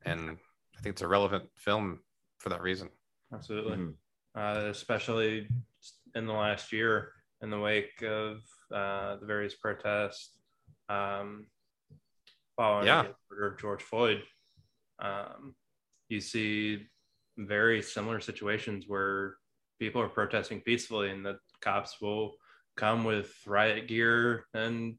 and 0.04 0.38
I 0.78 0.82
think 0.82 0.94
it's 0.94 1.02
a 1.02 1.08
relevant 1.08 1.50
film 1.58 2.02
for 2.40 2.50
that 2.50 2.62
reason. 2.62 2.90
Absolutely. 3.34 3.78
Mhm. 3.78 3.96
uh, 4.36 4.68
especially 4.70 5.48
in 6.16 6.26
the 6.28 6.34
last 6.34 6.72
year 6.72 7.14
in 7.42 7.50
the 7.50 7.60
wake 7.60 8.02
of 8.04 8.38
uh, 8.72 9.16
the 9.18 9.26
various 9.26 9.56
protests 9.56 10.38
um, 10.88 11.48
following 12.56 12.86
Yeah. 12.88 13.04
the 13.04 13.16
murder 13.30 13.48
of 13.54 13.60
George 13.60 13.82
Floyd. 13.84 14.24
Um, 15.00 15.56
you 16.10 16.22
see 16.22 16.88
very 17.48 17.82
similar 17.82 18.20
situations 18.20 18.86
where 18.88 19.36
people 19.80 20.02
are 20.02 20.10
protesting 20.10 20.62
peacefully 20.62 21.10
and 21.10 21.26
the 21.26 21.40
cops 21.62 22.02
will 22.02 22.36
come 22.76 23.04
with 23.04 23.34
riot 23.46 23.88
gear 23.88 24.46
and 24.54 24.98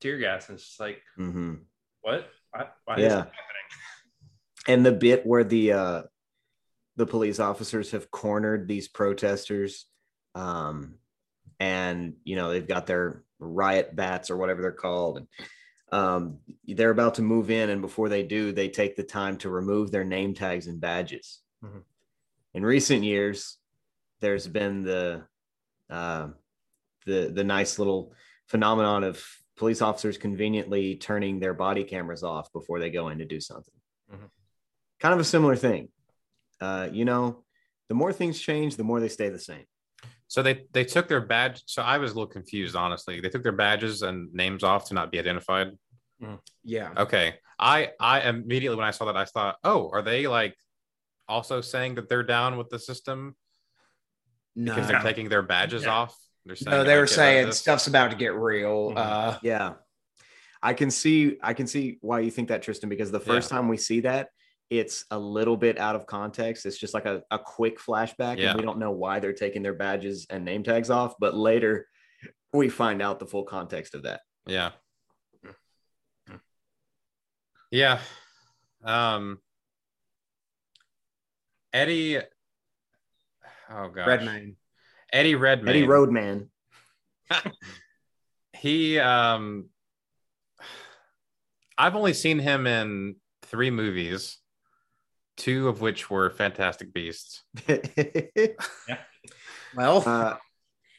tear 0.00 0.18
gas. 0.18 0.48
And 0.48 0.56
it's 0.58 0.66
just 0.66 0.80
like, 0.80 1.02
Mhm. 1.18 1.64
what? 2.00 2.30
Why, 2.50 2.68
why 2.84 2.96
is 2.96 3.02
Yeah. 3.02 3.08
that 3.08 3.16
happening? 3.16 3.36
And 4.68 4.86
the 4.86 4.92
bit 4.92 5.26
where 5.26 5.42
the 5.42 5.72
uh, 5.72 6.02
the 6.94 7.06
police 7.06 7.40
officers 7.40 7.90
have 7.90 8.12
cornered 8.12 8.68
these 8.68 8.86
protesters, 8.86 9.86
um, 10.36 10.98
and 11.58 12.14
you 12.22 12.36
know 12.36 12.50
they've 12.50 12.68
got 12.68 12.86
their 12.86 13.24
riot 13.40 13.96
bats 13.96 14.30
or 14.30 14.36
whatever 14.36 14.62
they're 14.62 14.70
called, 14.70 15.18
and 15.18 15.26
um, 15.90 16.38
they're 16.64 16.90
about 16.90 17.16
to 17.16 17.22
move 17.22 17.50
in, 17.50 17.70
and 17.70 17.80
before 17.80 18.08
they 18.08 18.22
do, 18.22 18.52
they 18.52 18.68
take 18.68 18.94
the 18.94 19.02
time 19.02 19.36
to 19.38 19.50
remove 19.50 19.90
their 19.90 20.04
name 20.04 20.32
tags 20.32 20.68
and 20.68 20.80
badges. 20.80 21.40
Mhm. 21.62 21.82
In 22.54 22.64
recent 22.64 23.04
years, 23.04 23.58
there's 24.20 24.46
been 24.46 24.82
the 24.82 25.26
uh, 25.90 26.28
the 27.06 27.30
the 27.34 27.44
nice 27.44 27.78
little 27.78 28.14
phenomenon 28.46 29.04
of 29.04 29.24
police 29.56 29.82
officers 29.82 30.18
conveniently 30.18 30.96
turning 30.96 31.38
their 31.38 31.54
body 31.54 31.84
cameras 31.84 32.22
off 32.22 32.52
before 32.52 32.80
they 32.80 32.90
go 32.90 33.08
in 33.08 33.18
to 33.18 33.24
do 33.24 33.40
something. 33.40 33.74
Mhm. 34.10 34.30
Kind 35.00 35.14
of 35.14 35.20
a 35.20 35.24
similar 35.24 35.56
thing. 35.56 35.88
Uh, 36.60 36.88
you 36.92 37.04
know, 37.04 37.44
the 37.88 37.94
more 37.94 38.12
things 38.12 38.40
change, 38.40 38.76
the 38.76 38.84
more 38.84 39.00
they 39.00 39.08
stay 39.08 39.28
the 39.28 39.38
same. 39.38 39.66
So 40.28 40.42
they 40.42 40.66
they 40.72 40.84
took 40.84 41.08
their 41.08 41.20
badge. 41.20 41.62
So 41.66 41.82
I 41.82 41.98
was 41.98 42.12
a 42.12 42.14
little 42.14 42.30
confused, 42.30 42.74
honestly. 42.74 43.20
They 43.20 43.28
took 43.28 43.42
their 43.42 43.52
badges 43.52 44.02
and 44.02 44.32
names 44.32 44.62
off 44.62 44.86
to 44.88 44.94
not 44.94 45.12
be 45.12 45.18
identified. 45.18 45.76
Yeah. 46.62 46.92
Okay. 46.96 47.34
I 47.58 47.92
I 48.00 48.20
immediately 48.22 48.76
when 48.76 48.86
I 48.86 48.92
saw 48.92 49.06
that 49.06 49.16
I 49.16 49.24
thought, 49.24 49.56
oh, 49.64 49.90
are 49.92 50.02
they 50.02 50.26
like 50.26 50.56
also 51.32 51.60
saying 51.60 51.94
that 51.96 52.08
they're 52.08 52.22
down 52.22 52.56
with 52.56 52.68
the 52.68 52.78
system 52.78 53.34
No. 54.54 54.74
because 54.74 54.88
they're 54.88 55.00
taking 55.00 55.28
their 55.28 55.42
badges 55.42 55.82
Yeah. 55.84 55.94
off? 55.94 56.16
They're 56.44 56.56
saying 56.56 56.76
No, 56.76 56.84
they 56.84 56.96
were 56.96 57.06
get 57.06 57.18
out 57.18 57.24
of 57.24 57.24
saying 57.24 57.52
stuff's 57.52 57.86
about 57.86 58.10
to 58.10 58.16
get 58.16 58.34
real. 58.34 58.90
Mhm. 58.92 58.98
Uh, 58.98 59.38
Yeah. 59.42 59.74
I 60.64 60.74
can 60.74 60.90
see 60.90 61.38
I 61.42 61.54
can 61.54 61.66
see 61.66 61.98
why 62.02 62.20
you 62.20 62.30
think 62.30 62.48
that, 62.48 62.62
Tristan, 62.62 62.88
because 62.88 63.10
the 63.10 63.18
first 63.20 63.48
time 63.50 63.66
we 63.68 63.76
see 63.76 64.00
that, 64.00 64.28
it's 64.70 65.04
a 65.10 65.18
little 65.18 65.56
bit 65.56 65.76
out 65.78 65.96
of 65.96 66.06
context. 66.06 66.64
It's 66.66 66.78
just 66.78 66.94
like 66.94 67.04
a, 67.06 67.22
a 67.30 67.38
quick 67.38 67.78
flashback, 67.78 68.38
Yeah. 68.38 68.50
and 68.50 68.58
we 68.60 68.64
don't 68.64 68.78
know 68.78 68.92
why 68.92 69.18
they're 69.20 69.32
taking 69.44 69.62
their 69.62 69.74
badges 69.74 70.26
and 70.30 70.44
name 70.44 70.62
tags 70.62 70.88
off, 70.90 71.14
but 71.18 71.34
later 71.34 71.88
we 72.52 72.68
find 72.68 73.02
out 73.02 73.18
the 73.18 73.26
full 73.26 73.44
context 73.44 73.94
of 73.94 74.02
that. 74.04 74.20
Yeah. 74.46 74.70
Yeah. 77.70 78.00
Um 78.84 79.40
Eddie 81.72 82.18
Oh 83.70 83.88
god. 83.88 84.06
Redmayne. 84.06 84.56
Eddie 85.12 85.34
Redman. 85.34 85.68
Eddie 85.68 85.86
Roadman. 85.86 86.50
he 88.54 88.98
um 88.98 89.66
I've 91.78 91.96
only 91.96 92.12
seen 92.12 92.38
him 92.38 92.66
in 92.66 93.16
3 93.44 93.70
movies, 93.70 94.38
two 95.36 95.68
of 95.68 95.80
which 95.80 96.10
were 96.10 96.30
Fantastic 96.30 96.92
Beasts. 96.92 97.42
Well, 99.74 100.02
uh, 100.06 100.36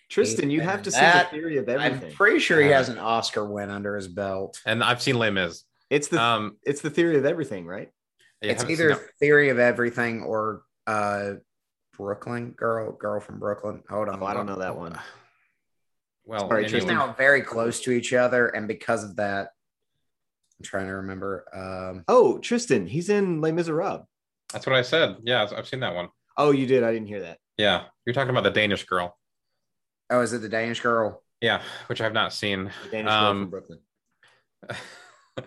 Tristan, 0.09 0.49
you 0.49 0.62
have 0.62 0.81
to 0.83 0.91
see 0.91 0.99
That- 0.99 1.29
the 1.29 1.38
theory 1.38 1.57
of 1.57 1.69
everything. 1.69 2.09
I'm 2.09 2.15
pretty 2.15 2.39
sure 2.39 2.59
he 2.59 2.73
Uh, 2.73 2.77
has 2.77 2.89
an 2.89 2.97
Oscar 2.97 3.45
win 3.45 3.69
under 3.69 3.95
his 3.95 4.07
belt. 4.07 4.59
And 4.65 4.83
I've 4.83 4.99
seen 4.99 5.15
Les 5.19 5.29
Mis. 5.29 5.63
It's 5.91 6.07
the 6.07 6.19
Um 6.19 6.57
it's 6.63 6.81
the 6.81 6.89
theory 6.89 7.17
of 7.19 7.25
everything, 7.25 7.67
right? 7.67 7.91
I 8.43 8.47
it's 8.47 8.65
either 8.65 8.89
that- 8.89 9.01
Theory 9.19 9.49
of 9.49 9.60
Everything 9.60 10.21
or 10.23 10.63
uh, 10.88 11.34
Brooklyn 11.97 12.51
Girl, 12.51 12.91
Girl 12.91 13.19
from 13.19 13.39
Brooklyn. 13.39 13.84
Hold 13.89 14.10
on. 14.10 14.21
Oh, 14.21 14.25
I 14.25 14.34
don't 14.34 14.45
know 14.45 14.58
that 14.60 14.75
one. 14.77 14.97
well, 16.25 16.47
Sorry, 16.49 16.65
anyway. 16.65 16.79
They're 16.82 16.95
now 16.95 17.13
very 17.13 17.41
close 17.41 17.79
to 17.82 17.91
each 17.91 18.13
other, 18.13 18.47
and 18.47 18.67
because 18.67 19.03
of 19.03 19.15
that, 19.17 19.49
I'm 20.60 20.63
trying 20.63 20.88
to 20.88 20.93
remember. 20.93 21.45
Um, 21.53 22.03
Oh, 22.08 22.38
Tristan, 22.39 22.86
he's 22.88 23.10
in 23.10 23.41
Les 23.41 23.51
Miserables. 23.51 24.06
that's 24.51 24.65
what 24.65 24.75
I 24.75 24.82
said. 24.82 25.17
Yeah, 25.23 25.47
I've 25.56 25.67
seen 25.67 25.79
that 25.82 25.95
one. 25.95 26.10
Oh, 26.38 26.51
you 26.51 26.65
did. 26.65 26.84
I 26.84 26.91
didn't 26.91 27.08
hear 27.08 27.21
that. 27.21 27.38
Yeah, 27.58 27.86
you're 28.06 28.13
talking 28.13 28.32
about 28.32 28.43
the 28.43 28.51
Danish 28.51 28.84
girl. 28.86 29.17
oh, 30.10 30.21
is 30.21 30.34
it 30.34 30.39
the 30.41 30.49
Danish 30.49 30.79
Girl? 30.82 31.21
Yeah, 31.41 31.62
which 31.88 32.01
I've 32.01 32.13
not 32.13 32.34
seen. 32.34 32.71
The 32.86 32.89
Danish 32.89 33.12
girl 33.12 33.23
Um, 33.23 33.41
from 33.43 33.49
Brooklyn. 33.51 33.79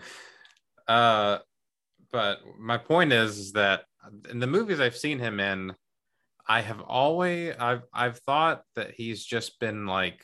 uh, 0.87 1.39
but 2.11 2.39
my 2.57 2.77
point 2.77 3.13
is, 3.13 3.37
is 3.37 3.51
that 3.53 3.83
in 4.29 4.39
the 4.39 4.47
movies 4.47 4.79
I've 4.79 4.97
seen 4.97 5.19
him 5.19 5.39
in, 5.39 5.73
I 6.47 6.61
have 6.61 6.81
always 6.81 7.55
I've 7.59 7.83
I've 7.93 8.19
thought 8.19 8.63
that 8.75 8.91
he's 8.91 9.23
just 9.23 9.59
been 9.59 9.85
like 9.85 10.23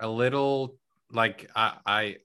a 0.00 0.08
little 0.08 0.76
like 1.12 1.50
I 1.54 1.76
I 1.84 2.16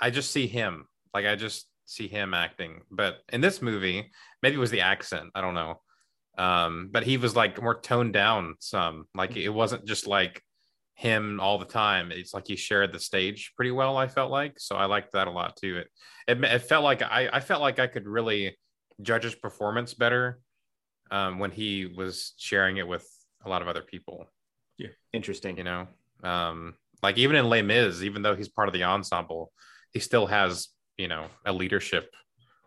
I 0.00 0.10
just 0.10 0.30
see 0.30 0.46
him 0.46 0.86
like 1.12 1.26
I 1.26 1.34
just 1.36 1.66
see 1.86 2.06
him 2.06 2.34
acting. 2.34 2.82
But 2.90 3.18
in 3.32 3.40
this 3.40 3.60
movie, 3.60 4.10
maybe 4.42 4.56
it 4.56 4.60
was 4.60 4.70
the 4.70 4.82
accent. 4.82 5.30
I 5.34 5.40
don't 5.40 5.54
know. 5.54 5.80
Um, 6.38 6.88
but 6.92 7.02
he 7.02 7.16
was 7.16 7.34
like 7.34 7.60
more 7.60 7.80
toned 7.80 8.12
down 8.12 8.54
some. 8.60 9.06
Like 9.14 9.36
it 9.36 9.48
wasn't 9.48 9.86
just 9.86 10.06
like 10.06 10.42
him 11.00 11.40
all 11.40 11.58
the 11.58 11.64
time. 11.64 12.12
It's 12.12 12.34
like 12.34 12.46
he 12.46 12.56
shared 12.56 12.92
the 12.92 13.00
stage 13.00 13.54
pretty 13.56 13.70
well. 13.70 13.96
I 13.96 14.06
felt 14.06 14.30
like 14.30 14.60
so 14.60 14.76
I 14.76 14.84
liked 14.84 15.12
that 15.12 15.28
a 15.28 15.30
lot 15.30 15.56
too. 15.56 15.78
It 15.78 15.88
it, 16.28 16.44
it 16.44 16.58
felt 16.58 16.84
like 16.84 17.00
I 17.00 17.30
I 17.32 17.40
felt 17.40 17.62
like 17.62 17.78
I 17.78 17.86
could 17.86 18.06
really 18.06 18.58
judge 19.00 19.24
his 19.24 19.34
performance 19.34 19.94
better 19.94 20.40
um, 21.10 21.38
when 21.38 21.52
he 21.52 21.86
was 21.86 22.34
sharing 22.36 22.76
it 22.76 22.86
with 22.86 23.08
a 23.46 23.48
lot 23.48 23.62
of 23.62 23.68
other 23.68 23.80
people. 23.80 24.26
Yeah, 24.76 24.88
Interesting. 25.14 25.56
You 25.56 25.64
know, 25.64 25.88
um, 26.22 26.74
like 27.02 27.16
even 27.16 27.34
in 27.34 27.48
Les 27.48 27.62
Mis, 27.62 28.02
even 28.02 28.20
though 28.20 28.36
he's 28.36 28.50
part 28.50 28.68
of 28.68 28.74
the 28.74 28.84
ensemble, 28.84 29.52
he 29.92 30.00
still 30.00 30.26
has 30.26 30.68
you 30.98 31.08
know 31.08 31.28
a 31.46 31.52
leadership 31.54 32.14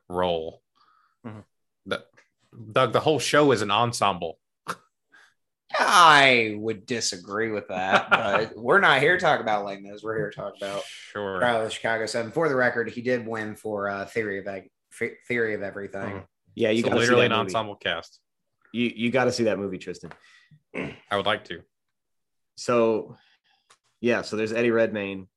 role. 0.10 0.64
Mhm. 1.24 1.44
The, 1.86 2.04
the 2.52 2.88
the 2.88 3.00
whole 3.00 3.20
show 3.20 3.52
is 3.52 3.62
an 3.62 3.70
ensemble. 3.70 4.40
I 5.80 6.56
would 6.60 6.86
disagree 6.86 7.50
with 7.52 7.68
that, 7.70 8.10
but 8.10 8.54
we're 8.58 8.80
not 8.80 9.02
here 9.02 9.16
to 9.18 9.22
talk 9.22 9.40
about 9.40 9.66
Les 9.66 9.80
Mis. 9.80 10.04
We're 10.04 10.16
here 10.18 10.30
to 10.30 10.36
talk 10.36 10.54
about 10.58 10.84
Sure. 11.12 11.40
Trial 11.40 11.58
of 11.60 11.64
the 11.66 11.70
Chicago 11.70 12.06
Seven. 12.06 12.32
For 12.32 12.48
the 12.50 12.56
record, 12.56 12.90
he 12.90 13.02
did 13.02 13.28
win 13.28 13.56
for 13.56 13.90
uh, 13.90 14.06
Theory 14.06 14.40
of 14.40 14.48
Eg- 14.48 14.70
F- 15.02 15.10
Theory 15.28 15.54
of 15.56 15.62
Everything. 15.64 16.02
Mhm. 16.18 16.24
Yeah, 16.56 16.70
you 16.70 16.84
So 16.84 16.90
got 16.90 16.96
to 16.96 17.00
see 17.00 17.02
literally 17.02 17.28
that 17.28 17.34
an 17.34 17.38
movie. 17.40 17.48
ensemble 17.56 17.76
cast. 17.76 18.20
You 18.72 18.92
you 18.96 19.12
got 19.12 19.26
to 19.26 19.32
see 19.32 19.46
that 19.46 19.58
movie, 19.60 19.78
Tristan. 19.78 20.12
I 20.76 21.16
would 21.18 21.26
like 21.26 21.46
to. 21.46 21.62
So, 22.56 23.18
yeah, 24.02 24.22
so 24.22 24.36
there's 24.36 24.54
Eddie 24.54 24.70
Redmayne, 24.72 25.28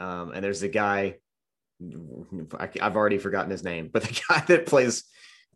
um, 0.00 0.32
and 0.32 0.42
there's 0.44 0.60
the 0.60 0.68
guy. 0.68 1.16
I, 2.58 2.70
I've 2.80 2.96
already 2.96 3.18
forgotten 3.18 3.50
his 3.50 3.62
name, 3.62 3.90
but 3.92 4.02
the 4.04 4.20
guy 4.28 4.40
that 4.48 4.66
plays 4.66 5.04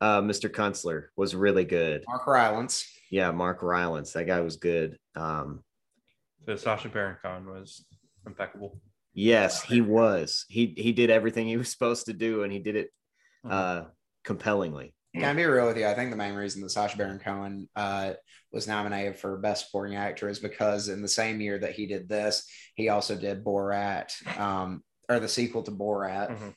uh, 0.00 0.20
Mr. 0.20 0.48
Kunstler 0.50 1.06
was 1.16 1.34
really 1.34 1.64
good. 1.64 2.04
Mark 2.08 2.26
Rylance. 2.26 2.86
Yeah, 3.10 3.30
Mark 3.32 3.62
Rylance. 3.62 4.12
That 4.12 4.26
guy 4.26 4.40
was 4.40 4.56
good. 4.56 4.96
Um, 5.16 5.62
But 6.46 6.60
Sacha 6.60 6.88
Baron 6.88 7.16
Cohen 7.22 7.46
was 7.46 7.84
impeccable. 8.26 8.80
Yes, 9.12 9.62
he 9.62 9.80
was. 9.80 10.46
He 10.48 10.74
he 10.76 10.92
did 10.92 11.10
everything 11.10 11.46
he 11.48 11.56
was 11.56 11.70
supposed 11.70 12.06
to 12.06 12.12
do, 12.12 12.44
and 12.44 12.52
he 12.52 12.60
did 12.60 12.76
it 12.76 12.90
Mhm. 13.44 13.50
uh, 13.52 13.84
compellingly. 14.24 14.94
Can 15.14 15.24
I 15.24 15.34
be 15.34 15.44
real 15.44 15.66
with 15.66 15.76
you? 15.76 15.86
I 15.88 15.94
think 15.94 16.10
the 16.12 16.16
main 16.16 16.34
reason 16.34 16.62
that 16.62 16.70
Sacha 16.70 16.96
Baron 16.96 17.18
Cohen 17.18 17.68
uh, 17.74 18.12
was 18.52 18.68
nominated 18.68 19.18
for 19.18 19.36
Best 19.38 19.66
Supporting 19.66 19.96
Actor 19.96 20.28
is 20.28 20.38
because 20.38 20.88
in 20.88 21.02
the 21.02 21.08
same 21.08 21.40
year 21.40 21.58
that 21.58 21.72
he 21.72 21.86
did 21.86 22.08
this, 22.08 22.48
he 22.76 22.88
also 22.90 23.16
did 23.16 23.42
Borat, 23.44 24.12
um, 24.38 24.84
or 25.08 25.18
the 25.18 25.26
sequel 25.28 25.64
to 25.64 25.72
Borat. 25.72 26.30
Mhm. 26.30 26.54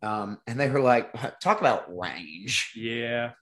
Um, 0.00 0.38
and 0.46 0.58
they 0.58 0.70
were 0.70 0.80
like, 0.80 1.12
talk 1.40 1.60
about 1.60 1.94
range. 1.94 2.72
yeah. 2.74 3.32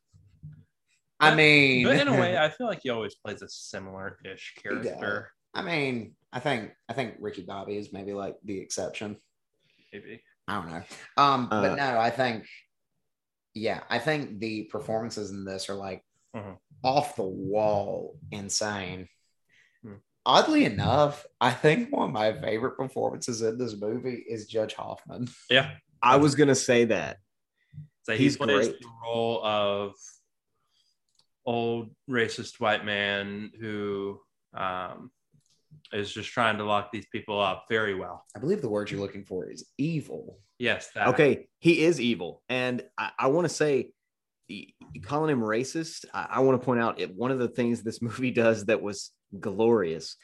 I 1.20 1.34
mean, 1.34 1.84
But 1.86 1.98
in 2.00 2.08
a 2.08 2.12
way, 2.12 2.36
I 2.38 2.48
feel 2.50 2.66
like 2.66 2.80
he 2.82 2.90
always 2.90 3.14
plays 3.14 3.42
a 3.42 3.48
similar-ish 3.48 4.54
character. 4.62 5.30
I 5.54 5.62
mean, 5.62 6.14
I 6.32 6.40
think 6.40 6.72
I 6.88 6.92
think 6.92 7.14
Ricky 7.18 7.42
Bobby 7.42 7.76
is 7.78 7.92
maybe 7.92 8.12
like 8.12 8.36
the 8.44 8.58
exception. 8.58 9.16
Maybe. 9.92 10.22
I 10.46 10.54
don't 10.60 10.70
know. 10.70 10.82
Um, 11.16 11.48
Uh, 11.50 11.62
but 11.62 11.76
no, 11.76 11.98
I 11.98 12.10
think, 12.10 12.46
yeah, 13.54 13.82
I 13.88 13.98
think 13.98 14.38
the 14.38 14.64
performances 14.64 15.30
in 15.30 15.44
this 15.44 15.70
are 15.70 15.74
like 15.74 16.02
Mhm. 16.34 16.58
off 16.84 17.16
the 17.16 17.22
wall 17.24 18.18
insane. 18.30 19.08
Hmm. 19.82 19.94
Oddly 20.26 20.66
enough, 20.66 21.24
I 21.40 21.50
think 21.52 21.90
one 21.90 22.08
of 22.08 22.12
my 22.12 22.38
favorite 22.38 22.76
performances 22.76 23.40
in 23.40 23.56
this 23.56 23.74
movie 23.76 24.22
is 24.28 24.46
Judge 24.46 24.74
Hoffman. 24.74 25.28
Yeah. 25.48 25.76
I 26.02 26.16
was 26.16 26.34
gonna 26.34 26.54
say 26.54 26.84
that. 26.86 27.16
So 28.02 28.12
he 28.12 28.24
He's 28.24 28.36
plays 28.36 28.68
great. 28.68 28.80
the 28.80 28.88
role 29.02 29.42
of 29.42 29.94
old 31.46 31.90
racist 32.10 32.60
white 32.60 32.84
man 32.84 33.50
who 33.58 34.20
um, 34.54 35.10
is 35.92 36.12
just 36.12 36.30
trying 36.30 36.58
to 36.58 36.64
lock 36.64 36.90
these 36.92 37.06
people 37.06 37.40
up 37.40 37.66
very 37.70 37.94
well. 37.94 38.24
I 38.34 38.40
believe 38.40 38.60
the 38.60 38.68
word 38.68 38.90
you're 38.90 39.00
looking 39.00 39.24
for 39.24 39.48
is 39.48 39.64
evil. 39.78 40.40
Yes. 40.58 40.90
That. 40.94 41.08
Okay, 41.08 41.48
he 41.58 41.84
is 41.84 42.00
evil, 42.00 42.42
and 42.48 42.82
I, 42.98 43.10
I 43.18 43.26
want 43.28 43.46
to 43.46 43.54
say, 43.54 43.90
calling 45.02 45.30
him 45.30 45.40
racist. 45.40 46.06
I, 46.12 46.26
I 46.30 46.40
want 46.40 46.60
to 46.60 46.64
point 46.64 46.80
out 46.80 47.00
it, 47.00 47.14
one 47.14 47.30
of 47.30 47.38
the 47.38 47.48
things 47.48 47.82
this 47.82 48.02
movie 48.02 48.30
does 48.30 48.66
that 48.66 48.82
was 48.82 49.12
glorious. 49.38 50.16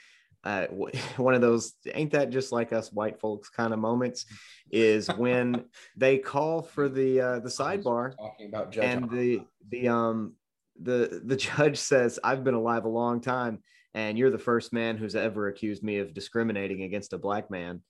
Uh, 0.45 0.67
one 1.17 1.35
of 1.35 1.41
those 1.41 1.75
ain't 1.93 2.13
that 2.13 2.31
just 2.31 2.51
like 2.53 2.73
us 2.73 2.93
white 2.93 3.21
folks 3.21 3.49
kind 3.49 3.73
of 3.73 3.79
moments 3.79 4.27
is 4.71 5.09
when 5.17 5.65
they 5.97 6.19
call 6.19 6.63
for 6.63 6.89
the 6.89 7.21
uh, 7.21 7.39
the 7.41 7.49
sidebar 7.49 8.17
Talking 8.17 8.49
about 8.49 8.73
Judge 8.73 8.85
and 8.85 9.01
Hoffman. 9.03 9.19
the 9.19 9.41
the 9.71 9.89
um 9.89 10.35
the 10.83 11.23
the 11.25 11.37
judge 11.37 11.79
says 11.79 12.19
i've 12.25 12.45
been 12.45 12.55
alive 12.55 12.85
a 12.85 12.89
long 12.89 13.21
time 13.21 13.59
and 13.95 14.17
you're 14.19 14.31
the 14.31 14.39
first 14.39 14.73
man 14.73 14.97
who's 14.97 15.15
ever 15.15 15.49
accused 15.49 15.83
me 15.83 15.99
of 15.99 16.15
discriminating 16.15 16.83
against 16.83 17.13
a 17.13 17.19
black 17.19 17.51
man 17.51 17.81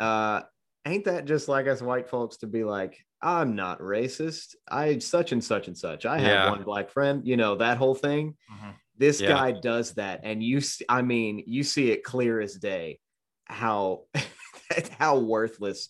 uh 0.00 0.40
ain't 0.86 1.04
that 1.04 1.24
just 1.24 1.48
like 1.48 1.66
us 1.68 1.80
white 1.80 2.08
folks 2.08 2.38
to 2.38 2.46
be 2.46 2.64
like 2.64 2.98
i'm 3.22 3.54
not 3.54 3.78
racist 3.80 4.54
i 4.68 4.98
such 4.98 5.32
and 5.32 5.42
such 5.42 5.68
and 5.68 5.78
such 5.78 6.06
i 6.06 6.18
have 6.18 6.28
Yeah. 6.44 6.50
one 6.50 6.62
black 6.64 6.90
friend 6.90 7.22
you 7.26 7.36
know 7.36 7.56
that 7.56 7.76
whole 7.76 7.94
thing 7.94 8.36
Mhm. 8.50 8.74
this 8.98 9.20
Yeah. 9.20 9.28
guy 9.28 9.52
does 9.52 9.94
that 9.94 10.20
and 10.24 10.42
you 10.42 10.60
see, 10.60 10.84
i 10.88 11.02
mean 11.02 11.42
you 11.46 11.62
see 11.62 11.90
it 11.90 12.02
clear 12.04 12.40
as 12.40 12.54
day 12.54 12.98
how 13.44 14.04
how 14.98 15.18
worthless 15.18 15.88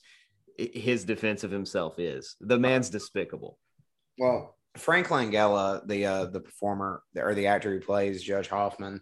his 0.59 1.05
defense 1.05 1.43
of 1.43 1.51
himself 1.51 1.99
is 1.99 2.37
the 2.41 2.59
man's 2.59 2.91
despicable 2.91 3.59
Well, 4.19 4.57
Frank 4.77 5.09
Langella, 5.09 5.87
the 5.87 6.07
uh, 6.07 6.25
the 6.27 6.41
performer 6.41 7.03
or 7.17 7.35
the 7.35 7.49
actor 7.49 7.73
who 7.73 7.81
plays 7.81 8.23
Judge 8.23 8.49
Hoffman, 8.49 9.01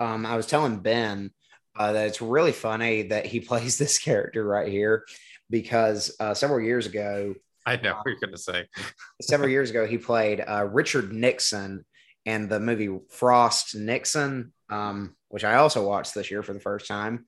um, 0.00 0.26
I 0.26 0.36
was 0.36 0.46
telling 0.46 0.80
Ben 0.80 1.30
uh, 1.76 1.92
that 1.92 2.08
it's 2.08 2.22
really 2.22 2.52
funny 2.52 3.02
that 3.04 3.26
he 3.26 3.40
plays 3.48 3.78
this 3.78 3.98
character 3.98 4.44
right 4.44 4.70
here 4.70 5.04
because 5.50 6.14
uh, 6.20 6.34
several 6.34 6.60
years 6.60 6.86
ago, 6.86 7.34
I 7.66 7.76
know 7.76 7.94
what 7.94 8.06
you're 8.06 8.20
going 8.20 8.32
to 8.32 8.38
say. 8.38 8.66
several 9.22 9.48
years 9.48 9.70
ago, 9.70 9.86
he 9.86 9.98
played 9.98 10.42
uh, 10.46 10.66
Richard 10.70 11.12
Nixon 11.12 11.84
in 12.24 12.48
the 12.48 12.60
movie 12.60 12.98
Frost 13.10 13.74
Nixon, 13.74 14.52
um, 14.70 15.14
which 15.28 15.44
I 15.44 15.56
also 15.56 15.86
watched 15.86 16.14
this 16.14 16.30
year 16.30 16.42
for 16.42 16.52
the 16.52 16.60
first 16.60 16.86
time. 16.86 17.26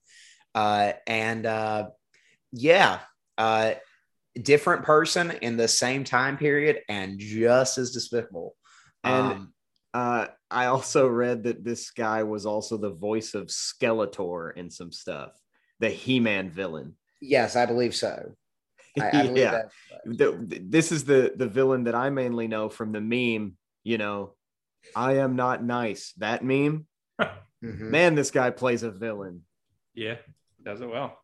Uh, 0.54 0.92
and 1.06 1.44
uh, 1.44 1.88
yeah, 2.52 3.00
uh, 3.36 3.74
different 4.42 4.84
person 4.84 5.30
in 5.42 5.56
the 5.56 5.68
same 5.68 6.04
time 6.04 6.36
period 6.36 6.80
and 6.88 7.18
just 7.18 7.78
as 7.78 7.90
despicable. 7.92 8.56
And- 9.04 9.32
Um, 9.32 9.52
Uh, 9.94 10.26
I 10.50 10.66
also 10.66 11.08
read 11.08 11.44
that 11.44 11.64
this 11.64 11.90
guy 11.90 12.22
was 12.22 12.44
also 12.44 12.76
the 12.76 12.90
voice 12.90 13.32
of 13.34 13.46
Skeletor 13.46 14.54
in 14.54 14.70
some 14.70 14.92
stuff, 14.92 15.32
the 15.80 15.88
He-Man 15.88 16.50
villain. 16.50 16.96
yes, 17.20 17.56
I 17.56 17.64
believe 17.64 17.94
so. 17.94 18.36
I, 19.00 19.08
I 19.08 19.10
believe 19.22 19.36
yeah, 19.38 19.50
that. 19.52 19.70
The- 20.04 20.60
this 20.68 20.92
is 20.92 21.04
the 21.04 21.32
the 21.34 21.48
villain 21.48 21.84
that 21.84 21.94
I 21.94 22.10
mainly 22.10 22.46
know 22.46 22.68
from 22.68 22.92
the 22.92 23.00
meme. 23.00 23.56
You 23.84 23.96
know, 23.96 24.34
I 24.94 25.14
am 25.24 25.34
not 25.34 25.64
nice. 25.64 26.12
That 26.18 26.44
meme, 26.44 26.86
Mhm. 27.64 27.88
man. 27.90 28.14
This 28.16 28.30
guy 28.30 28.50
plays 28.50 28.82
a 28.82 28.90
villain. 28.90 29.44
Yeah. 29.94 30.16
Does 30.62 30.82
it 30.82 30.90
well. 30.90 31.18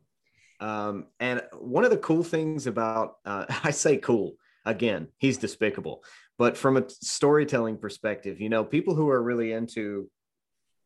Um, 0.62 1.07
and 1.18 1.42
one 1.59 1.85
of 1.85 1.90
the 1.90 1.96
cool 1.96 2.22
things 2.22 2.68
about, 2.68 3.16
uh, 3.27 3.46
I 3.64 3.72
say 3.72 3.98
cool 3.98 4.35
again, 4.64 5.09
he's 5.18 5.38
despicable, 5.38 6.05
but 6.38 6.57
from 6.57 6.77
a 6.77 6.88
storytelling 6.88 7.79
perspective, 7.79 8.40
you 8.40 8.48
know, 8.48 8.64
people 8.64 8.94
who 8.94 9.11
are 9.11 9.22
really 9.22 9.53
into 9.53 10.09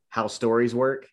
how 0.09 0.29
stories 0.29 0.75
work, 0.75 1.07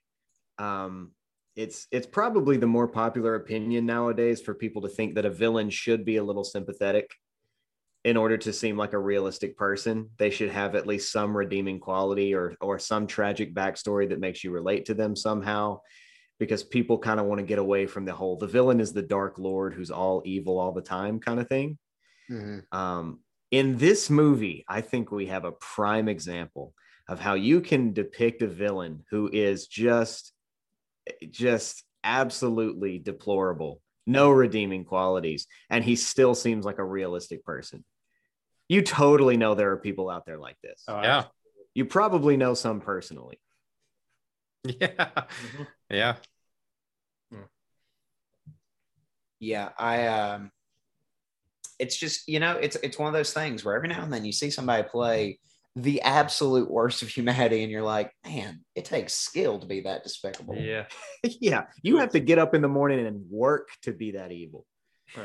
um, 0.58 1.12
it's 1.56 1.88
it's 1.92 2.08
probably 2.08 2.58
the 2.58 2.66
more 2.66 2.88
popular 2.88 3.36
opinion 3.36 3.86
nowadays 3.86 4.42
for 4.42 4.56
people 4.56 4.82
to 4.84 4.88
think 4.88 5.16
that 5.16 5.26
a 5.26 5.30
villain 5.30 5.70
should 5.70 6.04
be 6.04 6.16
a 6.16 6.24
little 6.24 6.44
sympathetic 6.44 7.12
in 8.06 8.18
order 8.18 8.38
to 8.38 8.52
seem 8.52 8.76
like 8.76 8.94
a 8.94 9.00
realistic 9.00 9.56
person. 9.56 10.10
They 10.18 10.30
should 10.30 10.50
have 10.50 10.74
at 10.74 10.88
least 10.88 11.12
some 11.12 11.36
redeeming 11.36 11.80
quality 11.80 12.34
or 12.34 12.56
or 12.60 12.80
some 12.80 13.06
tragic 13.08 13.54
backstory 13.54 14.10
that 14.10 14.20
makes 14.20 14.44
you 14.44 14.52
relate 14.52 14.86
to 14.86 14.94
them 14.94 15.16
somehow 15.16 15.82
because 16.40 16.64
people 16.64 16.98
kind 16.98 17.20
of 17.20 17.26
want 17.26 17.40
to 17.40 17.46
get 17.46 17.60
away 17.60 17.86
from 17.86 18.06
the 18.06 18.14
whole 18.14 18.38
the 18.38 18.48
villain 18.48 18.80
is 18.80 18.92
the 18.92 19.02
dark 19.02 19.38
lord 19.38 19.74
who's 19.74 19.92
all 19.92 20.22
evil 20.26 20.60
all 20.60 20.72
the 20.72 20.82
time 20.82 21.20
kind 21.20 21.40
of 21.40 21.48
thing. 21.48 21.78
Mhm. 22.30 22.64
Um, 22.74 23.20
in 23.52 23.78
this 23.78 24.10
movie, 24.10 24.66
I 24.68 24.82
think 24.82 25.12
we 25.12 25.28
have 25.28 25.46
a 25.46 25.52
prime 25.52 26.10
example 26.10 26.74
of 27.08 27.20
how 27.20 27.34
you 27.36 27.62
can 27.62 27.94
depict 27.94 28.42
a 28.42 28.48
villain 28.48 29.04
who 29.12 29.30
is 29.32 29.68
just 29.68 30.34
just 31.30 31.84
absolutely 32.04 32.98
deplorable, 32.98 33.82
no 34.08 34.30
redeeming 34.32 34.86
qualities, 34.86 35.48
and 35.70 35.84
he 35.84 35.96
still 35.96 36.34
seems 36.34 36.66
like 36.66 36.80
a 36.80 36.84
realistic 36.86 37.44
person. 37.46 37.84
You 38.70 38.82
totally 38.82 39.38
know 39.38 39.54
there 39.54 39.72
are 39.72 39.78
people 39.78 40.10
out 40.10 40.26
there 40.26 40.40
like 40.40 40.58
this. 40.64 40.84
Oh, 40.88 41.02
Yeah. 41.02 41.26
You 41.76 41.86
probably 41.86 42.38
know 42.38 42.54
some 42.54 42.82
personally. 42.82 43.40
Yeah. 44.80 45.26
Mhm. 45.28 45.68
Yeah. 45.94 46.16
Yeah, 49.40 49.70
I 49.78 50.08
um 50.08 50.52
it's 51.80 51.98
just, 51.98 52.28
you 52.30 52.40
know, 52.40 52.58
it's 52.58 52.78
it's 52.78 52.98
one 52.98 53.08
of 53.08 53.14
those 53.14 53.34
things 53.34 53.66
where 53.66 53.76
every 53.76 53.90
now 53.90 54.04
and 54.04 54.14
then 54.14 54.24
you 54.24 54.32
see 54.32 54.50
somebody 54.50 54.84
play 54.84 55.40
the 55.76 56.02
absolute 56.02 56.70
worst 56.70 57.02
of 57.02 57.10
humanity 57.18 57.64
and 57.64 57.72
you're 57.72 57.82
like, 57.82 58.12
man, 58.26 58.62
it 58.76 58.86
takes 58.86 59.14
skill 59.14 59.60
to 59.60 59.66
be 59.66 59.82
that 59.82 60.04
despicable. 60.04 60.56
Yeah. 60.56 60.86
yeah, 61.24 61.66
you 61.82 61.98
have 61.98 62.12
to 62.12 62.20
get 62.20 62.40
up 62.40 62.56
in 62.56 62.62
the 62.62 62.68
morning 62.68 63.06
and 63.06 63.30
work 63.30 63.70
to 63.82 63.92
be 63.92 64.12
that 64.12 64.32
evil. 64.32 64.66
Yeah. 65.16 65.24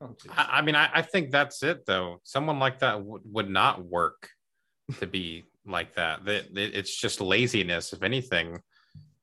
Oh. 0.00 0.16
I, 0.30 0.58
I 0.58 0.62
mean, 0.62 0.74
I, 0.74 0.90
I 0.92 1.02
think 1.02 1.30
that's 1.30 1.62
it, 1.62 1.86
though. 1.86 2.20
Someone 2.24 2.58
like 2.58 2.80
that 2.80 2.98
w- 2.98 3.22
would 3.24 3.48
not 3.48 3.84
work 3.84 4.28
to 4.98 5.06
be 5.06 5.44
like 5.64 5.94
that. 5.94 6.24
That 6.24 6.56
it, 6.56 6.74
it's 6.74 6.94
just 6.94 7.20
laziness, 7.20 7.92
if 7.92 8.02
anything, 8.02 8.60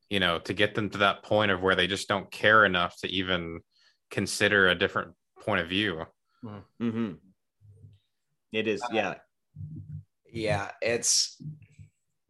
you 0.09 0.19
know, 0.19 0.39
to 0.39 0.53
get 0.53 0.75
them 0.75 0.89
to 0.89 0.97
that 0.99 1.23
point 1.23 1.51
of 1.51 1.61
where 1.61 1.75
they 1.75 1.87
just 1.87 2.07
don't 2.07 2.29
care 2.31 2.65
enough 2.65 2.95
to 3.01 3.07
even 3.07 3.61
consider 4.09 4.67
a 4.67 4.75
different 4.75 5.13
point 5.41 5.61
of 5.61 5.69
view. 5.69 6.03
Mm-hmm. 6.43 7.13
It 8.51 8.67
is, 8.67 8.81
yeah. 8.91 9.15
yeah 10.31 10.71
it's 10.81 11.39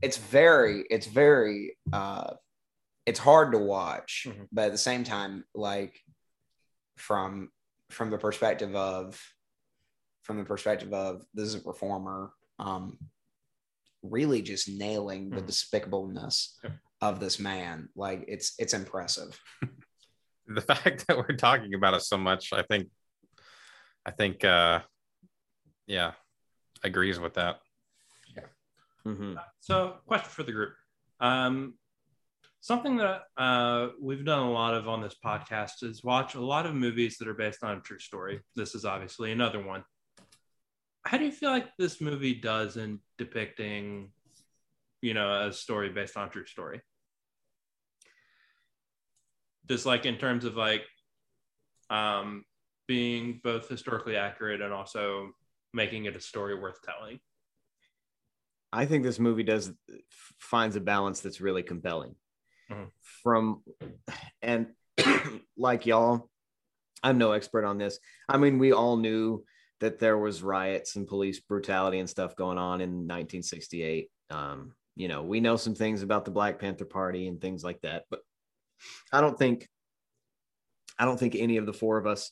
it's 0.01 0.17
very 0.17 0.83
it's 0.89 1.07
very 1.07 1.77
uh 1.93 2.33
it's 3.05 3.19
hard 3.19 3.51
to 3.51 3.57
watch 3.57 4.25
Mhm. 4.27 4.47
but 4.51 4.65
at 4.67 4.71
the 4.71 4.77
same 4.77 5.03
time 5.03 5.43
like 5.53 6.01
from 6.97 7.49
from 7.89 8.09
the 8.09 8.17
perspective 8.17 8.75
of 8.75 9.21
from 10.23 10.37
the 10.37 10.45
perspective 10.45 10.93
of 10.93 11.23
this 11.33 11.47
is 11.49 11.55
a 11.55 11.59
performer 11.61 12.31
um 12.57 12.97
really 14.01 14.41
just 14.41 14.69
nailing 14.69 15.29
the 15.29 15.41
Mhm. 15.41 15.47
despicableness 15.47 16.55
Yep. 16.63 16.73
Of 17.01 17.19
this 17.19 17.39
man 17.39 17.89
like 17.95 18.25
it's 18.27 18.53
it's 18.59 18.73
impressive 18.73 19.39
The 20.49 20.61
fact 20.61 21.05
that 21.07 21.17
we're 21.17 21.35
talking 21.35 21.75
about 21.75 21.93
it 21.93 22.01
so 22.01 22.17
much, 22.17 22.53
I 22.53 22.63
think, 22.63 22.87
I 24.03 24.09
think, 24.09 24.43
uh, 24.43 24.79
yeah, 25.85 26.13
agrees 26.83 27.19
with 27.19 27.35
that. 27.35 27.59
Mm-hmm. 29.05 29.35
So, 29.59 29.97
question 30.07 30.29
for 30.29 30.43
the 30.43 30.51
group: 30.51 30.73
um, 31.19 31.75
something 32.61 32.97
that 32.97 33.21
uh, 33.37 33.89
we've 34.01 34.25
done 34.25 34.39
a 34.39 34.51
lot 34.51 34.73
of 34.73 34.89
on 34.89 35.01
this 35.01 35.15
podcast 35.23 35.83
is 35.83 36.03
watch 36.03 36.33
a 36.33 36.41
lot 36.41 36.65
of 36.65 36.73
movies 36.73 37.17
that 37.19 37.27
are 37.27 37.35
based 37.35 37.63
on 37.63 37.77
a 37.77 37.81
true 37.81 37.99
story. 37.99 38.41
This 38.55 38.73
is 38.73 38.85
obviously 38.85 39.31
another 39.31 39.63
one. 39.63 39.83
How 41.05 41.17
do 41.17 41.25
you 41.25 41.31
feel 41.31 41.51
like 41.51 41.69
this 41.77 42.01
movie 42.01 42.33
does 42.33 42.75
in 42.75 42.99
depicting, 43.17 44.11
you 45.01 45.13
know, 45.13 45.47
a 45.47 45.53
story 45.53 45.89
based 45.89 46.17
on 46.17 46.27
a 46.27 46.31
true 46.31 46.45
story? 46.45 46.81
Just 49.69 49.85
like 49.85 50.05
in 50.05 50.17
terms 50.17 50.45
of 50.45 50.55
like 50.55 50.83
um, 51.89 52.43
being 52.87 53.39
both 53.43 53.69
historically 53.69 54.15
accurate 54.15 54.61
and 54.61 54.73
also 54.73 55.31
making 55.73 56.05
it 56.05 56.15
a 56.15 56.19
story 56.19 56.59
worth 56.59 56.79
telling. 56.83 57.19
I 58.71 58.85
think 58.85 59.03
this 59.03 59.19
movie 59.19 59.43
does 59.43 59.71
finds 60.39 60.75
a 60.75 60.81
balance 60.81 61.21
that's 61.21 61.41
really 61.41 61.63
compelling. 61.63 62.15
Mhm. 62.71 62.89
From 63.23 63.63
and 64.41 64.67
like 65.57 65.85
y'all, 65.85 66.29
I'm 67.03 67.17
no 67.17 67.31
expert 67.31 67.65
on 67.65 67.77
this. 67.77 67.99
I 68.27 68.37
mean, 68.37 68.59
we 68.59 68.73
all 68.73 68.97
knew 68.97 69.43
that 69.79 69.99
there 69.99 70.17
was 70.17 70.43
riots 70.43 70.95
and 70.95 71.07
police 71.07 71.39
brutality 71.39 71.99
and 71.99 72.09
stuff 72.09 72.35
going 72.35 72.57
on 72.57 72.81
in 72.81 73.07
1968. 73.07 74.09
Um, 74.29 74.73
you 74.95 75.07
know, 75.07 75.23
we 75.23 75.39
know 75.39 75.55
some 75.55 75.75
things 75.75 76.03
about 76.03 76.25
the 76.25 76.31
Black 76.31 76.59
Panther 76.59 76.85
Party 76.85 77.27
and 77.27 77.39
things 77.39 77.63
like 77.63 77.79
that, 77.81 78.03
but 78.09 78.19
I 79.11 79.21
don't 79.21 79.37
think 79.37 79.67
I 80.97 81.05
don't 81.05 81.19
think 81.19 81.35
any 81.35 81.57
of 81.57 81.65
the 81.65 81.73
four 81.73 81.97
of 81.97 82.05
us 82.05 82.31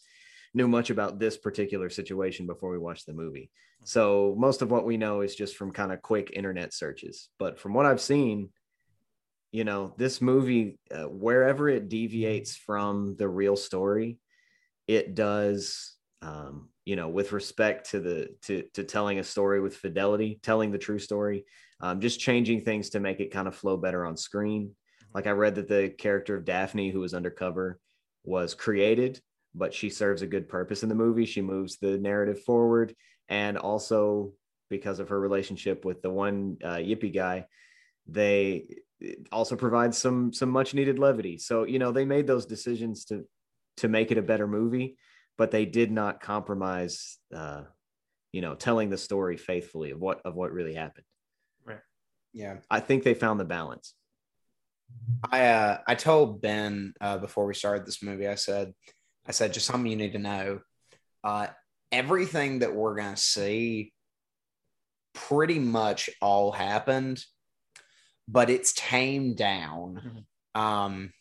knew 0.54 0.68
much 0.68 0.90
about 0.90 1.20
this 1.20 1.38
particular 1.38 1.90
situation 1.90 2.46
before 2.46 2.72
we 2.72 2.78
watched 2.78 3.06
the 3.06 3.14
movie. 3.14 3.50
So 3.86 4.36
most 4.38 4.62
of 4.62 4.72
what 4.72 4.86
we 4.86 4.98
know 4.98 5.22
is 5.22 5.36
just 5.36 5.56
from 5.56 5.72
kind 5.72 5.92
of 5.92 6.02
quick 6.02 6.32
internet 6.34 6.74
searches. 6.74 7.30
But 7.40 7.60
from 7.60 7.74
what 7.74 7.86
I've 7.86 8.02
seen, 8.02 8.50
you 9.52 9.64
know, 9.64 9.94
this 9.98 10.22
movie, 10.22 10.78
uh, 10.92 11.06
wherever 11.06 11.70
it 11.70 11.90
deviates 11.90 12.56
from 12.56 13.16
the 13.18 13.30
real 13.30 13.56
story, 13.56 14.18
it 14.88 15.16
does, 15.16 15.96
um, 16.22 16.70
you 16.86 16.96
know, 16.96 17.08
with 17.08 17.32
respect 17.32 17.92
to 17.92 18.00
the 18.00 18.30
to 18.44 18.64
to 18.74 18.84
telling 18.84 19.20
a 19.20 19.24
story 19.24 19.62
with 19.62 19.76
fidelity, 19.76 20.40
telling 20.44 20.72
the 20.72 20.78
true 20.78 21.00
story, 21.00 21.46
um, 21.80 22.02
just 22.02 22.20
changing 22.20 22.62
things 22.62 22.90
to 22.90 23.00
make 23.00 23.20
it 23.20 23.32
kind 23.32 23.48
of 23.48 23.56
flow 23.56 23.78
better 23.78 24.06
on 24.06 24.18
screen. 24.18 24.76
Like 25.18 25.26
I 25.26 25.32
read 25.32 25.56
that 25.56 25.68
the 25.68 25.90
character 25.90 26.36
of 26.36 26.46
Daphne, 26.46 26.92
who 26.92 27.00
was 27.00 27.16
undercover, 27.16 27.80
was 28.24 28.54
created, 28.54 29.20
but 29.56 29.74
she 29.74 29.90
serves 29.90 30.22
a 30.22 30.28
good 30.28 30.48
purpose 30.48 30.84
in 30.84 30.90
the 30.90 30.94
movie. 30.94 31.26
She 31.26 31.42
moves 31.42 31.78
the 31.78 31.98
narrative 31.98 32.44
forward, 32.44 32.94
and 33.28 33.58
also 33.58 34.34
because 34.70 35.00
of 35.00 35.10
her 35.10 35.20
relationship 35.20 35.86
with 35.86 36.04
the 36.04 36.12
one 36.12 36.58
uh, 36.64 36.76
yippie 36.76 37.12
guy, 37.12 37.48
they 38.06 38.68
also 39.32 39.56
provide 39.56 39.96
some 39.96 40.34
some 40.34 40.52
much 40.52 40.76
needed 40.76 41.00
levity. 41.00 41.40
So 41.40 41.64
you 41.64 41.80
know 41.80 41.92
they 41.92 42.06
made 42.06 42.28
those 42.28 42.46
decisions 42.46 43.06
to 43.06 43.26
to 43.78 43.88
make 43.88 44.12
it 44.12 44.20
a 44.20 44.22
better 44.22 44.48
movie, 44.48 44.98
but 45.36 45.50
they 45.50 45.66
did 45.66 45.90
not 45.90 46.22
compromise. 46.22 47.18
Uh, 47.36 47.64
you 48.32 48.42
know, 48.42 48.54
telling 48.54 48.92
the 48.92 49.00
story 49.00 49.36
faithfully 49.36 49.90
of 49.90 50.00
what 50.00 50.22
of 50.26 50.36
what 50.36 50.52
really 50.52 50.76
happened. 50.76 51.06
Right. 51.66 51.80
Yeah. 52.34 52.58
I 52.70 52.82
think 52.82 53.02
they 53.02 53.16
found 53.16 53.40
the 53.40 53.46
balance. 53.46 53.96
I 55.32 55.46
uh, 55.48 55.78
I 55.88 55.96
told 55.96 56.42
Ben 56.42 56.94
uh, 57.02 57.18
before 57.18 57.46
we 57.46 57.54
started 57.54 57.86
this 57.86 58.04
movie. 58.04 58.28
I 58.28 58.36
said, 58.36 58.74
I 59.26 59.32
said 59.32 59.54
just 59.54 59.66
something 59.66 59.90
you 59.90 59.98
need 59.98 60.14
to 60.14 60.20
know. 60.20 60.60
Uh, 61.24 61.48
everything 61.92 62.60
that 62.60 62.76
we're 62.76 62.96
gonna 62.96 63.18
see, 63.18 63.94
pretty 65.14 65.60
much 65.60 66.10
all 66.22 66.52
happened, 66.52 67.24
but 68.28 68.50
it's 68.50 68.74
tamed 68.74 69.38
down. 69.38 70.26
Um, 70.56 71.12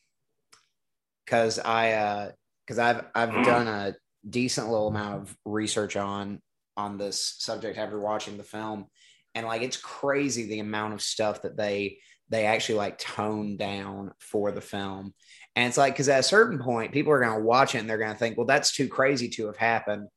because 1.24 1.58
I 1.58 1.92
uh, 1.92 2.30
because 2.66 2.78
I've 2.78 3.04
I've 3.14 3.30
done 3.44 3.66
a 3.66 3.94
decent 4.28 4.68
little 4.68 4.88
amount 4.88 5.22
of 5.22 5.36
research 5.44 5.96
on 5.96 6.40
on 6.76 6.98
this 6.98 7.36
subject 7.38 7.78
after 7.78 7.98
watching 7.98 8.36
the 8.36 8.44
film, 8.44 8.86
and 9.34 9.46
like 9.46 9.62
it's 9.62 9.76
crazy 9.76 10.46
the 10.46 10.60
amount 10.60 10.94
of 10.94 11.02
stuff 11.02 11.42
that 11.42 11.56
they 11.56 11.98
they 12.28 12.46
actually 12.46 12.76
like 12.76 12.98
tone 12.98 13.56
down 13.56 14.12
for 14.18 14.50
the 14.50 14.60
film. 14.60 15.14
And 15.54 15.68
it's 15.68 15.78
like, 15.78 15.94
because 15.94 16.08
at 16.08 16.20
a 16.20 16.24
certain 16.24 16.58
point, 16.58 16.92
people 16.92 17.12
are 17.12 17.20
going 17.20 17.38
to 17.38 17.44
watch 17.44 17.74
it 17.74 17.78
and 17.78 17.88
they're 17.88 17.98
going 17.98 18.12
to 18.12 18.18
think, 18.18 18.36
well, 18.36 18.46
that's 18.46 18.74
too 18.74 18.88
crazy 18.88 19.28
to 19.30 19.46
have 19.46 19.56
happened. 19.56 20.08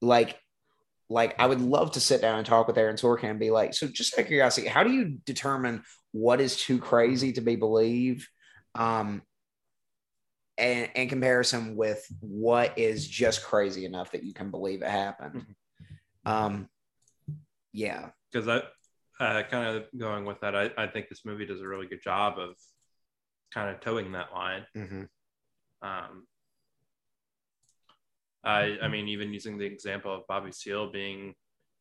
Like, 0.00 0.38
like 1.10 1.38
I 1.38 1.46
would 1.46 1.60
love 1.60 1.92
to 1.92 2.00
sit 2.00 2.20
down 2.20 2.38
and 2.38 2.46
talk 2.46 2.66
with 2.66 2.78
Aaron 2.78 2.96
Sorkin 2.96 3.30
and 3.30 3.38
be 3.38 3.50
like, 3.50 3.74
so 3.74 3.88
just 3.88 4.14
out 4.14 4.22
of 4.22 4.26
curiosity, 4.26 4.66
how 4.66 4.82
do 4.82 4.92
you 4.92 5.18
determine 5.24 5.82
what 6.12 6.40
is 6.40 6.56
too 6.56 6.78
crazy 6.78 7.32
to 7.32 7.40
be 7.40 7.56
believed? 7.56 8.26
Um, 8.74 9.22
and 10.56 10.90
in 10.94 11.08
comparison 11.08 11.76
with 11.76 12.04
what 12.20 12.78
is 12.78 13.06
just 13.06 13.44
crazy 13.44 13.84
enough 13.84 14.12
that 14.12 14.24
you 14.24 14.34
can 14.34 14.50
believe 14.50 14.82
it 14.82 14.90
happened. 14.90 15.46
Um, 16.26 16.68
yeah. 17.72 18.10
because 18.32 18.48
I 18.48 18.62
uh, 19.20 19.42
kind 19.50 19.76
of 19.76 19.84
going 19.96 20.24
with 20.24 20.40
that, 20.40 20.54
I, 20.54 20.70
I 20.76 20.86
think 20.86 21.08
this 21.08 21.24
movie 21.24 21.46
does 21.46 21.60
a 21.60 21.68
really 21.68 21.86
good 21.86 22.02
job 22.02 22.38
of 22.38 22.54
kind 23.52 23.70
of 23.74 23.80
toeing 23.80 24.12
that 24.12 24.32
line. 24.32 24.64
Mm-hmm. 24.76 25.02
Um, 25.82 26.26
I 28.44 28.78
I 28.82 28.88
mean, 28.88 29.08
even 29.08 29.32
using 29.32 29.58
the 29.58 29.66
example 29.66 30.14
of 30.14 30.26
Bobby 30.26 30.52
Seale 30.52 30.90
being, 30.90 31.34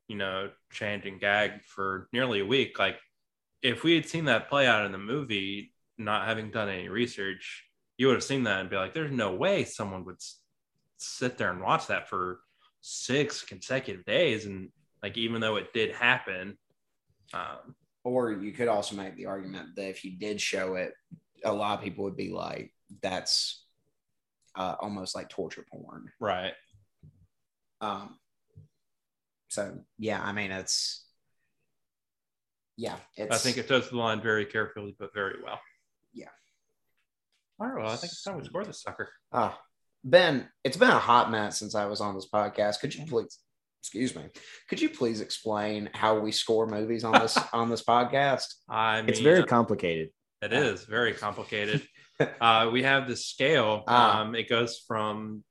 you 0.07 0.17
know, 0.17 0.49
chained 0.71 1.05
and 1.05 1.19
gagged 1.19 1.63
for 1.65 2.09
nearly 2.11 2.39
a 2.39 2.45
week, 2.45 2.79
like 2.79 2.97
if 3.61 3.83
we 3.83 3.95
had 3.95 4.05
seen 4.05 4.25
that 4.25 4.49
play 4.49 4.67
out 4.67 4.85
in 4.85 4.91
the 4.91 4.97
movie, 4.97 5.73
not 5.97 6.27
having 6.27 6.51
done 6.51 6.69
any 6.69 6.89
research, 6.89 7.65
you 7.97 8.07
would 8.07 8.15
have 8.15 8.23
seen 8.23 8.43
that 8.43 8.61
and 8.61 8.69
be 8.69 8.75
like, 8.75 8.93
"There's 8.93 9.11
no 9.11 9.33
way 9.33 9.63
someone 9.63 10.05
would 10.05 10.15
s- 10.17 10.39
sit 10.97 11.37
there 11.37 11.51
and 11.51 11.61
watch 11.61 11.87
that 11.87 12.09
for 12.09 12.41
six 12.81 13.43
consecutive 13.43 14.05
days." 14.05 14.45
And 14.45 14.69
like, 15.03 15.17
even 15.17 15.41
though 15.41 15.57
it 15.57 15.73
did 15.73 15.95
happen, 15.95 16.57
um, 17.33 17.75
Or 18.03 18.31
you 18.31 18.51
could 18.51 18.67
also 18.67 18.95
make 18.95 19.15
the 19.15 19.25
argument 19.25 19.75
that 19.75 19.89
if 19.89 20.03
you 20.03 20.17
did 20.17 20.39
show 20.41 20.75
it, 20.75 20.93
a 21.43 21.53
lot 21.53 21.77
of 21.77 21.83
people 21.83 22.03
would 22.05 22.17
be 22.17 22.31
like, 22.31 22.73
that's 23.01 23.63
uh, 24.55 24.75
almost 24.79 25.15
like 25.15 25.29
torture 25.29 25.65
porn. 25.71 26.11
right? 26.19 26.53
Um, 27.81 28.17
so 29.49 29.77
yeah, 29.99 30.21
I 30.21 30.31
mean, 30.31 30.51
it's 30.51 31.05
yeah, 32.75 32.95
it's. 33.15 33.35
I 33.35 33.37
think 33.37 33.57
it 33.57 33.67
does 33.67 33.89
the 33.89 33.97
line 33.97 34.21
very 34.21 34.45
carefully, 34.45 34.95
but 34.99 35.13
very 35.13 35.37
well. 35.43 35.59
Yeah. 36.13 36.27
All 37.59 37.67
right. 37.67 37.83
Well, 37.83 37.91
I 37.91 37.95
think 37.95 38.11
it's 38.11 38.23
time 38.23 38.37
we 38.37 38.45
score 38.45 38.63
this 38.63 38.81
sucker. 38.81 39.09
Ah, 39.31 39.59
Ben, 40.03 40.47
it's 40.63 40.77
been 40.77 40.89
a 40.89 40.99
hot 40.99 41.31
minute 41.31 41.53
since 41.53 41.75
I 41.75 41.85
was 41.85 42.01
on 42.01 42.15
this 42.15 42.27
podcast. 42.31 42.79
Could 42.79 42.93
you 42.95 43.05
please, 43.05 43.39
excuse 43.81 44.15
me, 44.15 44.23
could 44.69 44.81
you 44.81 44.89
please 44.89 45.21
explain 45.21 45.89
how 45.93 46.19
we 46.19 46.31
score 46.31 46.67
movies 46.67 47.03
on 47.03 47.13
this 47.13 47.37
on 47.53 47.69
this 47.69 47.83
podcast? 47.83 48.45
I 48.69 49.01
mean, 49.01 49.09
It's 49.09 49.19
very 49.19 49.43
complicated. 49.43 50.09
It 50.41 50.53
is 50.53 50.83
very 50.85 51.13
complicated. 51.13 51.87
uh, 52.41 52.69
we 52.71 52.83
have 52.83 53.07
this 53.07 53.25
scale. 53.25 53.83
Ah. 53.87 54.21
Um, 54.21 54.35
it 54.35 54.47
goes 54.49 54.83
from 54.87 55.43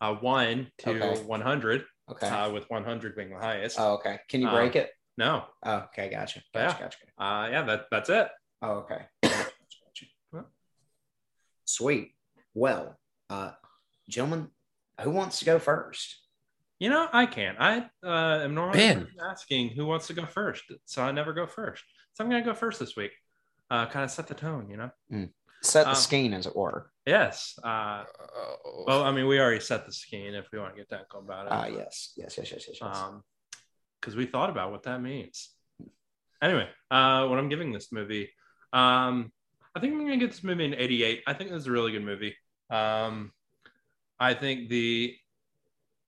uh, 0.00 0.14
one 0.14 0.68
to 0.78 0.90
Okay. 0.90 1.20
100, 1.22 1.84
Okay. 2.10 2.28
uh, 2.28 2.50
with 2.50 2.64
100 2.70 3.16
being 3.16 3.30
the 3.30 3.36
highest. 3.38 3.76
oh, 3.78 3.94
okay. 3.94 4.18
Can 4.28 4.40
you 4.40 4.48
uh, 4.48 4.54
break 4.54 4.76
it? 4.76 4.90
no, 5.18 5.44
Oh, 5.64 5.84
okay. 5.92 6.08
Gotcha. 6.10 6.40
yeah. 6.54 6.68
Gotcha. 6.68 6.78
Gotcha. 6.82 6.96
uh, 7.18 7.48
yeah, 7.50 7.62
that 7.64 7.84
that's 7.90 8.08
it. 8.08 8.28
Oh, 8.62 8.84
okay. 8.84 9.00
Gotcha, 9.22 10.06
gotcha. 10.32 10.46
Sweet. 11.64 12.12
Well, 12.54 12.96
uh, 13.28 13.52
gentlemen, 14.08 14.48
who 15.02 15.10
wants 15.10 15.38
to 15.40 15.44
go 15.44 15.58
first? 15.58 16.18
You 16.80 16.88
know, 16.88 17.06
I 17.12 17.26
can't. 17.26 17.56
I 17.60 17.86
uh, 18.02 18.40
am 18.42 18.54
normally 18.54 18.78
Ben. 18.78 19.06
asking 19.22 19.68
who 19.70 19.84
wants 19.86 20.06
to 20.08 20.14
go 20.14 20.24
first, 20.26 20.64
so 20.86 21.02
I 21.02 21.12
never 21.12 21.32
go 21.34 21.46
first. 21.46 21.84
So 22.14 22.24
I'm 22.24 22.30
gonna 22.30 22.42
go 22.44 22.54
first 22.54 22.80
this 22.80 22.96
week. 22.96 23.12
Uh, 23.70 23.86
kind 23.86 24.04
of 24.04 24.10
set 24.10 24.26
the 24.26 24.34
tone, 24.34 24.68
you 24.70 24.76
know. 24.78 25.28
Set 25.62 25.84
the 25.84 25.90
Um, 25.90 25.94
skein, 25.96 26.32
as 26.32 26.46
it 26.46 26.56
were. 26.56 26.90
Yes. 27.06 27.56
Uh, 27.62 28.04
Oh. 28.64 28.84
well, 28.86 29.02
I 29.04 29.12
mean, 29.12 29.26
we 29.26 29.38
already 29.38 29.60
set 29.60 29.84
the 29.86 29.92
scheme 29.92 30.34
if 30.34 30.46
we 30.52 30.58
want 30.58 30.74
to 30.74 30.80
get 30.80 30.88
technical 30.88 31.20
about 31.20 31.46
it. 31.46 31.52
Ah, 31.52 31.66
yes, 31.66 32.14
yes, 32.16 32.36
yes, 32.38 32.50
yes, 32.50 32.64
yes, 32.66 32.78
yes. 32.80 32.96
um 32.96 33.22
because 34.00 34.16
we 34.16 34.24
thought 34.24 34.48
about 34.48 34.70
what 34.72 34.82
that 34.84 35.02
means 35.02 35.50
anyway 36.40 36.66
uh 36.90 37.26
what 37.26 37.38
i'm 37.38 37.50
giving 37.50 37.70
this 37.70 37.92
movie 37.92 38.30
um 38.72 39.30
i 39.74 39.78
think 39.80 39.92
i'm 39.92 40.00
gonna 40.00 40.16
get 40.16 40.30
this 40.30 40.42
movie 40.42 40.64
in 40.64 40.72
88 40.72 41.22
i 41.26 41.34
think 41.34 41.50
this 41.50 41.60
is 41.60 41.66
a 41.66 41.70
really 41.70 41.92
good 41.92 42.02
movie 42.02 42.34
um 42.70 43.30
i 44.18 44.32
think 44.32 44.70
the 44.70 45.14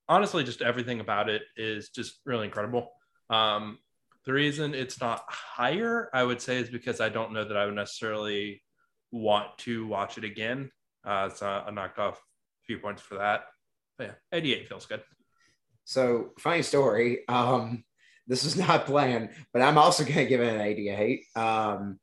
honestly 0.09 0.45
just 0.45 0.63
everything 0.63 1.01
about 1.01 1.29
it 1.29 1.43
is 1.57 1.89
just 1.91 2.21
really 2.27 2.45
incredible 2.47 2.91
um 3.31 3.79
the 4.27 4.33
reason 4.33 4.75
it's 4.75 5.01
not 5.01 5.23
higher 5.29 6.09
i 6.13 6.23
would 6.23 6.41
say 6.41 6.59
is 6.59 6.69
because 6.69 7.01
i 7.01 7.09
don't 7.09 7.33
know 7.33 7.45
that 7.45 7.57
i 7.57 7.65
would 7.67 7.75
necessarily 7.75 8.63
want 9.11 9.47
to 9.59 9.87
watch 9.87 10.19
it 10.19 10.25
again 10.25 10.71
uh 11.05 11.29
so 11.29 11.47
i 11.47 11.71
knocked 11.71 11.99
off 11.99 12.17
a 12.19 12.65
few 12.67 12.79
points 12.79 13.01
for 13.03 13.17
that 13.17 13.45
but 13.99 14.07
yeah 14.09 14.15
88 14.33 14.69
feels 14.69 14.87
good 14.87 15.03
So, 15.85 16.31
funny 16.39 16.63
story. 16.63 17.27
Um, 17.29 17.85
this 18.29 18.45
is 18.45 18.57
not 18.57 18.87
planned, 18.93 19.31
but 19.53 19.63
I'm 19.63 19.77
also 19.79 20.05
going 20.05 20.17
to 20.17 20.27
give 20.27 20.41
it 20.41 20.55
an 20.55 20.61
88. 20.61 21.25
Um, 21.35 21.99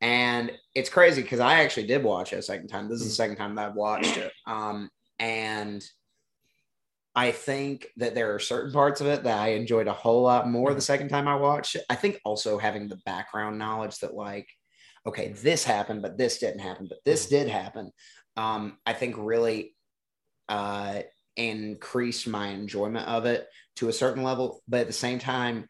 and 0.00 0.52
it's 0.76 0.88
crazy 0.88 1.20
because 1.20 1.40
I 1.40 1.64
actually 1.64 1.88
did 1.88 2.04
watch 2.04 2.32
it 2.32 2.38
a 2.38 2.42
second 2.42 2.68
time. 2.68 2.88
This 2.88 3.00
is 3.00 3.08
the 3.08 3.12
Mhm. 3.12 3.16
second 3.16 3.36
time 3.36 3.54
that 3.56 3.68
I've 3.70 3.74
watched 3.74 4.16
it. 4.16 4.32
Um, 4.46 4.88
and 5.18 5.84
I 7.14 7.32
think 7.32 7.88
that 7.96 8.14
there 8.14 8.34
are 8.34 8.38
certain 8.38 8.72
parts 8.72 9.00
of 9.00 9.06
it 9.08 9.24
that 9.24 9.38
I 9.38 9.48
enjoyed 9.48 9.88
a 9.88 9.92
whole 9.92 10.22
lot 10.22 10.48
more 10.48 10.74
the 10.74 10.80
second 10.80 11.08
time 11.08 11.26
I 11.26 11.34
watched 11.36 11.74
it. 11.76 11.84
I 11.90 11.96
think 11.96 12.20
also 12.24 12.58
having 12.58 12.88
the 12.88 13.00
background 13.04 13.58
knowledge 13.58 13.98
that, 13.98 14.14
like, 14.14 14.48
okay, 15.06 15.32
this 15.32 15.64
happened, 15.64 16.02
but 16.02 16.18
this 16.18 16.38
didn't 16.38 16.60
happen, 16.60 16.86
but 16.88 16.98
this 17.04 17.28
did 17.28 17.48
happen. 17.48 17.90
Um, 18.36 18.78
I 18.86 18.92
think 18.92 19.16
really 19.18 19.76
uh, 20.48 21.02
increased 21.36 22.26
my 22.28 22.48
enjoyment 22.48 23.06
of 23.08 23.26
it 23.26 23.48
to 23.76 23.88
a 23.88 23.92
certain 23.92 24.22
level. 24.22 24.62
But 24.68 24.80
at 24.82 24.86
the 24.86 24.92
same 24.92 25.18
time, 25.18 25.68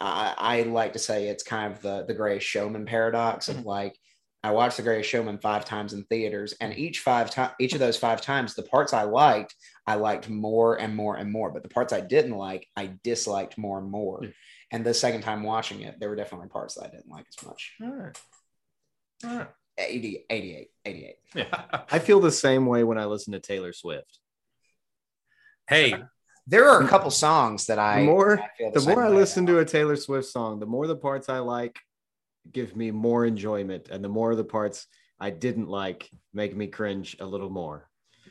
I, 0.00 0.34
I 0.38 0.62
like 0.62 0.92
to 0.94 0.98
say 0.98 1.28
it's 1.28 1.42
kind 1.44 1.72
of 1.72 1.82
the 1.82 2.04
the 2.06 2.14
greatest 2.14 2.46
showman 2.46 2.86
paradox 2.86 3.48
of 3.48 3.56
Mhm. 3.58 3.64
like 3.64 3.98
I 4.42 4.52
watched 4.52 4.76
the 4.76 4.82
greatest 4.84 5.10
showman 5.10 5.38
five 5.38 5.64
times 5.64 5.92
in 5.92 6.04
theaters, 6.04 6.54
and 6.60 6.76
each 6.76 7.00
five 7.00 7.30
time 7.30 7.52
each 7.60 7.72
of 7.74 7.80
those 7.80 7.96
five 7.98 8.20
times, 8.20 8.54
the 8.54 8.62
parts 8.62 8.92
I 8.92 9.02
liked, 9.04 9.54
I 9.86 9.94
liked 9.94 10.28
more 10.28 10.80
and 10.80 10.96
more 10.96 11.16
and 11.16 11.30
more. 11.30 11.50
But 11.50 11.62
the 11.62 11.68
parts 11.68 11.92
I 11.92 12.00
didn't 12.00 12.36
like, 12.36 12.66
I 12.76 12.92
disliked 13.04 13.56
more 13.56 13.78
and 13.78 13.90
more. 13.90 14.20
Yeah. 14.22 14.30
And 14.72 14.84
the 14.84 14.94
second 14.94 15.22
time 15.22 15.42
watching 15.44 15.82
it, 15.82 16.00
there 16.00 16.08
were 16.08 16.16
definitely 16.16 16.48
parts 16.48 16.74
that 16.74 16.84
I 16.86 16.88
didn't 16.88 17.08
like 17.08 17.26
as 17.38 17.46
much. 17.46 17.74
All 17.82 17.88
right. 17.92 18.18
All 19.24 19.36
right. 19.38 19.48
80, 19.78 20.24
88, 20.30 20.68
88. 20.84 21.14
Yeah. 21.34 21.80
I 21.90 21.98
feel 21.98 22.18
the 22.20 22.32
same 22.32 22.66
way 22.66 22.82
when 22.82 22.98
I 22.98 23.04
listen 23.04 23.32
to 23.34 23.40
Taylor 23.40 23.72
Swift. 23.72 24.18
hey, 25.68 25.94
There 26.48 26.68
are 26.68 26.80
a 26.80 26.86
couple 26.86 27.10
songs 27.10 27.66
that 27.66 27.80
I 27.80 28.00
The 28.00 28.06
more 28.06 28.38
I 28.38 28.48
feel 28.56 28.70
the 28.70 28.80
same 28.80 28.94
more 28.94 29.04
I 29.04 29.08
listen 29.08 29.42
about. 29.44 29.54
to 29.54 29.58
a 29.58 29.64
Taylor 29.64 29.96
Swift 29.96 30.28
song, 30.28 30.60
the 30.60 30.66
more 30.66 30.86
the 30.86 30.94
parts 30.94 31.28
I 31.28 31.40
like 31.40 31.76
give 32.52 32.76
me 32.76 32.92
more 32.92 33.26
enjoyment, 33.26 33.88
and 33.90 34.02
the 34.04 34.08
more 34.08 34.36
the 34.36 34.44
parts 34.44 34.86
I 35.18 35.30
didn't 35.30 35.68
like 35.68 36.08
make 36.32 36.54
me 36.56 36.68
cringe 36.68 37.16
a 37.18 37.26
little 37.26 37.50
more. 37.50 37.88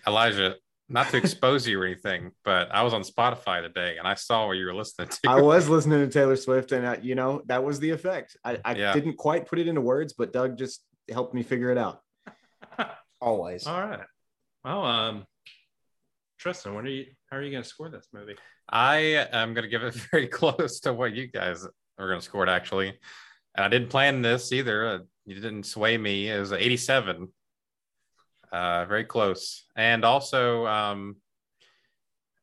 Elijah, 0.08 0.56
not 0.88 1.10
to 1.10 1.18
expose 1.18 1.68
you 1.68 1.82
or 1.82 1.86
anything, 1.86 2.32
but 2.44 2.70
I 2.72 2.84
was 2.84 2.94
on 2.94 3.02
Spotify 3.02 3.62
today 3.62 3.98
and 3.98 4.08
I 4.08 4.14
saw 4.14 4.48
what 4.48 4.54
you 4.54 4.66
were 4.66 4.74
listening 4.74 5.08
to. 5.10 5.20
I 5.30 5.42
was 5.42 5.68
listening 5.68 6.00
to 6.00 6.08
Taylor 6.08 6.36
Swift, 6.36 6.72
and 6.72 6.88
I, 6.88 7.00
you 7.02 7.16
know 7.16 7.42
that 7.48 7.64
was 7.64 7.80
the 7.80 7.90
effect. 7.90 8.38
I, 8.44 8.60
I 8.64 8.76
Yeah. 8.76 8.94
didn't 8.94 9.16
quite 9.18 9.48
put 9.48 9.58
it 9.60 9.68
into 9.68 9.82
words, 9.82 10.14
but 10.14 10.32
Doug 10.32 10.58
just 10.58 10.84
helped 11.12 11.34
me 11.34 11.44
figure 11.44 11.72
it 11.72 11.78
out. 11.78 12.02
always. 13.22 13.66
All 13.66 13.82
right. 13.82 14.00
Well, 14.64 14.86
um, 14.86 15.26
Tristan, 16.40 16.76
what 16.76 16.86
are 16.86 16.90
you? 16.90 17.06
How 17.32 17.38
are 17.38 17.42
you 17.42 17.52
going 17.52 17.64
to 17.64 17.70
score 17.70 17.90
this 17.90 18.08
movie? 18.14 18.36
I 18.70 19.28
am 19.32 19.54
going 19.54 19.64
to 19.64 19.70
give 19.70 19.84
it 19.84 19.94
very 20.12 20.28
close 20.28 20.80
to 20.82 20.94
what 20.94 21.14
you 21.14 21.28
guys 21.28 21.66
are 21.98 22.08
going 22.08 22.20
to 22.20 22.26
score 22.26 22.44
it, 22.44 22.50
actually. 22.50 22.90
And 23.56 23.64
I 23.66 23.70
didn't 23.70 23.90
plan 23.90 24.22
this 24.22 24.52
either. 24.52 24.88
Uh, 24.88 24.98
you 25.26 25.36
didn't 25.36 25.64
sway 25.66 25.98
me. 25.98 26.30
It 26.30 26.40
was 26.40 26.52
87. 26.52 27.32
Uh, 28.56 28.86
very 28.86 29.04
close. 29.04 29.66
And 29.76 30.06
also, 30.06 30.66
um, 30.66 31.18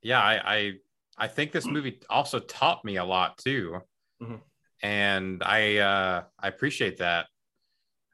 yeah, 0.02 0.20
I, 0.20 0.54
I 0.56 0.72
I 1.16 1.28
think 1.28 1.52
this 1.52 1.66
movie 1.66 2.00
also 2.10 2.38
taught 2.38 2.84
me 2.84 2.96
a 2.96 3.04
lot 3.04 3.38
too. 3.38 3.80
Mhm. 4.22 4.40
And 4.82 5.42
I 5.42 5.78
uh, 5.78 6.24
I 6.38 6.48
appreciate 6.48 6.98
that. 6.98 7.28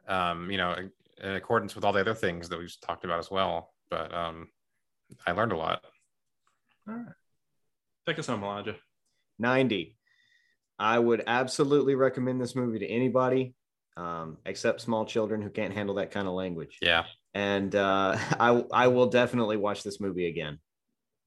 Um, 0.07 0.49
you 0.49 0.59
know, 0.59 0.75
in, 0.75 0.93
in 1.21 1.35
accordance 1.35 1.75
with 1.75 1.85
all 1.85 1.93
the 1.93 2.01
other 2.01 2.15
things 2.15 2.49
that 2.51 2.59
we've 2.61 2.81
talked 2.81 3.05
about 3.05 3.19
as 3.19 3.33
well. 3.33 3.75
But 3.91 4.15
um, 4.15 4.47
I 5.27 5.33
learned 5.33 5.53
a 5.53 5.57
lot. 5.57 5.83
All 6.87 6.95
right. 6.95 7.07
Take 8.07 8.21
us 8.21 8.29
home, 8.29 8.45
Elijah. 8.45 8.77
90. 9.41 9.97
I 10.79 11.01
would 11.01 11.25
absolutely 11.27 11.97
recommend 11.97 12.41
this 12.41 12.55
movie 12.55 12.79
to 12.79 12.87
anybody 12.87 13.55
um, 13.97 14.39
except 14.47 14.83
small 14.83 15.05
children 15.05 15.43
who 15.43 15.51
can't 15.51 15.75
handle 15.75 15.97
that 15.97 16.13
kind 16.13 16.29
of 16.29 16.35
language. 16.35 16.79
Yeah. 16.81 17.05
And 17.35 17.75
uh, 17.75 18.17
I, 18.41 18.65
I 18.73 18.89
will 18.89 19.07
definitely 19.07 19.57
watch 19.57 19.83
this 19.83 20.01
movie 20.01 20.27
again. 20.27 20.59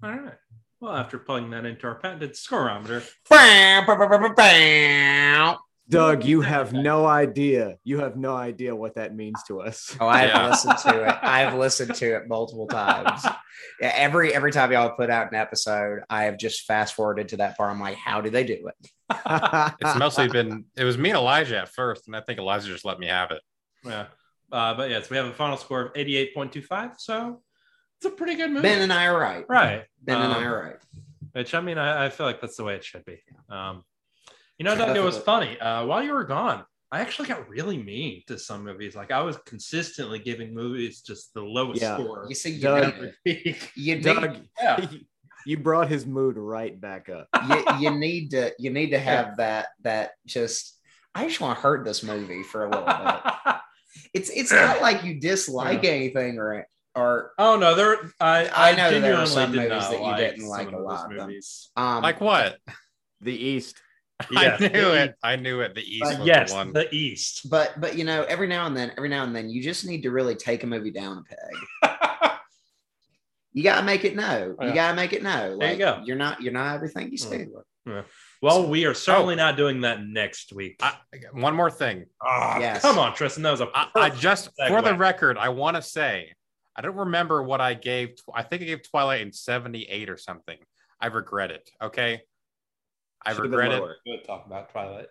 All 0.03 0.11
right. 0.11 0.33
Well, 0.79 0.95
after 0.95 1.19
plugging 1.19 1.51
that 1.51 1.65
into 1.65 1.85
our 1.85 1.95
patented 1.95 2.33
scoreometer, 2.33 3.07
Doug, 5.89 6.23
you 6.23 6.41
have 6.41 6.71
no 6.73 7.05
idea. 7.05 7.77
You 7.83 7.99
have 7.99 8.15
no 8.15 8.35
idea 8.35 8.73
what 8.75 8.95
that 8.95 9.13
means 9.13 9.43
to 9.47 9.61
us. 9.61 9.95
Oh, 9.99 10.07
I've 10.07 10.29
Yeah. 10.29 10.49
listened 10.49 10.77
to 10.79 11.03
it. 11.09 11.15
I've 11.21 11.53
listened 11.55 11.95
to 11.95 12.15
it 12.15 12.27
multiple 12.29 12.67
times. 12.67 13.23
Yeah, 13.81 13.91
every 13.93 14.33
every 14.33 14.51
time 14.51 14.71
y'all 14.71 14.95
put 14.95 15.09
out 15.09 15.27
an 15.31 15.35
episode, 15.35 15.99
I 16.09 16.23
have 16.23 16.37
just 16.37 16.65
fast 16.65 16.93
forwarded 16.95 17.29
to 17.29 17.37
that 17.37 17.57
part. 17.57 17.71
I'm 17.71 17.81
like, 17.81 17.97
how 17.97 18.21
do 18.21 18.29
they 18.29 18.45
do 18.45 18.69
it? 18.69 18.91
It's 19.81 19.95
mostly 19.97 20.29
been 20.29 20.65
it 20.77 20.85
was 20.85 20.97
me 20.97 21.09
and 21.09 21.17
Elijah 21.17 21.59
at 21.59 21.69
first, 21.69 22.07
and 22.07 22.15
I 22.15 22.21
think 22.21 22.39
Elijah 22.39 22.67
just 22.67 22.85
let 22.85 22.97
me 22.97 23.07
have 23.07 23.31
it. 23.31 23.41
yeah. 23.83 24.05
Uh, 24.51 24.73
but 24.73 24.89
yes, 24.89 25.09
we 25.09 25.17
have 25.17 25.25
a 25.27 25.33
final 25.33 25.57
score 25.57 25.81
of 25.81 25.93
88.25. 25.93 26.93
So 26.99 27.41
it's 27.97 28.05
a 28.05 28.15
pretty 28.15 28.35
good 28.35 28.49
movie. 28.51 28.63
Ben 28.63 28.81
and 28.81 28.91
I 28.93 29.05
are 29.07 29.17
right. 29.19 29.45
right. 29.47 29.83
Ben 30.01 30.21
and 30.21 30.33
I 30.33 30.37
Um, 30.37 30.43
are 30.43 30.63
right. 30.63 30.75
Which 31.33 31.53
I 31.53 31.61
mean, 31.61 31.77
I, 31.77 32.05
I 32.05 32.09
feel 32.09 32.25
like 32.25 32.41
that's 32.41 32.57
the 32.57 32.63
way 32.63 32.75
it 32.75 32.83
should 32.83 33.05
be. 33.05 33.19
Um, 33.49 33.83
you 34.57 34.65
know, 34.65 34.75
Doug, 34.75 34.95
it 34.97 35.03
was 35.03 35.17
funny. 35.17 35.57
Uh, 35.59 35.85
while 35.85 36.03
you 36.03 36.13
were 36.13 36.25
gone, 36.25 36.65
I 36.91 36.99
actually 36.99 37.29
got 37.29 37.47
really 37.47 37.77
mean 37.81 38.21
to 38.27 38.37
some 38.37 38.65
movies. 38.65 38.95
Like 38.95 39.11
I 39.11 39.21
was 39.21 39.37
consistently 39.45 40.19
giving 40.19 40.53
movies 40.53 41.01
just 41.01 41.33
the 41.33 41.41
lowest 41.41 41.81
Yeah. 41.81 41.95
score 41.97 42.25
You 42.27 42.35
see, 42.35 42.51
you 42.51 42.61
Doug- 42.61 42.95
need, 43.25 43.57
you 43.75 43.95
need, 43.95 44.03
Doug, 44.03 44.37
Yeah. 44.61 44.85
you 45.45 45.57
brought 45.57 45.87
his 45.87 46.05
mood 46.05 46.35
right 46.37 46.79
back 46.79 47.07
up. 47.09 47.27
you, 47.49 47.63
you 47.79 47.91
need 47.97 48.31
to 48.31 48.51
you 48.59 48.71
need 48.71 48.89
to 48.91 48.99
have 48.99 49.37
that 49.37 49.67
that 49.83 50.11
just. 50.27 50.77
I 51.15 51.27
just 51.27 51.41
want 51.41 51.57
to 51.57 51.61
hurt 51.61 51.83
this 51.83 52.03
movie 52.03 52.41
for 52.43 52.65
a 52.65 52.69
little 52.69 52.85
bit. 52.85 53.55
It's 54.13 54.29
it's 54.29 54.51
not 54.51 54.81
like 54.81 55.03
you 55.03 55.19
dislike 55.19 55.83
anything 55.83 56.37
or 56.37 56.65
or 56.95 57.31
oh 57.37 57.57
no, 57.57 57.75
there. 57.75 57.97
I 58.19 58.49
I 58.53 58.75
know 58.75 58.91
that 58.91 58.99
there 59.01 59.15
are 59.15 59.25
some 59.25 59.51
did 59.51 59.57
movies 59.57 59.69
not 59.71 59.91
that 59.91 59.97
you 59.99 60.05
like 60.05 60.17
didn't 60.17 60.47
like 60.47 60.67
a 60.67 60.71
those 60.71 60.83
lot 60.83 61.11
of 61.11 61.17
them. 61.17 61.39
um 61.77 62.03
Like 62.03 62.19
what? 62.21 62.57
The 63.21 63.33
East. 63.33 63.75
Yes, 64.31 64.61
I 64.61 64.67
knew 64.67 64.71
the 64.81 65.03
it. 65.03 65.15
I 65.23 65.35
knew 65.35 65.61
it. 65.61 65.73
The 65.75 65.81
East 65.81 66.03
But 66.03 66.19
was 66.19 66.27
yes, 66.27 66.49
the 66.51 66.55
one. 66.57 66.73
the 66.73 66.93
East. 66.93 67.49
but 67.49 67.79
but 67.79 67.97
you 67.97 68.03
know 68.03 68.23
every 68.23 68.47
now 68.47 68.65
and 68.67 68.75
then 68.77 68.91
every 68.97 69.09
now 69.09 69.23
and 69.23 69.35
then 69.35 69.49
you 69.49 69.63
just 69.63 69.85
need 69.85 70.03
to 70.03 70.11
really 70.11 70.35
take 70.35 70.63
a 70.63 70.67
movie 70.67 70.91
down 70.91 71.23
a 71.81 71.87
peg 71.87 72.31
you 73.53 73.63
gotta 73.63 73.83
make 73.85 74.05
it 74.05 74.15
know 74.15 74.55
Yeah. 74.59 74.67
you 74.67 74.73
gotta 74.73 74.95
make 74.95 75.13
it 75.13 75.23
know 75.23 75.57
There 75.57 75.71
you 75.71 75.77
go. 75.77 76.01
You're 76.05 76.17
not 76.17 76.41
you're 76.41 76.53
not 76.53 76.75
everything 76.75 77.11
you 77.11 77.17
say 77.17 77.47
well, 78.41 78.67
we 78.67 78.85
are 78.85 78.93
certainly 78.93 79.35
not 79.35 79.55
doing 79.55 79.81
that 79.81 80.03
next 80.03 80.51
week. 80.51 80.77
I, 80.81 80.95
one 81.33 81.55
more 81.55 81.69
thing. 81.71 82.05
Ah, 82.21 82.59
Yes. 82.59 82.81
Come 82.81 82.97
on, 82.97 83.13
Tristan. 83.13 83.43
That 83.43 83.51
was 83.51 83.61
a 83.61 83.69
I, 83.73 83.83
I 83.95 84.09
perfect 84.09 84.21
just 84.21 84.49
for 84.67 84.81
the 84.81 84.95
record, 84.95 85.37
I 85.37 85.49
want 85.49 85.75
to 85.77 85.81
say 85.81 86.33
I 86.75 86.81
don't 86.81 86.95
remember 86.95 87.43
what 87.43 87.61
I 87.61 87.73
gave. 87.73 88.15
I 88.33 88.43
think 88.43 88.61
I 88.61 88.65
gave 88.65 88.81
Twilight 88.89 89.21
in 89.21 89.31
seventy 89.33 89.83
eight 89.83 90.09
or 90.09 90.17
something. 90.17 90.57
I 90.99 91.07
regret 91.07 91.51
it. 91.51 91.69
Okay, 91.81 92.21
I 93.25 93.33
Should've 93.33 93.51
regret 93.51 93.71
it. 93.73 93.83
Good 94.05 94.25
talk 94.25 94.45
about 94.45 94.71
Twilight. 94.71 95.07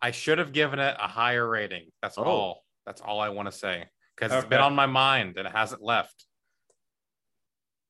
I 0.00 0.12
should 0.12 0.38
have 0.38 0.52
given 0.52 0.78
it 0.78 0.96
a 0.98 1.06
higher 1.08 1.46
rating. 1.48 1.90
That's 2.02 2.16
Oh. 2.18 2.24
all. 2.24 2.64
That's 2.86 3.00
all 3.00 3.20
I 3.20 3.28
want 3.28 3.50
to 3.50 3.56
say 3.56 3.84
because 4.16 4.32
it's 4.32 4.48
been 4.48 4.60
on 4.60 4.74
my 4.74 4.86
mind 4.86 5.36
and 5.36 5.46
it 5.46 5.52
hasn't 5.52 5.82
left. 5.82 6.24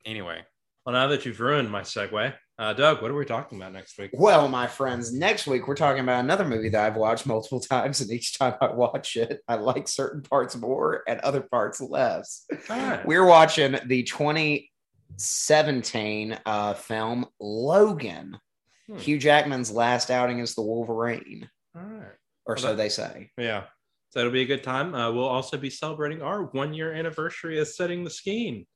Anyway, 0.04 0.44
Well, 0.84 0.92
now 0.94 1.06
that 1.08 1.24
you've 1.26 1.38
ruined 1.40 1.70
my 1.70 1.82
segue, 1.82 2.34
uh, 2.58 2.72
Doug, 2.72 3.00
what 3.02 3.10
are 3.10 3.14
we 3.14 3.24
talking 3.24 3.58
about 3.58 3.72
next 3.72 3.96
week? 3.98 4.10
well 4.12 4.48
my 4.48 4.66
friends 4.66 5.12
next 5.12 5.46
week 5.46 5.68
we're 5.68 5.74
talking 5.76 6.02
about 6.02 6.24
another 6.24 6.44
movie 6.44 6.68
that 6.70 6.84
i've 6.86 6.96
watched 6.96 7.26
multiple 7.26 7.60
times 7.74 8.00
and 8.00 8.10
each 8.10 8.36
time 8.38 8.54
i 8.60 8.68
watch 8.72 9.16
it 9.16 9.40
i 9.48 9.54
like 9.54 9.86
certain 9.88 10.22
parts 10.22 10.56
more 10.56 11.02
and 11.06 11.20
other 11.20 11.40
parts 11.40 11.80
less 11.80 12.44
right. 12.68 13.04
we're 13.06 13.26
watching 13.26 13.76
the 13.86 14.02
2017 14.02 16.38
uh, 16.46 16.74
film 16.74 17.26
logan 17.40 18.38
Hmm. 18.90 18.96
hugh 18.96 19.18
jackman's 19.18 19.70
last 19.70 20.10
outing 20.10 20.40
as 20.40 20.54
the 20.54 20.62
wolverine 20.62 21.46
All 21.76 21.82
right. 21.82 22.06
or 22.46 22.54
Well, 22.54 22.56
so 22.56 22.68
that- 22.68 22.78
they 22.78 22.88
say 22.88 23.30
Yeah. 23.36 23.64
So 24.10 24.20
it'll 24.20 24.32
be 24.32 24.40
a 24.40 24.46
good 24.46 24.64
time. 24.64 24.94
Uh, 24.94 25.12
we'll 25.12 25.28
also 25.28 25.58
be 25.58 25.68
celebrating 25.68 26.22
our 26.22 26.44
one 26.44 26.72
year 26.72 26.94
anniversary 26.94 27.58
of 27.58 27.68
setting 27.68 28.04
the 28.04 28.10
Scheme. 28.10 28.66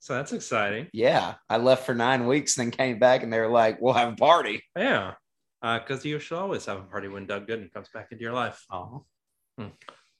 So 0.00 0.14
that's 0.14 0.32
exciting. 0.32 0.88
Yeah, 0.92 1.34
I 1.48 1.58
left 1.58 1.84
for 1.86 1.94
nine 1.94 2.26
weeks, 2.26 2.54
then 2.54 2.70
came 2.70 2.98
back, 2.98 3.22
and 3.22 3.32
they 3.32 3.38
were 3.38 3.48
like, 3.48 3.80
"We'll 3.80 3.92
have 3.94 4.14
a 4.14 4.16
party." 4.16 4.62
Yeah. 4.76 5.14
Because 5.62 6.04
you 6.06 6.18
should 6.18 6.38
always 6.38 6.64
have 6.64 6.78
a 6.78 6.82
party 6.84 7.08
when 7.08 7.26
Doug 7.26 7.46
Gooden 7.46 7.70
comes 7.70 7.90
back 7.92 8.08
into 8.10 8.24
your 8.24 8.32
life. 8.32 8.64
Oh, 8.70 9.04
Well, 9.58 9.70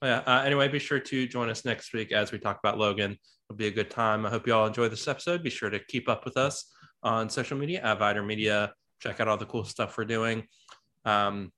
yeah. 0.02 0.18
Uh, 0.26 0.42
anyway, 0.44 0.68
be 0.68 0.78
sure 0.78 1.00
to 1.00 1.26
join 1.26 1.48
us 1.48 1.64
next 1.64 1.94
week 1.94 2.12
as 2.12 2.30
we 2.30 2.38
talk 2.38 2.58
about 2.62 2.76
Logan. 2.76 3.16
It'll 3.48 3.56
be 3.56 3.68
a 3.68 3.70
good 3.70 3.90
time. 3.90 4.26
I 4.26 4.30
hope 4.30 4.46
you 4.46 4.52
all 4.52 4.66
enjoy 4.66 4.88
this 4.90 5.08
episode. 5.08 5.42
Be 5.42 5.48
sure 5.48 5.70
to 5.70 5.78
keep 5.78 6.10
up 6.10 6.26
with 6.26 6.36
us 6.36 6.70
on 7.02 7.30
social 7.30 7.56
media 7.56 7.80
at 7.80 7.98
Vider 7.98 8.24
Media. 8.24 8.74
Check 9.00 9.18
out 9.18 9.28
all 9.28 9.38
the 9.38 9.46
cool 9.46 9.64
stuff 9.64 9.96
we're 9.96 10.04
doing. 10.04 10.46
Um, 11.06 11.52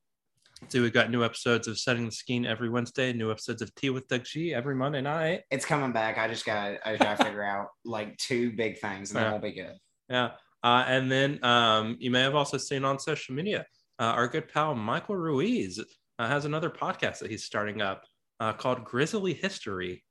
so 0.68 0.80
we've 0.80 0.92
got 0.92 1.10
new 1.10 1.22
episodes 1.24 1.68
of 1.68 1.78
Setting 1.78 2.06
the 2.06 2.12
Scheme 2.12 2.46
every 2.46 2.68
Wednesday, 2.70 3.12
new 3.12 3.30
episodes 3.30 3.60
of 3.62 3.74
Tea 3.74 3.90
with 3.90 4.08
Doug 4.08 4.24
G 4.24 4.54
every 4.54 4.74
Monday 4.74 5.00
night. 5.02 5.42
it's 5.50 5.64
coming 5.66 5.92
back. 5.92 6.18
I 6.18 6.28
just 6.28 6.46
got, 6.46 6.78
I 6.84 6.92
just 6.96 7.02
got 7.02 7.18
to 7.18 7.24
figure 7.26 7.42
out 7.42 7.68
like 7.84 8.16
two 8.18 8.52
big 8.52 8.78
things, 8.78 9.10
and 9.10 9.18
Yeah. 9.18 9.24
that 9.24 9.30
won't 9.32 9.42
be 9.42 9.52
good. 9.52 9.76
Yeah. 10.08 10.30
Uh, 10.64 10.84
and 10.86 11.10
then 11.10 11.44
um, 11.44 11.96
you 11.98 12.10
may 12.10 12.20
have 12.22 12.34
also 12.34 12.56
seen 12.56 12.84
on 12.84 12.98
social 12.98 13.34
media, 13.34 13.66
uh, 13.98 14.04
our 14.04 14.28
good 14.28 14.48
pal 14.48 14.74
Michael 14.74 15.16
Ruiz 15.16 15.78
uh, 16.18 16.28
has 16.28 16.44
another 16.44 16.70
podcast 16.70 17.18
that 17.18 17.30
he's 17.30 17.44
starting 17.44 17.82
up. 17.82 18.04
uh, 18.40 18.52
called 18.52 18.84
Grizzly 18.84 19.34
History. 19.34 20.02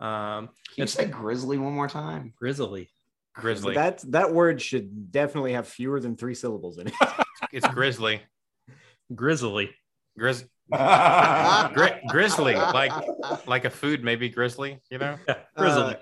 Um, 0.00 0.48
Can 0.74 0.82
you 0.82 0.86
say 0.86 1.06
grizzly 1.06 1.56
one 1.58 1.72
more 1.72 1.88
time? 1.88 2.32
Grizzly. 2.36 2.88
Grizzly. 3.34 3.74
That 3.74 4.02
that 4.12 4.32
word 4.32 4.60
should 4.62 5.10
definitely 5.12 5.52
have 5.52 5.68
fewer 5.68 6.00
than 6.00 6.16
three 6.16 6.34
syllables 6.34 6.78
in 6.78 6.86
it. 6.88 6.94
it's 7.52 7.68
grizzly. 7.74 8.22
Grizzly. 9.14 9.70
Grizz 10.18 10.44
gri- 11.74 12.00
grizzly, 12.08 12.54
like 12.54 12.92
like 13.46 13.64
a 13.64 13.70
food, 13.70 14.02
maybe 14.02 14.28
grizzly. 14.28 14.80
You 14.90 14.98
know, 14.98 15.16
Yeah, 15.28 15.36
Grizzly. 15.56 15.82
Uh, 15.82 15.94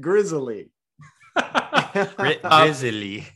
grizzly. 0.00 0.70
Gri- 2.16 2.38
Uh, 2.42 2.64
grizzly. 2.64 3.26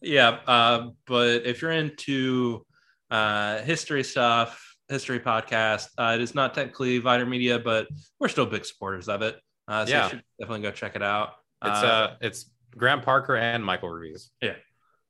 yeah, 0.00 0.38
uh, 0.46 0.88
but 1.06 1.46
if 1.46 1.62
you're 1.62 1.70
into 1.72 2.64
uh, 3.10 3.58
history 3.62 4.02
stuff, 4.02 4.76
history 4.88 5.20
podcast, 5.20 5.88
uh, 5.98 6.12
it 6.14 6.20
is 6.20 6.34
not 6.34 6.54
technically 6.54 7.00
Viter 7.00 7.28
Media, 7.28 7.58
but 7.58 7.86
we're 8.18 8.28
still 8.28 8.46
big 8.46 8.64
supporters 8.64 9.08
of 9.08 9.22
it. 9.22 9.38
Uh, 9.68 9.84
so 9.86 9.92
Yeah. 9.92 10.04
you 10.04 10.10
should 10.10 10.22
definitely 10.40 10.62
go 10.62 10.70
check 10.70 10.96
it 10.96 11.02
out. 11.02 11.34
It's 11.64 11.82
uh, 11.82 12.16
it's 12.20 12.50
Graham 12.76 13.00
Parker 13.00 13.36
and 13.36 13.64
Michael 13.64 13.88
Ruiz. 13.90 14.30
Yeah, 14.42 14.56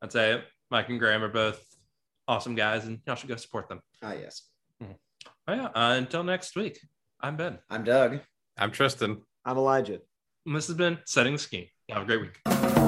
I'd 0.02 0.12
say 0.12 0.42
Mike 0.70 0.88
and 0.90 0.98
Graham 1.00 1.24
are 1.24 1.28
both 1.28 1.60
awesome 2.28 2.54
guys, 2.54 2.84
and 2.84 3.00
y'all 3.06 3.16
should 3.16 3.28
go 3.28 3.36
support 3.36 3.68
them. 3.68 3.80
Ah, 4.02 4.12
yes. 4.12 4.42
Oh 5.46 5.52
yeah. 5.52 5.66
Uh, 5.66 5.94
until 5.98 6.24
next 6.24 6.56
week, 6.56 6.78
I'm 7.20 7.36
Ben. 7.36 7.58
I'm 7.68 7.84
Doug. 7.84 8.20
I'm 8.56 8.70
Tristan. 8.70 9.22
I'm 9.44 9.58
Elijah. 9.58 10.00
And 10.46 10.56
this 10.56 10.68
has 10.68 10.76
been 10.76 10.98
Setting 11.04 11.34
the 11.34 11.38
Scheme. 11.38 11.66
Have 11.90 12.02
a 12.02 12.06
great 12.06 12.22
week. 12.22 12.83